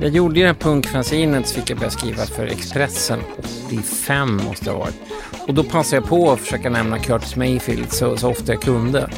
jag 0.00 0.10
gjorde 0.10 0.34
ju 0.40 0.42
det 0.42 0.48
här 0.48 0.54
punkfanzinet 0.54 1.48
så 1.48 1.54
fick 1.54 1.70
jag 1.70 1.78
börja 1.78 1.90
skriva 1.90 2.26
för 2.26 2.46
Expressen 2.46 3.20
85 3.68 4.36
måste 4.36 4.64
det 4.64 4.70
ha 4.70 4.78
varit. 4.78 4.94
Och 5.46 5.54
då 5.54 5.64
passade 5.64 5.96
jag 5.96 6.08
på 6.08 6.32
att 6.32 6.40
försöka 6.40 6.70
nämna 6.70 6.98
Curtis 6.98 7.36
Mayfield 7.36 7.92
så, 7.92 8.16
så 8.16 8.30
ofta 8.30 8.52
jag 8.52 8.62
kunde. 8.62 9.10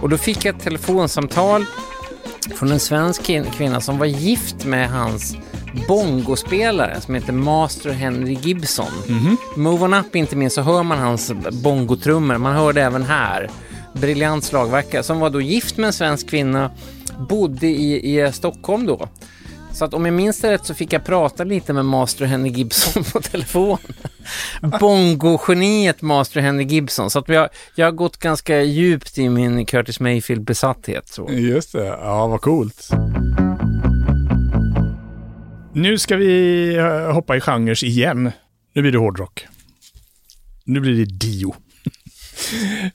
Och 0.00 0.08
då 0.08 0.18
fick 0.18 0.44
jag 0.44 0.56
ett 0.56 0.62
telefonsamtal 0.62 1.64
från 2.54 2.72
en 2.72 2.80
svensk 2.80 3.22
kvinna 3.56 3.80
som 3.80 3.98
var 3.98 4.06
gift 4.06 4.64
med 4.64 4.90
hans 4.90 5.36
bongospelare 5.88 7.00
som 7.00 7.14
heter 7.14 7.32
Master 7.32 7.90
Henry 7.90 8.34
Gibson. 8.34 8.92
Move 9.56 9.84
On 9.84 9.94
Up 9.94 10.16
inte 10.16 10.36
minst 10.36 10.54
så 10.54 10.62
hör 10.62 10.82
man 10.82 10.98
hans 10.98 11.32
bongotrummor. 11.62 12.38
Man 12.38 12.56
hör 12.56 12.72
det 12.72 12.82
även 12.82 13.02
här. 13.02 13.50
Briljant 14.00 14.44
slagverkare 14.44 15.02
som 15.02 15.20
var 15.20 15.30
då 15.30 15.40
gift 15.40 15.76
med 15.76 15.86
en 15.86 15.92
svensk 15.92 16.28
kvinna, 16.28 16.70
bodde 17.28 17.66
i, 17.66 18.18
i 18.20 18.32
Stockholm 18.32 18.86
då. 18.86 19.08
Så 19.72 19.84
att 19.84 19.94
om 19.94 20.04
jag 20.04 20.14
minns 20.14 20.40
det 20.40 20.50
rätt 20.50 20.66
så 20.66 20.74
fick 20.74 20.92
jag 20.92 21.04
prata 21.04 21.44
lite 21.44 21.72
med 21.72 21.84
Master 21.84 22.24
Henry 22.24 22.50
Gibson 22.50 23.04
på 23.04 23.20
telefon. 23.20 23.78
Bongo-geniet 24.80 26.02
Master 26.02 26.40
Henry 26.40 26.64
Gibson. 26.64 27.10
Så 27.10 27.18
att 27.18 27.28
har, 27.28 27.48
jag 27.74 27.86
har 27.86 27.92
gått 27.92 28.16
ganska 28.16 28.62
djupt 28.62 29.18
i 29.18 29.28
min 29.28 29.66
Curtis 29.66 30.00
Mayfield-besatthet. 30.00 31.08
Så. 31.08 31.28
Just 31.30 31.72
det, 31.72 31.84
ja 31.84 32.26
vad 32.26 32.40
coolt. 32.40 32.88
Nu 35.72 35.98
ska 35.98 36.16
vi 36.16 36.74
eh, 36.76 37.12
hoppa 37.12 37.36
i 37.36 37.40
genrer 37.40 37.84
igen. 37.84 38.32
Nu 38.74 38.82
blir 38.82 38.92
det 38.92 38.98
hårdrock. 38.98 39.46
Nu 40.64 40.80
blir 40.80 40.96
det 40.96 41.04
Dio 41.04 41.54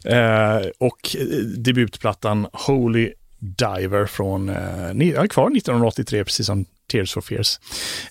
eh, 0.05 0.69
och 0.77 1.15
eh, 1.15 1.25
debutplattan 1.57 2.47
Holy 2.53 3.13
Diver 3.39 4.05
från, 4.05 4.49
eh, 4.49 5.25
kvar 5.29 5.57
1983, 5.57 6.23
precis 6.23 6.45
som 6.45 6.65
Tears 6.91 7.13
for 7.13 7.21
Fears. 7.21 7.59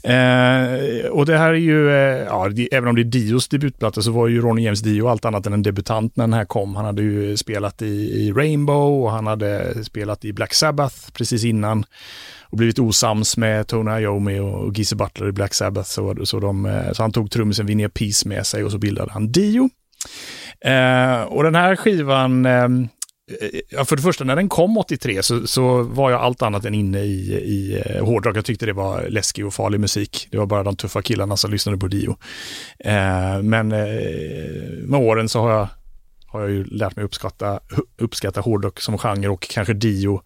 Eh, 0.03 1.11
och 1.11 1.27
det 1.27 1.39
här 1.39 1.49
är 1.49 1.55
ju, 1.55 1.91
eh, 1.91 2.27
ja, 2.27 2.49
det, 2.49 2.75
även 2.75 2.89
om 2.89 2.95
det 2.95 3.03
är 3.03 3.05
Dios 3.05 3.49
debutplatta 3.49 4.03
så 4.03 4.11
var 4.11 4.29
ju 4.29 4.41
Ronny 4.41 4.63
James 4.63 4.81
Dio 4.81 5.09
allt 5.09 5.25
annat 5.25 5.47
än 5.47 5.53
en 5.53 5.63
debutant 5.63 6.17
när 6.17 6.25
den 6.25 6.33
här 6.33 6.45
kom. 6.45 6.77
Han 6.77 6.85
hade 6.85 7.03
ju 7.03 7.37
spelat 7.37 7.83
i, 7.83 7.87
i 7.87 8.33
Rainbow 8.33 9.03
och 9.05 9.11
han 9.11 9.27
hade 9.27 9.85
spelat 9.85 10.25
i 10.25 10.33
Black 10.33 10.55
Sabbath 10.55 10.97
precis 11.13 11.45
innan 11.45 11.85
och 12.43 12.59
blivit 12.59 12.79
osams 12.79 13.37
med 13.37 13.67
Tony 13.67 14.01
Iommi 14.01 14.39
och 14.39 14.79
Gizzy 14.79 14.97
Butler 14.97 15.29
i 15.29 15.33
Black 15.33 15.55
Sabbath. 15.55 15.89
Så, 15.89 16.27
så, 16.27 16.41
de, 16.41 16.67
eh, 16.67 16.93
så 16.93 17.03
han 17.03 17.13
tog 17.13 17.31
trummisen 17.31 17.67
Vinnie 17.67 17.89
Peace 17.89 18.29
med 18.29 18.47
sig 18.47 18.65
och 18.65 18.71
så 18.71 18.79
bildade 18.79 19.13
han 19.13 19.33
Dio. 19.33 19.71
Eh, 20.65 21.23
och 21.23 21.43
den 21.43 21.55
här 21.55 21.77
skivan, 21.77 22.47
ehm, 22.47 22.89
eh, 23.41 23.61
ja, 23.71 23.85
för 23.85 23.97
det 23.97 24.03
första 24.03 24.25
när 24.25 24.37
den 24.37 24.49
kom 24.49 24.79
83 24.79 25.23
så, 25.23 25.47
så 25.47 25.83
var 25.83 26.11
jag 26.11 26.21
allt 26.21 26.43
annat 26.43 26.65
än 26.65 26.75
inne 26.75 27.01
i, 27.01 27.33
i 27.33 27.83
eh, 27.87 28.05
hårdrock. 28.05 28.37
Jag 28.37 28.45
tyckte 28.45 28.67
det 28.67 28.73
var 28.73 29.09
läskig 29.09 29.47
och 29.47 29.55
farlig 29.55 29.81
musik. 29.81 30.29
Det 30.31 30.39
var 30.39 30.47
bara 30.47 30.63
de 30.63 30.77
tuffa 30.77 31.03
killarna 31.03 31.37
som 31.37 31.51
lyssnade 31.51 31.79
på 31.79 31.89
Dio. 31.89 32.17
Eh, 32.79 33.43
men 33.43 33.73
eh, 33.73 34.87
med 34.87 35.01
åren 35.01 35.29
så 35.29 35.41
har 35.41 35.51
jag, 35.51 35.69
har 36.27 36.41
jag 36.41 36.51
ju 36.51 36.65
lärt 36.65 36.97
mig 36.97 37.05
uppskatta, 37.05 37.61
uppskatta 37.99 38.41
hårdrock 38.41 38.81
som 38.81 38.99
genre 38.99 39.29
och 39.29 39.43
kanske 39.51 39.75
Dio 39.75 40.23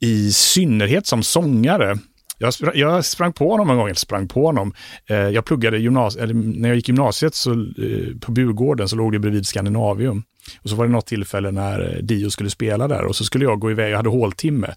i 0.00 0.32
synnerhet 0.32 1.06
som 1.06 1.22
sångare. 1.22 1.98
Jag, 2.38 2.54
spr 2.54 2.70
jag 2.74 3.04
sprang 3.04 3.32
på 3.32 3.50
honom 3.50 3.70
en 3.70 3.76
gång, 3.76 3.86
eller 3.86 3.94
sprang 3.94 4.28
på 4.28 4.46
honom. 4.46 4.74
Eh, 5.10 5.16
jag 5.16 5.44
pluggade 5.44 5.78
gymnasiet, 5.78 6.24
eller 6.24 6.34
när 6.34 6.68
jag 6.68 6.76
gick 6.76 6.88
gymnasiet 6.88 7.34
så, 7.34 7.52
eh, 7.52 8.16
på 8.20 8.32
Burgården 8.32 8.88
så 8.88 8.96
låg 8.96 9.12
det 9.12 9.18
bredvid 9.18 9.46
Skandinavium. 9.46 10.22
Och 10.62 10.70
så 10.70 10.76
var 10.76 10.86
det 10.86 10.92
något 10.92 11.06
tillfälle 11.06 11.50
när 11.50 11.96
eh, 11.96 12.02
Dio 12.02 12.30
skulle 12.30 12.50
spela 12.50 12.88
där 12.88 13.04
och 13.04 13.16
så 13.16 13.24
skulle 13.24 13.44
jag 13.44 13.60
gå 13.60 13.70
iväg, 13.70 13.92
jag 13.92 13.96
hade 13.96 14.08
håltimme. 14.08 14.74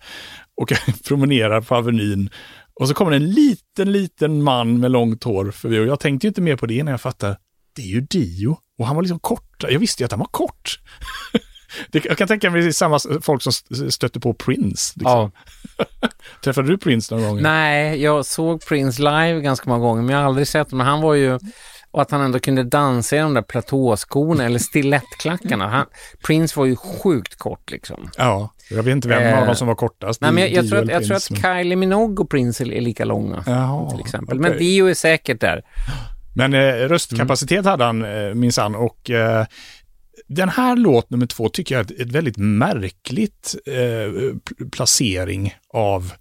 Och 0.61 0.71
jag 0.87 1.03
promenerar 1.07 1.61
på 1.61 1.75
Avenyn 1.75 2.29
och 2.73 2.87
så 2.87 2.93
kommer 2.93 3.11
en 3.11 3.31
liten, 3.31 3.91
liten 3.91 4.43
man 4.43 4.79
med 4.79 4.91
långt 4.91 5.23
hår 5.23 5.51
förbi 5.51 5.79
och 5.79 5.85
jag 5.85 5.99
tänkte 5.99 6.27
ju 6.27 6.29
inte 6.29 6.41
mer 6.41 6.55
på 6.55 6.65
det 6.65 6.83
när 6.83 6.91
jag 6.91 7.01
fattade, 7.01 7.37
det 7.75 7.81
är 7.81 7.87
ju 7.87 8.01
Dio. 8.01 8.57
Och 8.79 8.87
han 8.87 8.95
var 8.95 9.03
liksom 9.03 9.19
kort, 9.19 9.63
jag 9.69 9.79
visste 9.79 10.03
ju 10.03 10.05
att 10.05 10.11
han 10.11 10.19
var 10.19 10.29
kort. 10.31 10.79
Det, 11.91 12.05
jag 12.05 12.17
kan 12.17 12.27
tänka 12.27 12.49
mig 12.49 12.61
det 12.61 12.67
är 12.67 12.71
samma 12.71 12.99
folk 13.21 13.41
som 13.41 13.49
st- 13.49 13.91
stötte 13.91 14.19
på 14.19 14.33
Prince. 14.33 14.93
Liksom. 14.99 15.31
Ja. 15.77 15.85
Träffade 16.43 16.67
du 16.67 16.77
Prince 16.77 17.15
någon 17.15 17.23
gång? 17.27 17.41
Nej, 17.41 18.01
jag 18.03 18.25
såg 18.25 18.65
Prince 18.65 19.01
live 19.01 19.41
ganska 19.41 19.69
många 19.69 19.81
gånger, 19.83 20.01
men 20.01 20.09
jag 20.15 20.21
har 20.21 20.25
aldrig 20.27 20.47
sett 20.47 20.71
honom. 20.71 20.87
Han 20.87 21.01
var 21.01 21.13
ju... 21.13 21.39
Och 21.93 22.01
att 22.01 22.11
han 22.11 22.21
ändå 22.21 22.39
kunde 22.39 22.63
dansa 22.63 23.15
i 23.15 23.19
de 23.19 23.33
där 23.33 23.41
platåskorna 23.41 24.45
eller 24.45 24.59
stilettklackarna. 24.59 25.67
Han, 25.67 25.85
Prince 26.25 26.59
var 26.59 26.65
ju 26.65 26.75
sjukt 26.75 27.35
kort 27.37 27.71
liksom. 27.71 28.09
Ja, 28.17 28.53
jag 28.69 28.83
vet 28.83 28.91
inte 28.91 29.07
vem 29.07 29.23
Eh, 29.23 29.39
av 29.39 29.45
dem 29.45 29.55
som 29.55 29.67
var 29.67 29.75
kortast. 29.75 30.21
Nej, 30.21 30.31
men 30.31 30.43
jag, 30.43 30.51
jag, 30.51 30.69
tror 30.69 30.79
att, 30.79 30.89
jag 30.89 31.05
tror 31.05 31.15
att 31.15 31.23
Kylie 31.41 31.75
Minogue 31.75 32.17
och 32.23 32.29
Prince 32.29 32.63
är 32.63 32.81
lika 32.81 33.05
långa. 33.05 33.43
Jaha, 33.45 33.89
Till 33.89 33.99
exempel. 33.99 34.39
okej. 34.39 34.49
Men 34.49 34.59
Dio 34.59 34.85
är 34.89 34.93
säkert 34.93 35.41
där. 35.41 35.61
Men 36.35 36.53
eh, 36.53 36.59
röstkapacitet 36.73 37.65
hade 37.65 37.83
han 37.83 38.05
eh, 38.05 38.33
minsann 38.33 38.75
och 38.75 39.09
eh, 39.09 39.45
den 40.35 40.49
här 40.49 40.75
låt 40.75 41.09
nummer 41.09 41.25
två 41.25 41.49
tycker 41.49 41.75
jag 41.75 41.91
är 41.91 42.01
ett, 42.01 42.11
väldigt 42.11 42.37
märkligt 42.37 43.55
eh, 43.65 44.35
placering 44.71 45.55
av, 45.73 46.13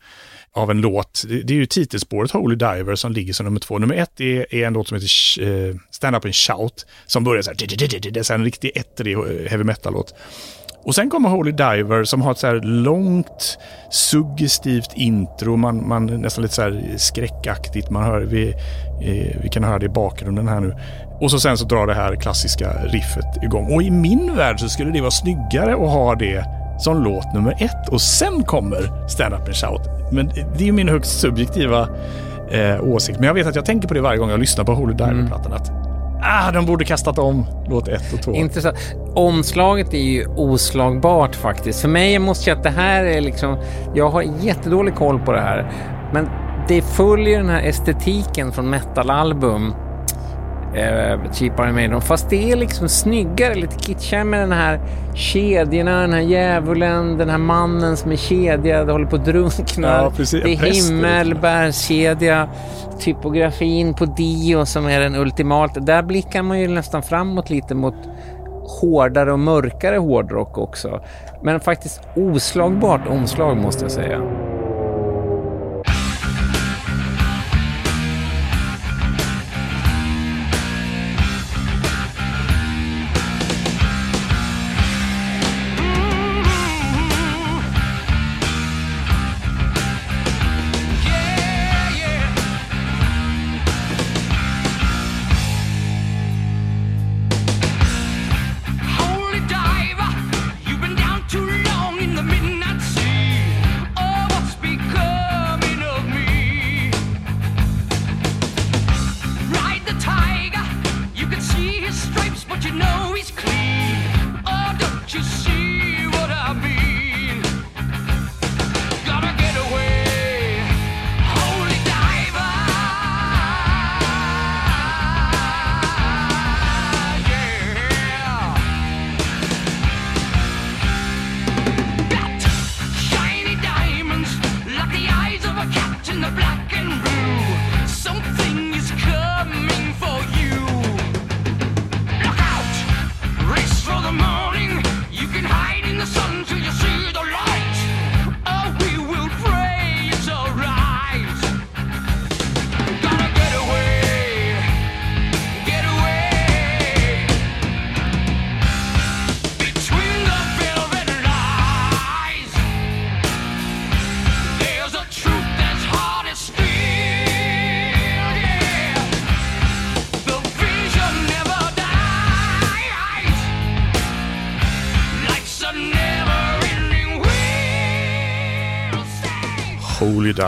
av 0.53 0.71
en 0.71 0.81
låt. 0.81 1.25
Det, 1.29 1.55
är 1.55 1.57
ju 1.57 1.67
titelspåret 1.67 2.31
Holy 2.31 2.57
Diver 2.57 2.95
som 2.95 3.13
ligger 3.13 3.33
som 3.33 3.45
nummer 3.45 3.61
två. 3.61 3.79
Nummer 3.79 3.95
ett 3.95 4.21
är, 4.21 4.55
är 4.55 4.67
en 4.67 4.73
låt 4.73 4.89
som 4.89 4.95
heter 4.97 5.69
eh, 5.69 5.75
Stand 5.91 6.17
Up 6.17 6.25
and 6.25 6.35
Shout 6.35 6.87
som 7.07 7.25
börjar 7.25 7.43
så 7.43 7.51
här, 7.51 7.57
det 8.11 8.31
är 8.31 8.35
en 8.35 8.45
riktig 8.45 8.73
ettrig 8.75 9.15
eh, 9.15 9.51
heavy 9.51 9.65
metal-låt. 9.65 10.15
Och 10.85 10.95
sen 10.95 11.11
kommer 11.11 11.29
Holy 11.29 11.53
Diver 11.53 12.05
som 12.05 12.23
har 12.23 12.33
ett 12.33 12.39
så 12.39 12.47
här 12.47 12.61
långt 12.63 13.59
suggestivt 13.91 14.91
intro, 14.97 15.57
man, 15.57 15.89
man 15.89 16.07
nästan 16.07 16.43
lite 16.43 16.55
så 16.55 16.63
här 16.63 16.95
skräckaktigt. 16.97 17.91
Man 17.91 18.05
hör, 18.05 18.21
vi, 18.21 18.49
eh, 19.03 19.41
vi 19.43 19.49
kan 19.53 19.65
höra 19.65 19.79
det 19.79 19.87
i 19.87 19.89
bakgrunden 19.89 20.49
här 20.49 20.61
nu. 20.61 20.75
Och 21.21 21.31
så 21.31 21.41
sen 21.41 21.59
så 21.59 21.65
drar 21.65 21.87
det 21.87 21.95
här 21.95 22.17
klassiska 22.17 22.71
riffet 22.85 23.43
igång. 23.43 23.75
Och 23.75 23.83
i 23.83 23.91
min 23.91 24.37
värld 24.37 24.61
så 24.61 24.69
skulle 24.69 24.91
det 24.91 25.01
vara 25.01 25.11
snyggare 25.11 25.73
att 25.73 25.91
ha 25.91 26.15
det 26.15 26.45
som 26.79 27.05
låt 27.05 27.35
nummer 27.35 27.53
ett 27.59 27.89
och 27.89 28.01
sen 28.01 28.45
kommer 28.45 29.09
Stand 29.09 29.35
Up 29.35 29.41
and 29.41 29.57
Shout. 29.57 29.81
Men 30.13 30.27
det 30.29 30.61
är 30.61 30.67
ju 30.67 30.73
min 30.73 30.89
högst 30.89 31.21
subjektiva 31.21 31.89
eh, 32.51 32.85
åsikt. 32.85 33.19
Men 33.19 33.27
jag 33.27 33.35
vet 33.35 33.47
att 33.47 33.55
jag 33.55 33.65
tänker 33.65 33.89
på 33.89 33.95
det 33.95 34.01
varje 34.01 34.19
gång 34.19 34.31
jag 34.31 34.41
lyssnar 34.41 34.65
på 34.65 34.75
Holy 34.75 34.95
Diver-plattan. 34.95 35.53
Att 35.53 35.71
ah, 36.23 36.53
de 36.53 36.67
borde 36.67 36.85
kastat 36.85 37.19
om 37.19 37.47
låt 37.69 37.89
ett 37.89 38.13
och 38.13 38.23
två. 38.23 38.35
Intressant. 38.35 38.77
Omslaget 39.15 39.95
är 39.95 39.99
ju 39.99 40.27
oslagbart 40.27 41.35
faktiskt. 41.35 41.81
För 41.81 41.89
mig 41.89 42.19
måste 42.19 42.51
jag 42.51 42.57
att 42.57 42.65
det 42.65 42.71
här 42.71 43.05
är 43.05 43.21
liksom... 43.21 43.59
Jag 43.95 44.11
har 44.11 44.25
jättedålig 44.41 44.95
koll 44.95 45.19
på 45.19 45.33
det 45.33 45.41
här. 45.41 45.73
Men 46.13 46.29
det 46.69 46.83
följer 46.83 47.39
den 47.39 47.49
här 47.49 47.63
estetiken 47.63 48.53
från 48.53 48.71
metalalbum. 48.71 49.75
Eh, 50.75 51.33
Cheap 51.33 51.61
Iron 51.61 51.75
Maiden. 51.75 52.01
Fast 52.01 52.31
det 52.31 52.53
är 52.53 52.57
liksom 52.57 52.89
snyggare, 52.89 53.55
lite 53.55 53.79
kitschigare 53.79 54.25
med 54.25 54.41
den 54.41 54.53
här 54.53 54.81
kedjorna, 55.15 56.01
den 56.01 56.13
här 56.13 56.21
djävulen, 56.21 57.19
den 57.19 57.29
här 57.31 57.39
mannen 57.39 57.97
som 57.97 58.13
är 58.13 58.17
kedjad, 58.17 58.91
håller 58.91 59.07
på 59.07 59.17
att 59.17 59.25
drunkna. 59.25 59.89
Ja, 59.89 60.13
precis. 60.17 60.43
Det 60.45 60.53
är 60.53 60.57
Präster. 60.57 60.95
himmelbärskedja, 60.95 62.49
typografin 63.01 63.95
på 63.95 64.05
Dio 64.05 64.67
som 64.67 64.87
är 64.87 65.01
den 65.01 65.17
ultimata. 65.17 65.81
Där 65.81 66.03
blickar 66.03 66.43
man 66.43 66.61
ju 66.61 66.69
nästan 66.69 67.03
framåt 67.03 67.51
lite 67.51 67.75
mot 67.75 67.95
hårdare 68.81 69.33
och 69.33 69.39
mörkare 69.39 69.97
hårdrock 69.97 70.59
också. 70.59 71.01
Men 71.43 71.61
faktiskt 71.61 72.01
oslagbart 72.17 73.09
omslag 73.09 73.57
måste 73.57 73.85
jag 73.85 73.93
säga. 73.93 74.21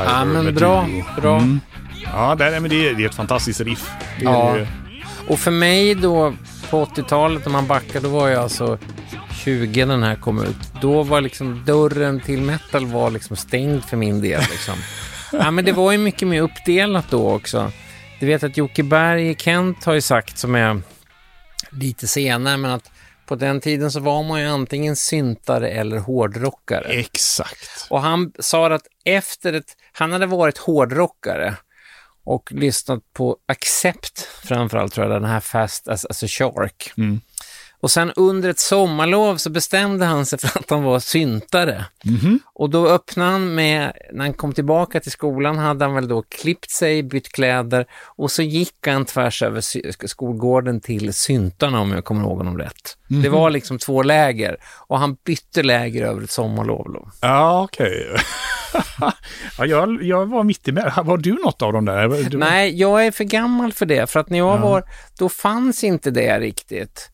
Diver 0.00 0.04
Ja, 0.18 0.24
men 0.24 0.54
bra, 0.54 0.88
bra. 1.20 1.36
Mm. 1.36 1.60
Ja, 2.12 2.34
det, 2.34 2.44
är- 2.44 2.60
men 2.60 2.70
det, 2.70 2.88
är, 2.88 2.94
det 2.94 3.04
är 3.04 3.08
ett 3.08 3.14
fantastiskt 3.14 3.60
riff. 3.60 3.90
Det 4.18 4.24
Ja. 4.24 4.56
ju. 4.56 4.66
Och 5.28 5.38
för 5.38 5.50
mig 5.50 5.94
då, 5.94 6.34
på 6.70 6.84
80-talet, 6.84 7.46
om 7.46 7.52
man 7.52 7.66
backar, 7.66 8.00
då 8.00 8.08
var 8.08 8.28
jag 8.28 8.42
alltså 8.42 8.78
20 9.44 9.84
när 9.86 9.94
den 9.94 10.02
här 10.02 10.14
kom 10.16 10.42
ut. 10.44 10.56
Då 10.80 11.02
var 11.02 11.20
liksom 11.20 11.62
dörren 11.66 12.20
till 12.20 12.40
metal 12.42 12.86
var 12.86 13.10
liksom 13.10 13.36
stängd 13.36 13.84
för 13.84 13.96
min 13.96 14.20
del. 14.20 14.40
Liksom. 14.40 14.74
ja, 15.32 15.50
men 15.50 15.64
det 15.64 15.72
var 15.72 15.92
ju 15.92 15.98
mycket 15.98 16.28
mer 16.28 16.42
uppdelat 16.42 17.10
då 17.10 17.30
också. 17.30 17.72
Du 18.20 18.26
vet 18.26 18.42
att 18.42 18.56
Jocke 18.56 18.82
Berg 18.82 19.34
Kent 19.38 19.84
har 19.84 19.94
ju 19.94 20.00
sagt, 20.00 20.38
som 20.38 20.54
är 20.54 20.80
lite 21.70 22.08
senare, 22.08 22.56
men 22.56 22.70
att 22.70 22.90
på 23.26 23.34
den 23.36 23.60
tiden 23.60 23.90
så 23.90 24.00
var 24.00 24.22
man 24.22 24.40
ju 24.40 24.46
antingen 24.46 24.96
syntare 24.96 25.68
eller 25.70 25.98
hårdrockare. 25.98 26.88
Exakt. 26.88 27.86
Och 27.90 28.00
han 28.02 28.32
sa 28.38 28.74
att 28.74 28.86
efter 29.04 29.52
ett, 29.52 29.76
han 29.92 30.12
hade 30.12 30.26
varit 30.26 30.58
hårdrockare 30.58 31.56
och 32.24 32.52
lyssnat 32.52 33.12
på 33.12 33.36
Accept 33.46 34.20
framförallt 34.20 34.92
tror 34.92 35.06
jag, 35.06 35.22
den 35.22 35.30
här 35.30 35.40
Fast 35.40 35.88
as, 35.88 36.04
as 36.04 36.22
a 36.22 36.26
Shark. 36.28 36.92
Mm. 36.96 37.20
Och 37.82 37.90
sen 37.90 38.12
under 38.16 38.48
ett 38.50 38.58
sommarlov 38.58 39.36
så 39.36 39.50
bestämde 39.50 40.04
han 40.04 40.26
sig 40.26 40.38
för 40.38 40.58
att 40.58 40.70
han 40.70 40.82
var 40.82 40.98
syntare. 41.00 41.84
Mhm. 42.04 42.38
Och 42.54 42.70
då 42.70 42.88
öppnade 42.88 43.30
han 43.30 43.54
med, 43.54 43.92
när 44.12 44.24
han 44.24 44.34
kom 44.34 44.52
tillbaka 44.52 45.00
till 45.00 45.12
skolan 45.12 45.58
hade 45.58 45.84
han 45.84 45.94
väl 45.94 46.08
då 46.08 46.22
klippt 46.22 46.70
sig, 46.70 47.02
bytt 47.02 47.32
kläder 47.32 47.86
och 48.04 48.30
så 48.30 48.42
gick 48.42 48.86
han 48.86 49.04
tvärs 49.04 49.42
över 49.42 49.60
skolgården 50.06 50.80
till 50.80 51.14
syntarna 51.14 51.80
om 51.80 51.92
jag 51.92 52.04
kommer 52.04 52.22
ihåg 52.22 52.38
honom 52.38 52.58
rätt. 52.58 52.96
Det 53.22 53.28
var 53.28 53.50
liksom 53.50 53.78
två 53.78 54.02
läger 54.02 54.56
och 54.86 54.98
han 54.98 55.16
bytte 55.24 55.62
läger 55.62 56.06
över 56.06 56.22
ett 56.22 56.30
sommarlov. 56.30 56.92
Då. 56.92 57.08
Ja, 57.20 57.62
okej. 57.62 58.16
ja, 59.58 59.66
jag, 59.66 60.02
jag 60.02 60.26
var 60.26 60.44
mitt 60.44 60.68
i 60.68 60.72
med. 60.72 60.92
Var 61.04 61.16
du 61.18 61.32
något 61.32 61.62
av 61.62 61.72
dem 61.72 61.84
där? 61.84 62.08
Du, 62.30 62.38
Nej, 62.38 62.80
jag 62.80 63.06
är 63.06 63.10
för 63.10 63.24
gammal 63.24 63.72
för 63.72 63.86
det, 63.86 64.10
för 64.10 64.20
att 64.20 64.30
när 64.30 64.38
jag 64.38 64.56
Ja. 64.58 64.62
var, 64.62 64.84
då 65.18 65.28
fanns 65.28 65.84
inte 65.84 66.10
det 66.10 66.38
riktigt. 66.40 67.08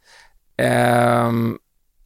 Ehm, 0.58 1.58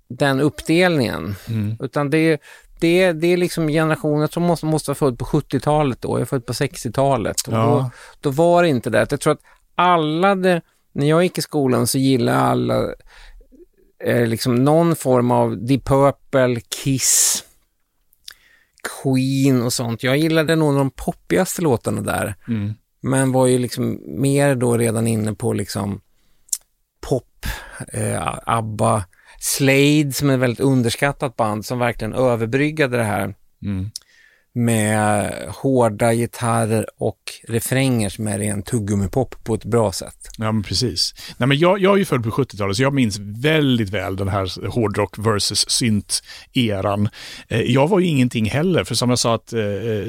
den 0.09 0.41
uppdelningen. 0.41 1.35
Mm. 1.49 1.77
Utan 1.81 2.11
det, 2.11 2.41
det, 2.81 3.13
det 3.13 3.27
är 3.27 3.37
liksom 3.37 3.69
generationen, 3.69 4.29
tror 4.29 4.43
måste, 4.43 4.67
måste 4.67 4.91
vara 4.91 4.97
född 4.97 5.19
på 5.19 5.25
70-talet 5.25 6.01
då, 6.03 6.11
jag 6.15 6.21
är 6.21 6.25
född 6.25 6.47
på 6.47 6.53
60-talet. 6.53 7.41
Och 7.47 7.53
då, 7.53 7.59
Ja. 7.59 7.91
då 8.21 8.31
var 8.31 8.63
det 8.63 8.69
inte 8.69 8.91
det. 8.91 9.07
Jag 9.11 9.21
tror 9.21 9.33
att 9.33 9.43
alla, 9.75 10.35
det, 10.35 10.61
när 10.93 11.07
jag 11.09 11.23
gick 11.23 11.39
i 11.39 11.43
skolan 11.43 11.87
så 11.87 11.99
gillade 11.99 12.39
alla 12.39 12.95
eh, 14.05 14.27
liksom 14.27 14.55
någon 14.55 14.97
form 14.97 15.31
av 15.31 15.67
Deep 15.67 15.85
Purple, 15.85 16.61
Kiss, 16.85 17.45
Queen 19.03 19.63
och 19.63 19.73
sånt. 19.73 20.03
Jag 20.03 20.17
gillade 20.17 20.57
nog 20.57 20.75
de 20.77 20.91
poppigaste 20.91 21.63
låtarna 21.63 22.01
där. 22.01 22.35
Mm. 22.49 22.75
Men 23.01 23.33
var 23.33 23.47
ju 23.47 23.59
liksom 23.59 23.99
mer 24.07 24.55
då 24.55 24.77
redan 24.77 25.07
inne 25.07 25.35
på 25.35 25.53
liksom 25.53 26.01
pop, 27.09 27.47
eh, 27.93 28.39
ABBA, 28.47 29.05
Slade 29.39 30.13
som 30.13 30.31
är 30.31 30.35
ett 30.35 30.41
väldigt 30.41 30.61
underskattat 30.61 31.37
band 31.37 31.67
som 31.67 31.79
verkligen 31.79 32.15
överbryggade 32.15 32.97
det 32.97 33.05
här 33.05 33.35
Mm 33.65 33.91
med 34.55 35.33
hårda 35.49 36.15
gitarrer 36.15 36.87
och 36.99 37.19
refränger 37.49 38.09
som 38.09 38.27
är 38.27 38.39
ren 38.39 38.63
tuggummipop 38.63 39.45
på 39.45 39.55
ett 39.55 39.65
bra 39.65 39.93
sätt. 39.93 40.29
Ja, 40.39 40.53
men 40.53 40.63
precis. 40.63 41.15
Nej, 41.37 41.47
men 41.47 41.59
jag, 41.59 41.79
jag 41.79 41.95
är 41.95 41.99
ju 41.99 42.05
född 42.05 42.23
på 42.23 42.31
70-talet, 42.31 42.77
så 42.77 42.83
jag 42.83 42.95
minns 42.95 43.19
väldigt 43.19 43.91
väl 43.91 44.17
den 44.17 44.29
här 44.29 44.69
hårdrock 44.69 45.19
versus 45.19 45.65
synt-eran. 45.69 47.09
Eh, 47.49 47.61
jag 47.61 47.89
var 47.89 47.99
ju 47.99 48.07
ingenting 48.07 48.51
heller, 48.51 48.85
för 48.85 48.95
som 48.95 49.11
jag 49.11 49.19
sa 49.19 49.35
att 49.35 49.53
eh, 49.53 49.61
eh, 49.61 50.07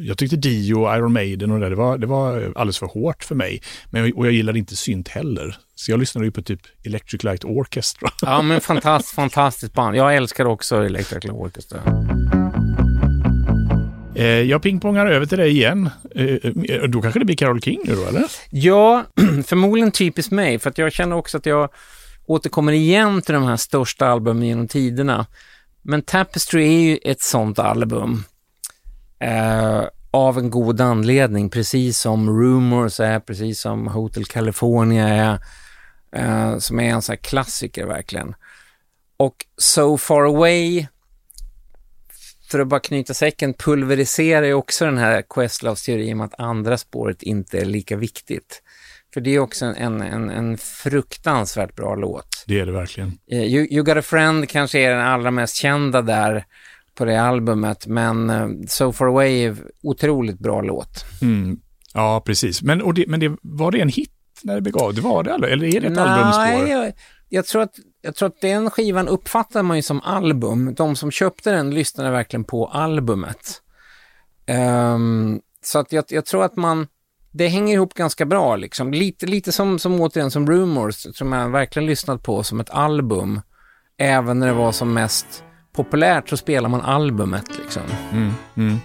jag 0.00 0.18
tyckte 0.18 0.36
Dio, 0.36 0.96
Iron 0.96 1.12
Maiden 1.12 1.50
och 1.50 1.60
det, 1.60 1.68
det 1.68 1.76
var, 1.76 1.98
det 1.98 2.06
var 2.06 2.52
alldeles 2.56 2.78
för 2.78 2.86
hårt 2.86 3.24
för 3.24 3.34
mig. 3.34 3.62
Men, 3.90 4.12
och 4.12 4.26
jag 4.26 4.32
gillade 4.32 4.58
inte 4.58 4.76
synt 4.76 5.08
heller. 5.08 5.56
Så 5.74 5.90
jag 5.90 6.00
lyssnade 6.00 6.26
ju 6.26 6.32
på 6.32 6.42
typ 6.42 6.60
Electric 6.84 7.24
Light 7.24 7.44
Orchestra. 7.44 8.08
Ja, 8.22 8.42
men 8.42 8.60
fantastiskt, 8.60 9.14
fantastiskt 9.14 9.72
band. 9.72 9.96
Jag 9.96 10.16
älskar 10.16 10.44
också 10.44 10.84
Electric 10.84 11.24
Orchestra. 11.24 11.82
Eh, 14.16 14.24
jag 14.26 14.62
pingpongar 14.62 15.06
över 15.06 15.26
till 15.26 15.38
dig 15.38 15.50
igen. 15.50 15.90
Eh, 16.14 16.24
eh, 16.24 16.82
då 16.88 17.02
kanske 17.02 17.18
det 17.18 17.24
blir 17.24 17.36
Carole 17.36 17.60
King 17.60 17.80
nu 17.84 17.94
då, 17.94 18.06
eller? 18.06 18.24
Ja, 18.50 19.04
förmodligen 19.46 19.90
typiskt 19.90 20.32
mig, 20.32 20.58
för 20.58 20.70
att 20.70 20.78
jag 20.78 20.92
känner 20.92 21.16
också 21.16 21.38
att 21.38 21.46
jag 21.46 21.70
återkommer 22.26 22.72
igen 22.72 23.22
till 23.22 23.34
de 23.34 23.44
här 23.44 23.56
största 23.56 24.06
albumen 24.06 24.46
genom 24.46 24.68
tiderna. 24.68 25.26
Men 25.82 26.02
Tapestry 26.02 26.64
är 26.66 26.80
ju 26.80 26.98
ett 27.04 27.20
sånt 27.20 27.58
album. 27.58 28.24
Eh, 29.18 29.82
av 30.10 30.38
en 30.38 30.50
god 30.50 30.80
anledning, 30.80 31.50
precis 31.50 31.98
som 31.98 32.40
Rumors 32.40 33.00
är, 33.00 33.20
precis 33.20 33.60
som 33.60 33.86
Hotel 33.86 34.24
California 34.24 35.08
är, 35.08 35.38
eh, 36.12 36.58
som 36.58 36.80
är 36.80 36.90
en 36.90 37.02
sån 37.02 37.12
här 37.12 37.22
klassiker 37.22 37.86
verkligen. 37.86 38.34
Och 39.16 39.36
So 39.56 39.98
Far 39.98 40.22
Away, 40.22 40.86
för 42.50 42.60
att 42.60 42.68
bara 42.68 42.80
knyta 42.80 43.14
säcken, 43.14 43.54
pulveriserar 43.54 44.46
ju 44.46 44.54
också 44.54 44.84
den 44.84 44.98
här 44.98 45.22
Questloves 45.22 45.82
teori 45.82 46.12
om 46.12 46.20
att 46.20 46.40
andra 46.40 46.78
spåret 46.78 47.22
inte 47.22 47.58
är 47.58 47.64
lika 47.64 47.96
viktigt. 47.96 48.62
För 49.14 49.20
det 49.20 49.34
är 49.34 49.38
också 49.38 49.64
en, 49.64 50.02
en, 50.02 50.30
en, 50.30 50.58
fruktansvärt 50.58 51.76
bra 51.76 51.94
låt. 51.94 52.44
Det 52.46 52.60
är 52.60 52.66
det 52.66 52.72
verkligen. 52.72 53.18
Eh, 53.30 53.42
You, 53.42 53.66
you 53.70 53.84
Got 53.84 53.96
a 53.96 54.02
Friend 54.02 54.48
kanske 54.48 54.78
är 54.78 54.90
den 54.90 55.06
allra 55.06 55.30
mest 55.30 55.56
kända 55.56 56.02
där 56.02 56.44
på 56.94 57.04
det 57.04 57.22
albumet, 57.22 57.86
men 57.86 58.30
eh, 58.30 58.48
So 58.68 58.92
Far 58.92 59.06
Away 59.06 59.44
är 59.44 59.56
otroligt 59.82 60.38
bra 60.38 60.60
låt. 60.60 61.04
Mm. 61.22 61.60
Ja, 61.94 62.22
precis. 62.26 62.62
Men, 62.62 62.94
det, 62.94 63.04
men 63.08 63.20
det, 63.20 63.36
var 63.42 63.72
det 63.72 63.80
en 63.80 63.88
hit 63.88 64.10
när 64.42 64.54
det 64.54 64.60
begav? 64.60 64.94
Det 64.94 65.00
var 65.00 65.22
det, 65.22 65.30
eller? 65.30 65.48
Eller 65.48 65.76
är 65.76 65.80
det 65.80 65.86
ett 65.86 65.98
albumspår? 65.98 66.64
Nej, 66.64 66.70
jag, 66.70 66.92
jag, 67.28 67.46
tror 67.46 67.62
att, 67.62 67.74
jag 68.02 68.14
tror 68.14 68.26
att 68.28 68.40
den 68.40 68.70
skivan 68.70 69.08
uppfattar 69.08 69.62
man 69.62 69.76
ju 69.76 69.82
som 69.82 70.00
album. 70.02 70.74
De 70.74 70.96
som 70.96 71.10
köpte 71.10 71.50
den 71.50 71.70
lyssnade 71.70 72.10
verkligen 72.10 72.44
på 72.44 72.66
albumet. 72.66 73.62
Ehm, 74.46 75.40
så 75.62 75.78
att 75.78 75.92
jag, 75.92 76.04
jag 76.08 76.24
tror 76.26 76.44
att 76.44 76.56
man, 76.56 76.86
det 77.32 77.48
hänger 77.48 77.74
ihop 77.74 77.94
ganska 77.94 78.24
bra 78.26 78.56
liksom. 78.56 78.92
Lite, 78.92 79.26
lite 79.26 79.52
som, 79.52 79.78
som 79.78 80.00
återigen 80.00 80.30
som 80.30 80.50
Rumors, 80.50 81.06
som 81.16 81.32
jag 81.32 81.48
verkligen 81.48 81.86
lyssnat 81.86 82.22
på 82.22 82.42
som 82.42 82.60
ett 82.60 82.70
album. 82.70 83.40
Även 83.98 84.38
när 84.38 84.46
det 84.46 84.52
var 84.52 84.72
som 84.72 84.92
mest 84.94 85.44
populärt 85.72 86.28
så 86.28 86.36
spelar 86.36 86.68
man 86.68 86.80
albumet 86.80 87.58
liksom. 87.58 87.82
Mm, 88.12 88.32
mm. 88.56 88.76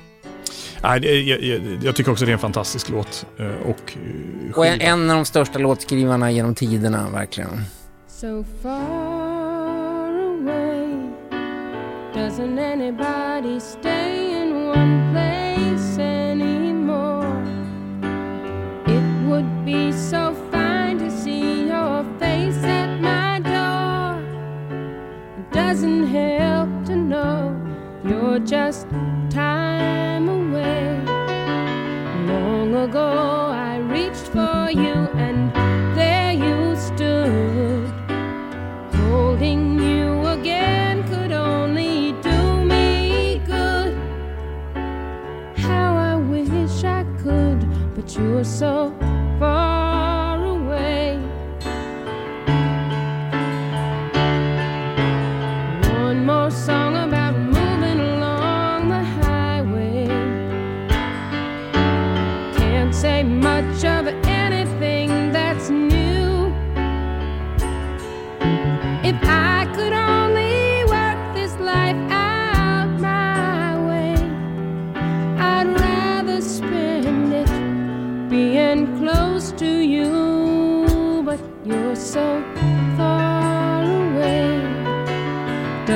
Nej, 0.83 1.29
jag, 1.29 1.41
jag, 1.43 1.83
jag 1.83 1.95
tycker 1.95 2.11
också 2.11 2.25
det 2.25 2.31
är 2.31 2.33
en 2.33 2.39
fantastisk 2.39 2.89
låt. 2.89 3.25
eh, 3.37 3.45
Och, 3.45 3.97
eh, 3.97 4.55
Och 4.55 4.65
en 4.65 5.09
av 5.09 5.15
de 5.15 5.25
största 5.25 5.59
låtskrivarna 5.59 6.31
genom 6.31 6.55
tiderna, 6.55 7.09
verkligen. 7.09 7.61
So 8.21 8.43
far 8.61 10.15
away, 10.15 11.09
doesn't 12.13 12.59
anybody 12.59 13.59
stay 13.59 14.39
in 14.39 14.67
one 14.67 15.11
place 15.11 15.97
anymore? 15.97 17.25
It 18.85 19.27
would 19.27 19.65
be 19.65 19.91
so 19.91 20.35
fine 20.51 20.99
to 20.99 21.09
see 21.09 21.65
your 21.65 22.03
face 22.19 22.63
at 22.63 23.01
my 23.01 23.39
door. 23.39 24.21
It 25.39 25.51
doesn't 25.51 26.05
help 26.05 26.69
to 26.89 26.95
know 26.95 27.59
you're 28.05 28.37
just 28.37 28.85
time 29.31 30.29
away. 30.29 31.03
Long 32.27 32.75
ago, 32.75 33.49
I 33.51 33.77
reached 33.77 34.27
for 34.27 34.69
you, 34.69 35.09
and 35.17 35.50
again 40.41 41.03
could 41.07 41.31
only 41.31 42.13
do 42.23 42.65
me 42.65 43.39
good. 43.45 43.93
How 45.55 45.95
I 45.95 46.15
wish 46.15 46.83
I 46.83 47.03
could, 47.21 47.59
but 47.93 48.15
you're 48.15 48.43
so 48.43 48.91
far 49.37 49.80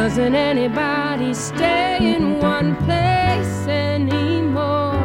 Doesn't 0.08 0.36
anybody 0.36 1.34
stay 1.34 1.98
in 2.00 2.38
one 2.40 2.76
place 2.86 3.68
anymore? 3.68 5.02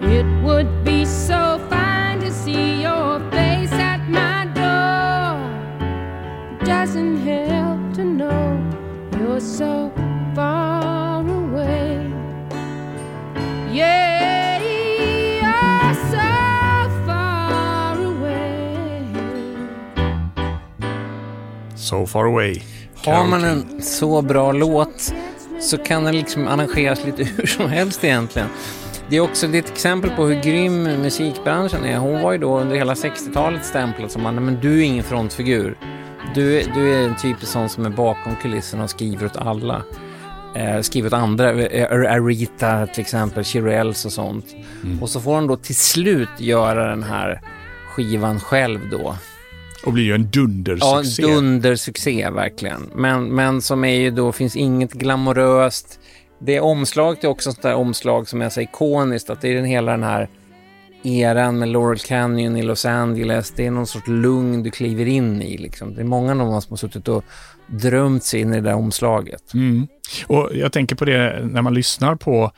It 0.00 0.24
would 0.42 0.82
be 0.86 1.04
so 1.04 1.60
fine 1.68 2.20
to 2.20 2.32
see 2.32 2.80
your 2.80 3.20
face 3.30 3.70
at 3.72 4.08
my 4.08 4.46
door. 4.56 5.36
Doesn't 6.64 7.18
help 7.18 7.92
to 7.96 8.04
know 8.04 8.56
you're 9.18 9.38
so 9.38 9.92
far 10.34 11.20
away. 11.20 12.10
Yeah. 13.70 14.12
So 21.92 22.06
Far 22.06 22.24
Away. 22.24 22.62
Har 23.06 23.24
man 23.26 23.44
en 23.44 23.82
så 23.82 24.22
bra 24.22 24.52
låt 24.52 25.14
så 25.60 25.78
kan 25.78 26.04
den 26.04 26.16
liksom 26.16 26.48
arrangeras 26.48 27.04
lite 27.04 27.24
hur 27.36 27.46
som 27.46 27.68
helst 27.68 28.04
egentligen. 28.04 28.48
Det 29.08 29.16
är 29.16 29.20
också 29.20 29.46
ett 29.46 29.70
exempel 29.70 30.10
på 30.10 30.24
hur 30.26 30.42
grym 30.42 30.82
musikbranschen 30.82 31.84
är. 31.84 31.96
Hon 31.98 32.22
var 32.22 32.32
ju 32.32 32.38
då 32.38 32.58
under 32.60 32.76
hela 32.76 32.94
60-talet 32.94 33.64
stämplad 33.64 34.10
som 34.10 34.22
man, 34.22 34.34
men 34.44 34.60
du 34.60 34.78
är 34.78 34.82
ingen 34.82 35.04
frontfigur. 35.04 35.78
Du, 36.34 36.60
är- 36.60 36.72
du 36.74 36.94
är 36.94 37.08
en 37.08 37.16
typisk 37.16 37.52
sån 37.52 37.68
som 37.68 37.86
är 37.86 37.90
bakom 37.90 38.36
kulisserna 38.42 38.84
och 38.84 38.90
skriver 38.90 39.26
åt 39.26 39.36
alla. 39.36 39.82
Eh, 40.56 40.80
skriver 40.80 41.06
åt 41.08 41.12
andra, 41.12 41.62
eh, 41.62 42.12
Arita 42.12 42.86
till 42.86 43.00
exempel, 43.00 43.44
Shirelles 43.44 44.04
och 44.04 44.12
sånt. 44.12 44.46
Och 45.00 45.10
så 45.10 45.20
får 45.20 45.34
hon 45.34 45.46
då 45.46 45.56
till 45.56 45.76
slut 45.76 46.28
göra 46.38 46.88
den 46.90 47.02
här 47.02 47.40
skivan 47.88 48.40
själv 48.40 48.80
då. 48.90 49.16
Och 49.84 49.92
blir 49.92 50.04
ju 50.04 50.14
en 50.14 50.22
Ja, 50.22 50.28
dundersuccé. 50.32 51.22
dundersuccé 51.22 52.30
verkligen. 52.30 52.90
Men, 52.94 53.34
men 53.34 53.62
som 53.62 53.84
är 53.84 54.00
ju 54.00 54.10
då, 54.10 54.32
finns 54.32 54.56
inget 54.56 54.92
glamoröst. 54.92 56.00
Det 56.40 56.60
omslaget 56.60 57.24
är 57.24 57.28
också 57.28 57.48
ett 57.50 57.54
sånt 57.54 57.62
där 57.62 57.74
omslag 57.74 58.28
som 58.28 58.42
är 58.42 58.48
så 58.48 58.60
ikoniskt, 58.60 59.30
att 59.30 59.40
det 59.40 59.48
är 59.48 59.54
den 59.54 59.64
hela 59.64 59.92
den 59.92 60.02
här 60.02 60.28
eran 61.04 61.58
med 61.58 61.68
Laurel 61.68 61.98
Canyon 61.98 62.56
i 62.56 62.62
Los 62.62 62.84
Angeles. 62.86 63.52
Det 63.56 63.66
är 63.66 63.70
någon 63.70 63.86
sorts 63.86 64.08
lugn 64.08 64.62
du 64.62 64.70
kliver 64.70 65.06
in 65.06 65.42
i 65.42 65.58
liksom. 65.58 65.94
Det 65.94 66.00
är 66.00 66.04
många 66.04 66.32
av 66.32 66.38
dem 66.38 66.62
som 66.62 66.70
har 66.72 66.76
suttit 66.76 67.08
och 67.08 67.24
drömt 67.66 68.24
sig 68.24 68.40
in 68.40 68.52
i 68.52 68.54
det 68.54 68.60
där 68.60 68.74
omslaget. 68.74 69.54
Mm. 69.54 69.86
Och 70.26 70.50
jag 70.54 70.72
tänker 70.72 70.96
på 70.96 71.04
det 71.04 71.46
när 71.46 71.62
man 71.62 71.74
lyssnar 71.74 72.14
på, 72.16 72.52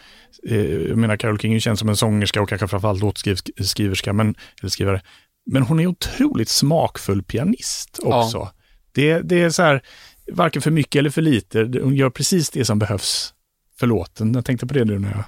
eh, 0.48 0.66
jag 0.66 0.98
menar 0.98 1.16
Carole 1.16 1.38
King 1.38 1.52
är 1.52 1.56
ju 1.56 1.60
känd 1.60 1.78
som 1.78 1.88
en 1.88 1.96
sångerska 1.96 2.42
och 2.42 2.48
kanske 2.48 2.68
framförallt 2.68 3.00
låtskriverska, 3.00 4.12
men, 4.12 4.34
eller 4.60 4.70
skrivare. 4.70 5.00
Men 5.46 5.62
hon 5.62 5.80
är 5.80 5.86
otroligt 5.86 6.48
smakfull 6.48 7.22
pianist 7.22 7.98
också. 8.02 8.50
Det, 8.92 9.18
det 9.18 9.42
är 9.42 9.50
så 9.50 9.62
här, 9.62 9.82
varken 10.32 10.62
för 10.62 10.70
mycket 10.70 10.98
eller 10.98 11.10
för 11.10 11.22
lite. 11.22 11.58
Hon 11.82 11.94
gör 11.94 12.10
precis 12.10 12.50
det 12.50 12.64
som 12.64 12.78
behövs 12.78 13.34
för 13.78 13.86
låten. 13.86 14.34
Jag 14.34 14.44
tänkte 14.44 14.66
på 14.66 14.74
det 14.74 14.84
nu 14.84 14.98
när 14.98 15.10
jag, 15.10 15.24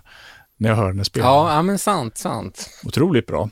när 0.57 0.69
jag 0.69 0.77
hör 0.77 0.87
henne 0.87 1.05
spela. 1.05 1.27
Ja, 1.27 1.55
ja 1.55 1.63
men 1.63 1.79
sant, 1.79 2.19
sant. 2.19 2.71
Otroligt 2.85 3.27
bra. 3.27 3.51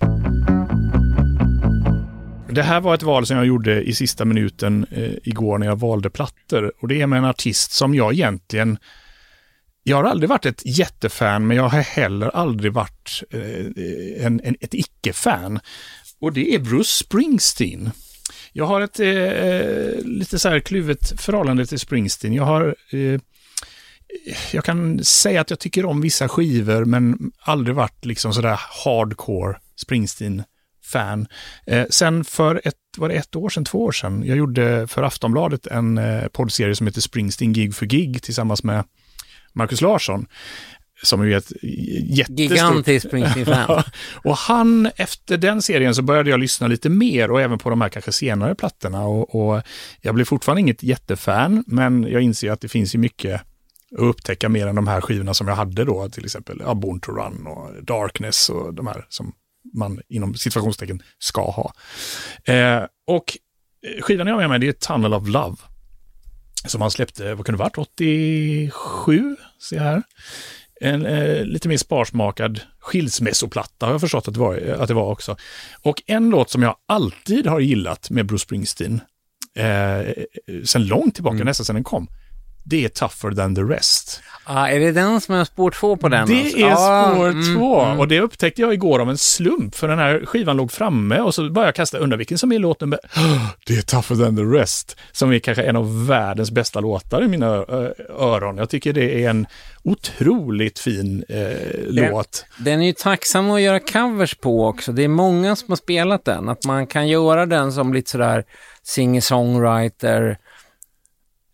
Det 2.50 2.62
här 2.62 2.80
var 2.80 2.94
ett 2.94 3.02
val 3.02 3.26
som 3.26 3.36
jag 3.36 3.46
gjorde 3.46 3.82
i 3.82 3.94
sista 3.94 4.24
minuten 4.24 4.86
eh, 4.90 5.12
igår 5.22 5.58
när 5.58 5.66
jag 5.66 5.78
valde 5.78 6.10
plattor. 6.10 6.72
Och 6.80 6.88
det 6.88 7.02
är 7.02 7.06
med 7.06 7.18
en 7.18 7.24
artist 7.24 7.72
som 7.72 7.94
jag 7.94 8.12
egentligen... 8.12 8.78
Jag 9.82 9.96
har 9.96 10.04
aldrig 10.04 10.30
varit 10.30 10.46
ett 10.46 10.62
jättefan, 10.64 11.46
men 11.46 11.56
jag 11.56 11.68
har 11.68 11.80
heller 11.80 12.28
aldrig 12.28 12.72
varit 12.72 13.22
eh, 13.30 14.26
en, 14.26 14.40
en, 14.44 14.56
ett 14.60 14.74
icke-fan. 14.74 15.60
Och 16.20 16.32
det 16.32 16.54
är 16.54 16.58
Bruce 16.58 17.04
Springsteen. 17.04 17.90
Jag 18.52 18.66
har 18.66 18.80
ett 18.80 19.00
eh, 19.00 19.08
eh, 19.08 19.98
lite 20.04 20.38
så 20.38 20.48
här 20.48 20.60
kluvet 20.60 21.20
förhållande 21.20 21.66
till 21.66 21.78
Springsteen. 21.78 22.34
Jag 22.34 22.44
har... 22.44 22.74
Eh, 22.90 23.20
jag 24.52 24.64
kan 24.64 25.04
säga 25.04 25.40
att 25.40 25.50
jag 25.50 25.58
tycker 25.58 25.84
om 25.84 26.00
vissa 26.00 26.28
skivor, 26.28 26.84
men 26.84 27.32
aldrig 27.38 27.76
varit 27.76 28.04
liksom 28.04 28.34
sådär 28.34 28.60
hardcore 28.84 29.56
Springsteen-fan. 29.76 31.26
Eh, 31.66 31.86
sen 31.90 32.24
för 32.24 32.60
ett, 32.64 32.74
var 32.96 33.08
det 33.08 33.14
ett 33.14 33.36
år 33.36 33.48
sedan, 33.48 33.64
två 33.64 33.84
år 33.84 33.92
sedan, 33.92 34.22
jag 34.26 34.36
gjorde 34.36 34.86
för 34.86 35.02
Aftonbladet 35.02 35.66
en 35.66 35.98
eh, 35.98 36.28
poddserie 36.28 36.74
som 36.74 36.86
heter 36.86 37.00
Springsteen 37.00 37.52
Gig 37.52 37.74
för 37.74 37.86
Gig 37.86 38.22
tillsammans 38.22 38.62
med 38.62 38.84
Marcus 39.52 39.80
Larsson. 39.80 40.26
Som 41.02 41.20
är 41.20 41.30
ett 41.30 41.52
jättestort... 41.62 42.38
Gigantisk 42.38 43.06
Springsteen-fan. 43.08 43.82
och 44.24 44.36
han, 44.36 44.90
efter 44.96 45.36
den 45.36 45.62
serien 45.62 45.94
så 45.94 46.02
började 46.02 46.30
jag 46.30 46.40
lyssna 46.40 46.66
lite 46.66 46.88
mer 46.88 47.30
och 47.30 47.40
även 47.40 47.58
på 47.58 47.70
de 47.70 47.80
här 47.80 47.88
kanske 47.88 48.12
senare 48.12 48.54
plattorna. 48.54 49.04
Och, 49.04 49.34
och 49.34 49.62
jag 50.00 50.14
blev 50.14 50.24
fortfarande 50.24 50.60
inget 50.60 50.82
jättefan, 50.82 51.64
men 51.66 52.02
jag 52.02 52.22
inser 52.22 52.50
att 52.50 52.60
det 52.60 52.68
finns 52.68 52.94
ju 52.94 52.98
mycket 52.98 53.34
att 53.34 53.98
upptäcka 53.98 54.48
mer 54.48 54.66
än 54.66 54.74
de 54.74 54.86
här 54.86 55.00
skivorna 55.00 55.34
som 55.34 55.48
jag 55.48 55.54
hade 55.54 55.84
då, 55.84 56.08
till 56.08 56.24
exempel 56.24 56.62
ja, 56.64 56.74
Born 56.74 57.00
to 57.00 57.12
Run 57.12 57.46
och 57.46 57.84
Darkness 57.84 58.48
och 58.48 58.74
de 58.74 58.86
här 58.86 59.06
som 59.08 59.32
man 59.74 60.00
inom 60.08 60.34
situationstecken 60.34 61.02
ska 61.18 61.50
ha. 61.50 61.72
Eh, 62.44 62.82
och 63.06 63.38
skivan 64.02 64.26
jag 64.26 64.34
har 64.34 64.40
med 64.40 64.50
mig 64.50 64.58
det 64.58 64.68
är 64.68 64.72
Tunnel 64.72 65.14
of 65.14 65.28
Love. 65.28 65.56
Som 66.66 66.80
han 66.80 66.90
släppte, 66.90 67.34
vad 67.34 67.46
kunde 67.46 67.56
det 67.56 67.64
varit, 67.64 67.78
87? 67.78 69.36
Se 69.58 69.78
här. 69.78 70.02
En 70.80 71.06
eh, 71.06 71.44
lite 71.44 71.68
mer 71.68 71.76
sparsmakad 71.76 72.60
skilsmässoplatta 72.78 73.86
har 73.86 73.92
jag 73.92 74.00
förstått 74.00 74.28
att 74.28 74.34
det, 74.34 74.40
var, 74.40 74.56
att 74.78 74.88
det 74.88 74.94
var 74.94 75.10
också. 75.10 75.36
Och 75.82 76.02
en 76.06 76.30
låt 76.30 76.50
som 76.50 76.62
jag 76.62 76.76
alltid 76.86 77.46
har 77.46 77.60
gillat 77.60 78.10
med 78.10 78.26
Bruce 78.26 78.42
Springsteen, 78.42 79.00
eh, 79.56 80.12
sen 80.64 80.86
långt 80.86 81.14
tillbaka, 81.14 81.44
nästan 81.44 81.64
sen 81.64 81.74
den 81.74 81.84
kom, 81.84 82.08
det 82.64 82.84
är 82.84 82.88
Tougher 82.88 83.34
than 83.36 83.54
the 83.54 83.62
rest. 83.62 84.20
Ah, 84.46 84.68
är 84.68 84.80
det 84.80 84.92
den 84.92 85.20
som 85.20 85.34
är 85.34 85.44
spår 85.44 85.70
två 85.70 85.96
på 85.96 86.08
den? 86.08 86.28
Det 86.28 86.42
alltså? 86.42 86.58
är 86.58 86.72
Ah, 86.72 87.12
spår 87.12 87.28
mm, 87.28 87.54
två 87.56 87.80
mm. 87.80 88.00
och 88.00 88.08
det 88.08 88.20
upptäckte 88.20 88.62
jag 88.62 88.74
igår 88.74 88.98
av 89.00 89.10
en 89.10 89.18
slump 89.18 89.74
för 89.74 89.88
den 89.88 89.98
här 89.98 90.26
skivan 90.26 90.56
låg 90.56 90.72
framme 90.72 91.18
och 91.20 91.34
så 91.34 91.50
bara 91.50 91.64
jag 91.64 91.74
kasta 91.74 91.98
undra 91.98 92.16
vilken 92.16 92.38
som 92.38 92.52
är 92.52 92.58
låten. 92.58 92.88
med- 92.88 92.98
Det 93.66 93.76
är 93.76 93.82
Tougher 93.82 94.24
than 94.24 94.36
the 94.36 94.42
rest 94.42 94.96
som 95.12 95.32
är 95.32 95.38
kanske 95.38 95.62
en 95.62 95.76
av 95.76 96.06
världens 96.06 96.50
bästa 96.50 96.80
låtar 96.80 97.24
i 97.24 97.28
mina 97.28 97.46
öron. 98.18 98.56
Jag 98.56 98.70
tycker 98.70 98.92
det 98.92 99.24
är 99.24 99.30
en 99.30 99.46
otroligt 99.82 100.78
fin 100.78 101.24
eh, 101.28 101.56
låt. 101.88 102.44
Den 102.58 102.80
är 102.82 102.86
ju 102.86 102.92
tacksam 102.92 103.50
att 103.50 103.60
göra 103.60 103.80
covers 103.80 104.34
på 104.34 104.66
också. 104.66 104.92
Det 104.92 105.04
är 105.04 105.08
många 105.08 105.56
som 105.56 105.66
har 105.68 105.76
spelat 105.76 106.24
den. 106.24 106.48
Att 106.48 106.64
man 106.64 106.86
kan 106.86 107.08
göra 107.08 107.46
den 107.46 107.72
som 107.72 107.94
lite 107.94 108.10
sådär 108.10 108.44
singer-songwriter. 108.82 110.36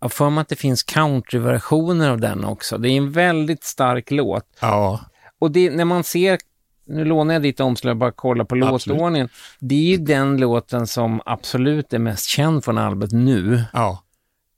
Jag 0.01 0.13
för 0.13 0.31
mig 0.31 0.43
att 0.43 0.49
det 0.49 0.57
finns 0.57 0.83
countryversioner 0.83 2.11
av 2.11 2.21
den 2.21 2.45
också. 2.45 2.79
Det 2.79 2.89
är 2.89 2.97
en 2.97 3.13
väldigt 3.13 3.65
stark 3.65 4.11
låt. 4.11 4.45
Ja, 4.61 5.01
Och 5.39 5.51
det, 5.51 5.71
när 5.71 5.85
man 5.85 6.05
ser, 6.05 6.39
nu 6.87 7.05
lånar 7.05 7.35
jag 7.35 7.43
ditt 7.43 7.61
omslag 7.61 7.97
bara 7.97 8.13
kolla 8.13 8.45
på 8.45 8.55
Absolut. 8.55 8.87
låtordningen. 8.87 9.29
Det 9.59 9.75
är 9.75 9.91
ju 9.91 9.97
den 9.97 10.37
låten 10.37 10.87
som 10.87 11.21
absolut 11.25 11.93
är 11.93 11.99
mest 11.99 12.27
känd 12.27 12.65
från 12.65 12.79
albumet 12.79 13.13
nu. 13.13 13.63
ja. 13.73 14.03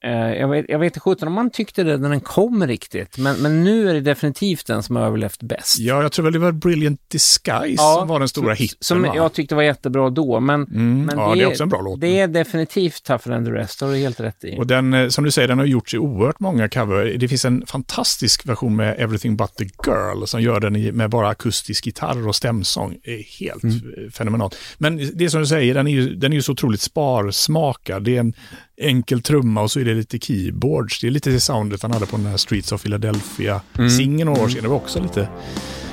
Eh, 0.05 0.11
jag, 0.11 0.49
vet, 0.49 0.67
jag 0.69 0.79
vet 0.79 0.97
inte 1.07 1.27
om 1.27 1.33
man 1.33 1.51
tyckte 1.51 1.83
det 1.83 1.97
när 1.97 2.09
den 2.09 2.21
kom 2.21 2.67
riktigt, 2.67 3.19
men, 3.19 3.37
men 3.37 3.65
nu 3.65 3.91
är 3.91 3.95
det 3.95 4.01
definitivt 4.01 4.67
den 4.67 4.83
som 4.83 4.97
har 4.97 5.03
överlevt 5.03 5.43
bäst. 5.43 5.79
Ja, 5.79 6.03
jag 6.03 6.13
tror 6.13 6.25
väl 6.25 6.33
det 6.33 6.39
var 6.39 6.53
Brilliant 6.53 7.01
Disguise 7.09 7.83
Ja, 7.83 7.97
som 7.99 8.09
var 8.09 8.19
den 8.19 8.29
stora 8.29 8.55
hitten. 8.55 8.79
Som 8.81 9.03
va? 9.03 9.13
jag 9.17 9.33
tyckte 9.33 9.55
var 9.55 9.63
jättebra 9.63 10.11
då, 10.11 10.41
men, 10.41 10.63
Mm, 10.63 11.05
men 11.05 11.19
ja, 11.19 11.35
det 11.35 11.43
är 11.43 11.47
också 11.47 11.63
en 11.63 11.69
bra 11.69 11.81
låt. 11.81 12.01
Det 12.01 12.19
är 12.19 12.29
definitivt 12.29 13.03
Tougher 13.03 13.35
than 13.35 13.45
the 13.45 13.51
rest, 13.51 13.81
har 13.81 13.89
du 13.89 13.97
helt 13.97 14.21
rätt 14.21 14.45
i. 14.45 14.59
Och 14.59 14.67
den, 14.67 14.95
eh, 14.95 15.09
som 15.09 15.25
du 15.25 15.31
säger, 15.31 15.49
den 15.49 15.59
har 15.59 15.67
gjorts 15.67 15.95
i 15.95 15.99
oerhört 15.99 16.41
många 16.41 16.69
cover. 16.69 17.17
Det 17.19 17.29
finns 17.29 17.45
en 17.45 17.67
fantastisk 17.67 18.47
version 18.47 18.77
med 18.77 18.97
Everything 18.99 19.37
But 19.37 19.57
The 19.57 19.65
Girl 19.65 20.25
som 20.25 20.43
gör 20.43 20.61
den 20.61 20.97
med 20.97 21.11
bara 21.11 21.29
akustisk 21.29 21.87
gitarr 21.87 22.29
och 22.29 22.37
stämsång. 22.37 22.97
Det 23.05 23.15
är 23.15 23.23
helt 23.41 23.63
mm. 23.63 24.11
fenomenalt. 24.11 24.57
Men 24.79 25.11
det 25.15 25.31
som 25.31 25.41
du 25.41 25.47
säger, 25.47 25.75
den 25.75 25.87
är 25.87 25.93
ju, 25.93 26.15
den 26.15 26.33
är 26.33 26.37
ju 26.37 26.43
så 26.43 26.53
otroligt 26.53 26.81
sparsmakad. 26.81 28.05
Det 28.05 28.17
är 28.17 28.21
en 28.21 28.35
enkel 28.77 29.23
trumma 29.23 29.63
och 29.63 29.71
så 29.71 29.81
är 29.81 29.85
det 29.85 29.92
lite 29.95 30.19
keyboards. 30.19 31.01
Det 31.01 31.07
är 31.07 31.11
lite 31.11 31.31
det 31.31 31.41
soundet 31.41 31.83
han 31.83 31.93
hade 31.93 32.07
på 32.07 32.17
den 32.17 32.27
här 32.27 32.37
Streets 32.37 32.73
of 32.73 32.83
Philadelphia-singeln 32.83 34.27
några 34.27 34.43
år 34.45 34.49
sedan. 34.49 34.63
Det 34.63 34.69
var 34.69 34.77
också 34.77 35.03
lite, 35.03 35.29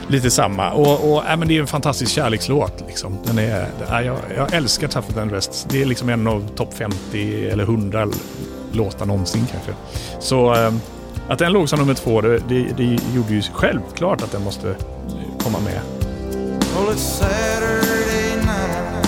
lite 0.08 0.32
samma. 0.32 0.72
Och, 0.72 1.14
och 1.14 1.26
äh, 1.26 1.38
men 1.38 1.48
det 1.48 1.58
är 1.58 1.62
en 1.62 1.68
fantastisk 1.68 2.12
kärlekslåt. 2.12 2.84
Liksom. 2.88 3.18
Den 3.26 3.38
är, 3.40 3.68
äh, 3.92 4.02
jag, 4.06 4.18
jag 4.38 4.54
älskar 4.54 4.88
Than 4.88 5.30
The 5.30 5.36
Rest. 5.36 5.68
Det 5.70 5.82
är 5.82 5.86
liksom 5.86 6.10
en 6.10 6.28
av 6.28 6.48
topp 6.56 6.74
50 6.74 7.46
eller 7.50 7.64
100 7.64 8.08
låtar 8.72 9.06
någonsin 9.06 9.46
kanske. 9.52 9.74
Så 10.20 10.56
eh, 10.56 10.74
att 11.30 11.40
den 11.40 11.52
låg 11.52 11.70
som 11.70 11.80
nummer 11.80 11.94
två, 11.94 12.22
det, 12.22 12.38
det, 12.38 12.68
det 12.78 12.98
gjorde 13.16 13.34
ju 13.34 13.42
självklart 13.42 14.22
att 14.22 14.32
den 14.32 14.44
måste 14.44 14.76
komma 15.40 15.60
med. 15.60 15.82
Well, 16.76 16.90
it's 16.90 17.00
Saturday 17.00 18.36
night. 18.38 19.08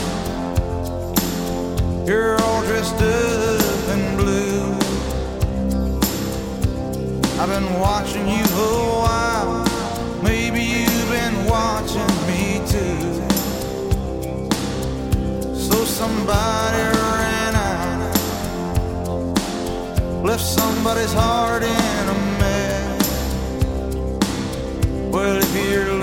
You're 2.07 2.35
all 2.41 2.61
dressed 2.65 3.01
up 3.01 3.60
I've 7.41 7.49
been 7.49 7.73
watching 7.79 8.27
you 8.27 8.43
a 8.43 8.99
while. 9.01 9.65
Maybe 10.21 10.61
you've 10.61 11.09
been 11.09 11.45
watching 11.45 12.13
me 12.29 12.61
too. 12.69 13.19
So 15.55 15.83
somebody 15.83 16.83
ran 16.99 17.55
out. 17.55 18.15
Left 20.23 20.45
somebody's 20.45 21.13
heart 21.13 21.63
in 21.63 22.09
a 22.09 22.17
mess. 22.41 23.09
Well, 25.11 25.37
if 25.37 25.55
you're 25.55 26.00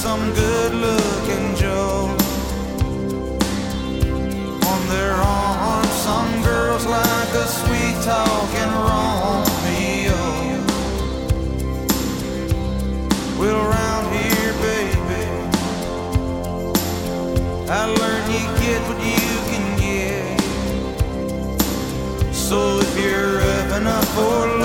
some 0.00 0.32
good 0.32 0.72
looking 0.72 1.54
Joe. 1.56 2.16
On 4.72 4.80
their 4.88 5.12
arm, 5.12 5.84
some 6.08 6.42
girls 6.42 6.86
like 6.86 7.32
a 7.34 7.46
sweet 7.46 7.96
talking 8.02 8.72
Romeo. 8.88 10.22
Well, 13.38 13.58
around 13.66 14.04
here, 14.14 14.52
baby, 14.68 15.24
I 17.68 17.84
learned 18.00 18.28
you 18.32 18.44
get 18.64 18.80
what 18.88 19.00
you 19.04 19.30
can 19.50 19.66
get. 19.84 20.40
So 22.34 22.56
if 22.80 22.92
you're 22.98 23.38
up 23.38 23.70
enough 23.78 24.08
for 24.14 24.59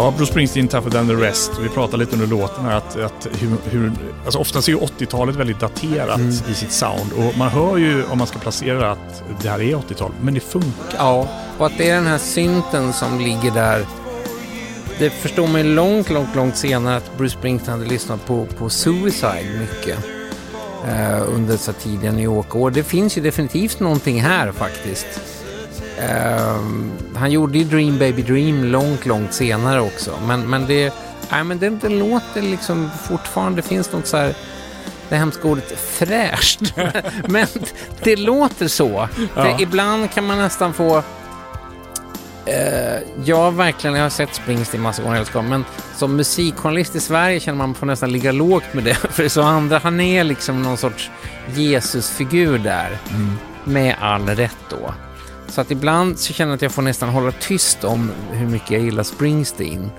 Ja, 0.00 0.14
Bruce 0.16 0.30
Springsteen, 0.30 0.68
Tougher 0.68 0.90
than 0.90 1.06
the 1.08 1.14
rest. 1.14 1.50
Vi 1.62 1.68
pratade 1.68 1.96
lite 1.96 2.12
under 2.12 2.26
låten 2.26 2.64
här 2.64 2.76
att, 2.76 2.96
att 2.96 3.28
hur, 3.40 3.56
hur, 3.64 3.92
alltså 4.24 4.38
oftast 4.38 4.68
är 4.68 4.72
ju 4.72 4.78
80-talet 4.78 5.36
väldigt 5.36 5.60
daterat 5.60 6.16
Mm. 6.18 6.30
i 6.50 6.54
sitt 6.54 6.72
sound. 6.72 7.12
Och 7.16 7.38
man 7.38 7.48
hör 7.48 7.76
ju 7.76 8.04
om 8.04 8.18
man 8.18 8.26
ska 8.26 8.38
placera 8.38 8.90
att 8.92 9.22
det 9.42 9.48
här 9.48 9.60
är 9.60 9.74
80-tal, 9.74 10.12
men 10.20 10.34
det 10.34 10.40
funkar. 10.40 10.96
Ja, 10.96 11.28
och 11.58 11.66
att 11.66 11.72
det 11.78 11.90
är 11.90 11.94
den 11.94 12.06
här 12.06 12.18
synten 12.18 12.92
som 12.92 13.18
ligger 13.20 13.50
där. 13.50 13.86
Det 14.98 15.10
förstår 15.10 15.46
man 15.46 15.60
ju 15.66 15.74
långt, 15.74 16.10
långt, 16.10 16.36
långt 16.36 16.56
senare 16.56 16.96
att 16.96 17.16
Bruce 17.18 17.36
Springsteen 17.38 17.78
hade 17.78 17.90
lyssnat 17.90 18.26
på, 18.26 18.46
på 18.58 18.68
Suicide 18.70 19.50
mycket. 19.60 19.98
Eh, 20.88 21.22
under 21.34 21.56
så 21.56 21.72
tidiga 21.72 22.12
New 22.12 22.24
York-år. 22.24 22.70
Det 22.70 22.82
finns 22.82 23.18
ju 23.18 23.22
definitivt 23.22 23.80
någonting 23.80 24.20
här 24.22 24.52
faktiskt. 24.52 25.06
Eh, 26.00 26.60
han 27.14 27.30
gjorde 27.30 27.58
ju 27.58 27.64
Dream 27.64 27.98
Baby 27.98 28.22
Dream 28.22 28.64
långt, 28.64 29.06
långt 29.06 29.34
senare 29.34 29.80
också. 29.80 30.18
Men, 30.26 30.50
men 30.50 30.66
det, 30.66 30.94
nej, 31.30 31.44
men 31.44 31.58
det, 31.58 31.70
det 31.70 31.88
låter 31.88 32.42
liksom 32.42 32.90
fortfarande, 33.08 33.62
det 33.62 33.68
finns 33.68 33.92
något 33.92 34.06
så 34.06 34.16
här, 34.16 34.34
det 35.08 35.16
hemska 35.16 35.48
ordet 35.48 35.78
fräscht. 35.78 36.60
men 37.28 37.46
det 38.02 38.16
låter 38.16 38.68
så. 38.68 39.08
Ja. 39.36 39.60
ibland 39.60 40.10
kan 40.10 40.26
man 40.26 40.38
nästan 40.38 40.72
få 40.72 41.02
Eh, 42.46 43.02
jag 43.24 43.52
verkligen, 43.52 43.96
jag 43.96 44.02
har 44.02 44.10
sett 44.10 44.34
Springsteen 44.34 44.82
massa 44.82 45.02
gånger, 45.02 45.18
älskar 45.18 45.42
men 45.42 45.64
som 45.96 46.16
musikjournalist 46.16 46.96
i 46.96 47.00
Sverige 47.00 47.40
känner 47.40 47.58
man 47.58 47.74
får 47.74 47.86
nästan 47.86 48.12
ligga 48.12 48.32
lågt 48.32 48.74
med 48.74 48.84
det. 48.84 48.94
För 49.10 49.28
så 49.28 49.42
andra, 49.42 49.78
han 49.78 50.00
är 50.00 50.24
liksom 50.24 50.62
någon 50.62 50.76
sorts 50.76 51.10
Jesusfigur 51.54 52.58
där. 52.58 52.98
Med 53.64 53.94
all 54.00 54.28
rätt 54.28 54.56
då. 54.68 54.94
Så 55.50 55.60
att 55.60 55.70
ibland 55.70 56.18
så 56.18 56.32
känner 56.32 56.50
jag 56.50 56.56
att 56.56 56.62
jag 56.62 56.72
får 56.72 56.82
nästan 56.82 57.08
hålla 57.08 57.32
tyst 57.32 57.84
om 57.84 58.10
hur 58.32 58.46
mycket 58.46 58.70
jag 58.70 58.80
gillar 58.80 59.02
Springsteen. 59.02 59.90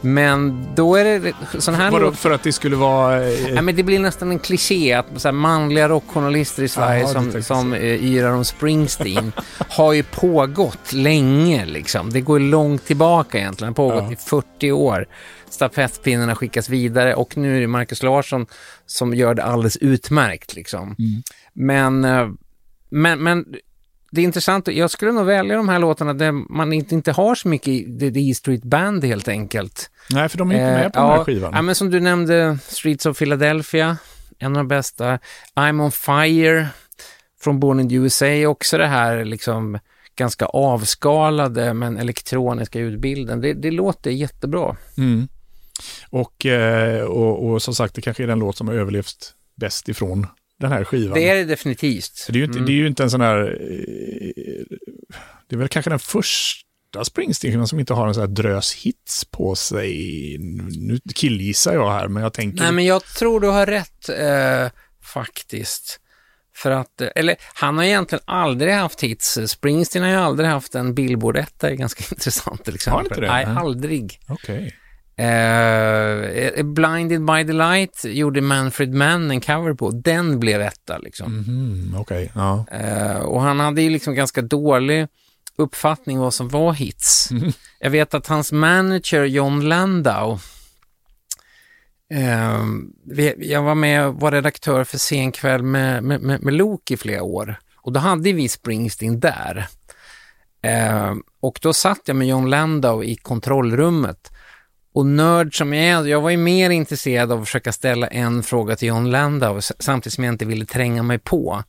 Men 0.00 0.66
då 0.74 0.96
är 0.96 1.04
det 1.04 1.32
sån 1.58 1.74
här 1.74 1.90
Vadå, 1.90 2.12
för 2.12 2.30
att 2.30 2.42
det 2.42 2.52
skulle 2.52 2.76
vara... 2.76 3.24
eh, 3.28 3.48
Ja, 3.54 3.62
men 3.62 3.76
det 3.76 3.82
blir 3.82 3.98
nästan 3.98 4.30
en 4.30 4.38
kliché 4.38 4.92
att 4.92 5.06
så 5.16 5.28
här, 5.28 5.32
manliga 5.32 5.88
rockjournalister 5.88 6.62
i 6.62 6.68
Sverige 6.68 7.00
Jaha, 7.00 7.22
du 7.22 7.30
som, 7.32 7.42
som 7.42 7.72
eh, 7.72 8.04
yrar 8.04 8.30
om 8.32 8.44
Springsteen 8.44 9.32
har 9.68 9.92
ju 9.92 10.02
pågått 10.02 10.92
länge. 10.92 11.66
Liksom. 11.66 12.10
Det 12.10 12.20
går 12.20 12.38
långt 12.40 12.86
tillbaka 12.86 13.38
egentligen. 13.38 13.72
Det 13.74 13.82
har 13.82 13.90
pågått 13.90 14.04
Ja. 14.06 14.12
i 14.12 14.16
40 14.16 14.72
år. 14.72 15.06
Stafettpinnarna 15.50 16.34
skickas 16.34 16.68
vidare 16.68 17.14
och 17.14 17.36
nu 17.36 17.56
är 17.56 17.60
det 17.60 17.66
Marcus 17.66 18.02
Larsson 18.02 18.46
som 18.86 19.14
gör 19.14 19.34
det 19.34 19.44
alldeles 19.44 19.76
utmärkt. 19.76 20.54
Liksom. 20.54 20.82
Mm. 20.98 21.22
Men, 21.52 22.04
eh, 22.04 22.28
men, 22.90 23.22
men 23.22 23.44
det 24.10 24.20
är 24.20 24.24
intressant. 24.24 24.68
Jag 24.68 24.90
skulle 24.90 25.12
nog 25.12 25.26
välja 25.26 25.56
de 25.56 25.68
här 25.68 25.78
låtarna 25.78 26.14
där 26.14 26.32
man 26.32 26.72
inte, 26.72 26.94
inte 26.94 27.12
har 27.12 27.34
så 27.34 27.48
mycket 27.48 28.00
The, 28.00 28.30
E 28.30 28.34
Street 28.34 28.62
Band 28.62 29.04
helt 29.04 29.28
enkelt. 29.28 29.90
Nej, 30.10 30.28
för 30.28 30.38
de 30.38 30.50
är 30.50 30.54
inte 30.54 30.66
med 30.66 30.92
på 30.92 30.98
Eh, 30.98 31.02
den 31.02 31.10
här 31.10 31.18
ja, 31.18 31.24
skivan. 31.24 31.52
Ja, 31.54 31.62
men 31.62 31.74
som 31.74 31.90
du 31.90 32.00
nämnde, 32.00 32.58
Streets 32.62 33.06
of 33.06 33.18
Philadelphia, 33.18 33.96
en 34.38 34.56
av 34.56 34.58
de 34.58 34.68
bästa. 34.68 35.18
I'm 35.54 35.82
on 35.82 35.92
fire 35.92 36.68
från 37.40 37.60
Born 37.60 37.80
in 37.80 37.88
the 37.88 37.94
USA, 37.94 38.46
också 38.46 38.78
det 38.78 38.86
här 38.86 39.24
liksom 39.24 39.78
ganska 40.16 40.46
avskalade 40.46 41.74
men 41.74 41.96
elektroniska 41.96 42.78
ljudbilden. 42.78 43.40
Det, 43.40 43.54
det 43.54 43.70
låter 43.70 44.10
jättebra. 44.10 44.76
Mm. 44.98 45.28
Och, 46.10 46.46
eh, 46.46 47.04
och, 47.04 47.46
och 47.46 47.62
som 47.62 47.74
sagt, 47.74 47.94
det 47.94 48.00
kanske 48.00 48.22
är 48.22 48.26
den 48.26 48.38
låt 48.38 48.56
som 48.56 48.68
har 48.68 48.74
överlevt 48.74 49.34
bäst 49.56 49.88
ifrån 49.88 50.26
den 50.60 50.72
här 50.72 50.84
skivan. 50.84 51.14
Det 51.14 51.28
är 51.28 51.34
det 51.34 51.44
definitivt. 51.44 52.26
Det, 52.28 52.32
är 52.34 52.38
ju 52.38 52.44
inte, 52.44 52.58
det 52.58 52.72
är 52.72 52.74
ju 52.76 52.86
inte 52.86 53.02
en 53.02 53.10
sån 53.10 53.20
här... 53.20 53.38
eh, 53.60 54.64
Det 55.48 55.54
är 55.54 55.58
väl 55.58 55.68
kanske 55.68 55.90
den 55.90 55.98
första 55.98 56.64
Springsteen 57.04 57.68
som 57.68 57.80
inte 57.80 57.94
har 57.94 58.08
en 58.08 58.14
sån 58.14 58.20
här 58.20 58.28
drös 58.28 58.74
hits 58.74 59.24
på 59.24 59.54
sig. 59.54 60.36
Nu 60.70 61.00
killgissar 61.14 61.74
jag 61.74 61.90
här, 61.90 62.08
men 62.08 62.22
jag 62.22 62.32
tänker... 62.32 62.62
Nej, 62.62 62.72
men 62.72 62.84
jag 62.84 63.04
tror 63.04 63.40
du 63.40 63.48
har 63.48 63.66
rätt 63.66 64.08
eh, 64.08 64.70
faktiskt. 65.02 66.00
För 66.56 66.70
att, 66.70 67.00
eh, 67.00 67.08
eller 67.14 67.36
han 67.54 67.76
har 67.78 67.84
egentligen 67.84 68.22
aldrig 68.24 68.72
haft 68.74 69.00
hits. 69.02 69.38
Springsteen 69.46 70.02
har 70.04 70.10
ju 70.10 70.16
aldrig 70.16 70.48
haft 70.48 70.74
en 70.74 70.94
Billboard-etta, 70.94 71.66
det 71.66 71.72
är 71.72 71.76
ganska 71.76 72.04
intressant 72.14 72.64
till 72.64 72.74
exempel. 72.74 72.96
Har 72.98 73.04
inte 73.04 73.20
det? 73.20 73.26
Nej, 73.26 73.44
aldrig. 73.44 74.20
Okej. 74.28 74.74
Eh, 75.18 76.62
Blinded 76.64 77.24
by 77.24 77.46
the 77.46 77.52
Light 77.52 78.04
gjorde 78.04 78.40
Manfred 78.40 78.94
Mann 78.94 79.30
en 79.30 79.40
cover 79.40 79.74
på. 79.74 79.90
Den 79.90 80.40
blev 80.40 80.60
etta 80.60 80.98
liksom. 80.98 81.36
Mhm, 81.38 81.96
Okej, 82.00 82.30
ja. 82.34 82.64
Eh, 82.72 83.16
och 83.16 83.40
han 83.42 83.60
hade 83.60 83.82
ju 83.82 83.90
liksom 83.90 84.14
ganska 84.14 84.42
dålig 84.42 85.06
uppfattning 85.56 86.18
vad 86.18 86.34
som 86.34 86.48
var 86.48 86.72
hits. 86.72 87.28
Jag 87.78 87.90
vet 87.90 88.14
att 88.14 88.26
hans 88.26 88.52
manager 88.52 89.24
John 89.24 89.60
Landau, 89.68 90.38
eh, 92.14 92.64
jag 93.38 93.62
var 93.62 93.74
med 93.74 94.06
och 94.06 94.14
var 94.20 94.32
redaktör 94.32 94.84
för 94.84 94.98
Sen 94.98 95.32
kväll 95.32 95.62
med, 95.62 96.02
med, 96.04 96.20
med, 96.20 96.42
med 96.42 96.54
Lok 96.54 96.90
i 96.90 96.96
flera 96.96 97.22
år. 97.22 97.56
Och 97.76 97.92
då 97.92 98.00
hade 98.00 98.32
vi 98.32 98.48
Springsteen 98.48 99.20
där. 99.20 99.66
Eh, 100.62 101.14
och 101.40 101.58
då 101.62 101.72
satt 101.72 102.00
jag 102.04 102.16
med 102.16 102.28
John 102.28 102.50
Landau 102.50 103.04
i 103.04 103.16
kontrollrummet. 103.16 104.32
Och 104.92 105.06
nörd 105.06 105.58
som 105.58 105.72
jag 105.72 105.84
är, 105.84 106.06
jag 106.06 106.20
var 106.20 106.30
ju 106.30 106.36
mer 106.36 106.70
intresserad 106.70 107.32
av 107.32 107.40
att 107.40 107.46
försöka 107.46 107.72
ställa 107.72 108.06
en 108.06 108.42
fråga 108.42 108.76
till 108.76 108.88
John 108.88 109.10
Landau 109.10 109.60
samtidigt 109.60 110.14
som 110.14 110.24
jag 110.24 110.34
inte 110.34 110.44
ville 110.44 110.66
tränga 110.66 111.02
mig 111.02 111.18
på. 111.18 111.62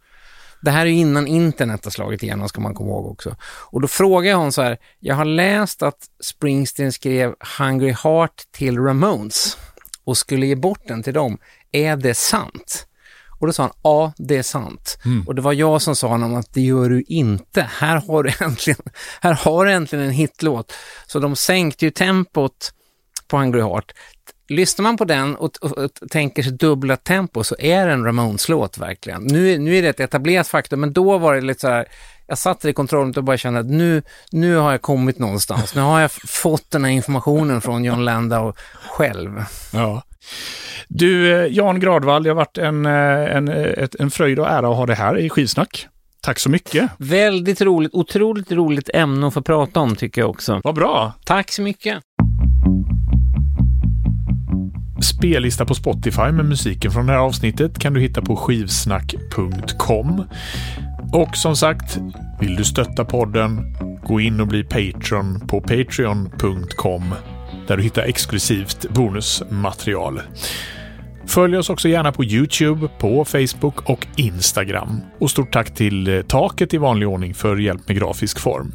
Det 0.62 0.72
här 0.72 0.82
är 0.82 0.90
ju 0.90 0.96
innan 0.96 1.28
internet 1.28 1.84
har 1.84 1.92
slagit 1.92 2.24
igenom, 2.24 2.50
ska 2.50 2.62
man 2.62 2.74
komma 2.74 2.90
ihåg 2.90 3.06
också. 3.06 3.36
Och 3.44 3.82
då 3.82 3.88
frågade 3.88 4.30
jag 4.30 4.38
honom 4.38 4.52
så 4.52 4.62
här, 4.62 4.78
jag 5.00 5.16
har 5.16 5.26
läst 5.26 5.84
att 5.84 5.98
Springsteen 6.24 6.92
skrev 6.92 7.36
Hungry 7.60 7.92
Heart 8.04 8.44
till 8.52 8.78
Ramones 8.78 9.58
och 10.04 10.18
skulle 10.18 10.46
ge 10.46 10.56
bort 10.56 10.88
den 10.88 11.04
till 11.04 11.14
dem. 11.14 11.38
Är 11.72 11.98
det 11.98 12.14
sant? 12.14 12.86
Och 13.40 13.48
då 13.48 13.54
sa 13.54 13.64
han, 13.64 13.72
ja, 13.84 14.14
det 14.18 14.38
är 14.38 14.44
sant. 14.44 14.98
Och 15.28 15.36
det 15.36 15.42
var 15.42 15.54
jag 15.54 15.82
som 15.82 15.96
sa 15.96 16.08
honom 16.08 16.36
att 16.36 16.54
det 16.54 16.62
gör 16.62 16.90
du 16.90 17.04
inte. 17.08 17.62
Här 17.62 18.02
har 18.08 18.24
du 18.24 18.32
äntligen, 18.46 18.82
här 19.22 19.34
har 19.34 19.66
du 19.66 19.72
äntligen 19.72 20.06
en 20.06 20.12
hitlåt. 20.12 20.74
Så 21.08 21.20
de 21.20 21.36
sänkte 21.36 21.86
ju 21.86 21.92
tempot 21.92 22.72
på 23.30 23.38
Hungry 23.38 23.62
Heart. 23.62 23.92
Lyssnar 24.50 24.84
man 24.84 24.98
på 24.98 25.06
den 25.06 25.36
och, 25.36 25.52
och, 25.62 25.78
och 25.78 25.92
tänker 26.12 26.44
sig 26.44 26.52
dubbla 26.52 26.96
tempo 26.98 27.44
så 27.44 27.56
är 27.60 27.88
det 27.88 27.94
en 27.94 28.06
Ramones-låt 28.06 28.78
verkligen. 28.78 29.24
Nu, 29.24 29.52
är- 29.54 29.60
nu 29.60 29.76
är 29.78 29.82
det 29.82 29.88
ett 29.90 30.00
etablerat 30.00 30.48
faktum, 30.48 30.80
men 30.80 30.94
då 30.94 31.18
var 31.18 31.36
det 31.36 31.42
lite 31.42 31.60
så 31.60 31.68
här, 31.68 31.86
jag 32.28 32.38
satt 32.38 32.66
i 32.66 32.74
kontrollen 32.74 33.14
och 33.18 33.24
bara 33.24 33.38
kände 33.38 33.60
att 33.60 33.66
nu, 33.70 34.02
nu 34.32 34.56
har 34.56 34.72
jag 34.72 34.82
kommit 34.82 35.20
någonstans. 35.20 35.76
Nu 35.76 35.82
har 35.82 36.00
jag 36.02 36.12
fått 36.12 36.72
den 36.72 36.84
här 36.84 36.92
informationen 36.92 37.62
från 37.62 37.84
John 37.84 38.06
Landau 38.06 38.54
själv. 38.90 39.44
ja. 39.74 40.04
Du, 40.88 41.40
eh, 41.40 41.46
Jan 41.58 41.80
Gradvall, 41.80 42.24
det 42.24 42.30
har 42.30 42.36
varit 42.36 42.58
en, 42.58 42.86
eh, 42.86 43.36
en, 43.36 43.48
eh, 43.48 43.88
en 44.00 44.12
fröjd 44.12 44.40
och 44.40 44.48
ära 44.48 44.70
att 44.70 44.76
ha 44.78 44.86
det 44.86 44.96
här 44.96 45.18
i 45.18 45.30
Skivsnack. 45.30 45.88
Tack 46.22 46.40
så 46.40 46.50
mycket. 46.50 46.92
Väldigt 46.98 47.62
roligt, 47.62 47.94
otroligt 47.94 48.52
roligt 48.52 48.90
ämne 48.94 49.28
att 49.28 49.34
få 49.34 49.42
prata 49.42 49.80
om 49.80 49.96
tycker 49.96 50.22
jag 50.22 50.30
också. 50.30 50.62
Vad 50.64 50.76
bra. 50.76 51.14
Tack 51.26 51.52
så 51.52 51.62
mycket. 51.62 52.00
Spellista 55.02 55.66
på 55.66 55.76
Spotify 55.76 56.32
med 56.32 56.46
musiken 56.46 56.92
från 56.92 57.06
det 57.06 57.14
här 57.14 57.20
avsnittet 57.20 57.80
kan 57.80 57.94
du 57.94 58.02
hitta 58.02 58.22
på 58.22 58.36
skivsnack.com. 58.36 60.24
Och 61.14 61.38
som 61.38 61.56
sagt, 61.56 61.98
vill 62.40 62.56
du 62.56 62.64
stötta 62.64 63.06
podden, 63.06 63.76
gå 64.04 64.20
in 64.20 64.40
och 64.40 64.48
bli 64.48 64.64
Patreon 64.64 65.48
på 65.48 65.62
patreon.com 65.62 67.14
där 67.68 67.78
du 67.78 67.84
hittar 67.84 68.02
exklusivt 68.02 68.90
bonusmaterial. 68.90 70.22
Följ 71.28 71.58
oss 71.58 71.70
också 71.70 71.88
gärna 71.88 72.12
på 72.12 72.24
Youtube, 72.24 72.88
på 73.00 73.26
Facebook 73.26 73.90
och 73.90 74.08
Instagram. 74.16 75.02
Och 75.20 75.32
stort 75.32 75.54
tack 75.54 75.74
till 75.74 76.08
eh, 76.08 76.22
Taket 76.22 76.74
i 76.74 76.78
vanlig 76.78 77.08
ordning 77.08 77.34
för 77.34 77.58
hjälp 77.58 77.88
med 77.88 77.98
grafisk 77.98 78.40
form. 78.40 78.74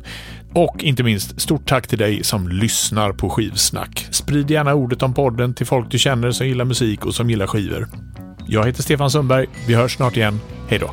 Och 0.54 0.84
inte 0.84 1.02
minst, 1.02 1.40
stort 1.40 1.68
tack 1.68 1.86
till 1.86 1.98
dig 1.98 2.24
som 2.24 2.48
lyssnar 2.48 3.12
på 3.12 3.30
Skivsnack. 3.30 4.08
Sprid 4.10 4.50
gärna 4.50 4.74
ordet 4.74 5.02
om 5.02 5.14
podden 5.14 5.54
till 5.54 5.66
folk 5.66 5.90
du 5.90 5.98
känner 5.98 6.30
som 6.30 6.46
gillar 6.46 6.64
musik 6.64 7.06
och 7.06 7.14
som 7.14 7.30
gillar 7.30 7.46
skivor. 7.46 7.88
Jag 8.46 8.66
heter 8.66 8.82
Stefan 8.82 9.10
Sundberg. 9.10 9.46
Vi 9.66 9.74
hörs 9.74 9.96
snart 9.96 10.16
igen. 10.16 10.40
Hej 10.68 10.78
då! 10.78 10.90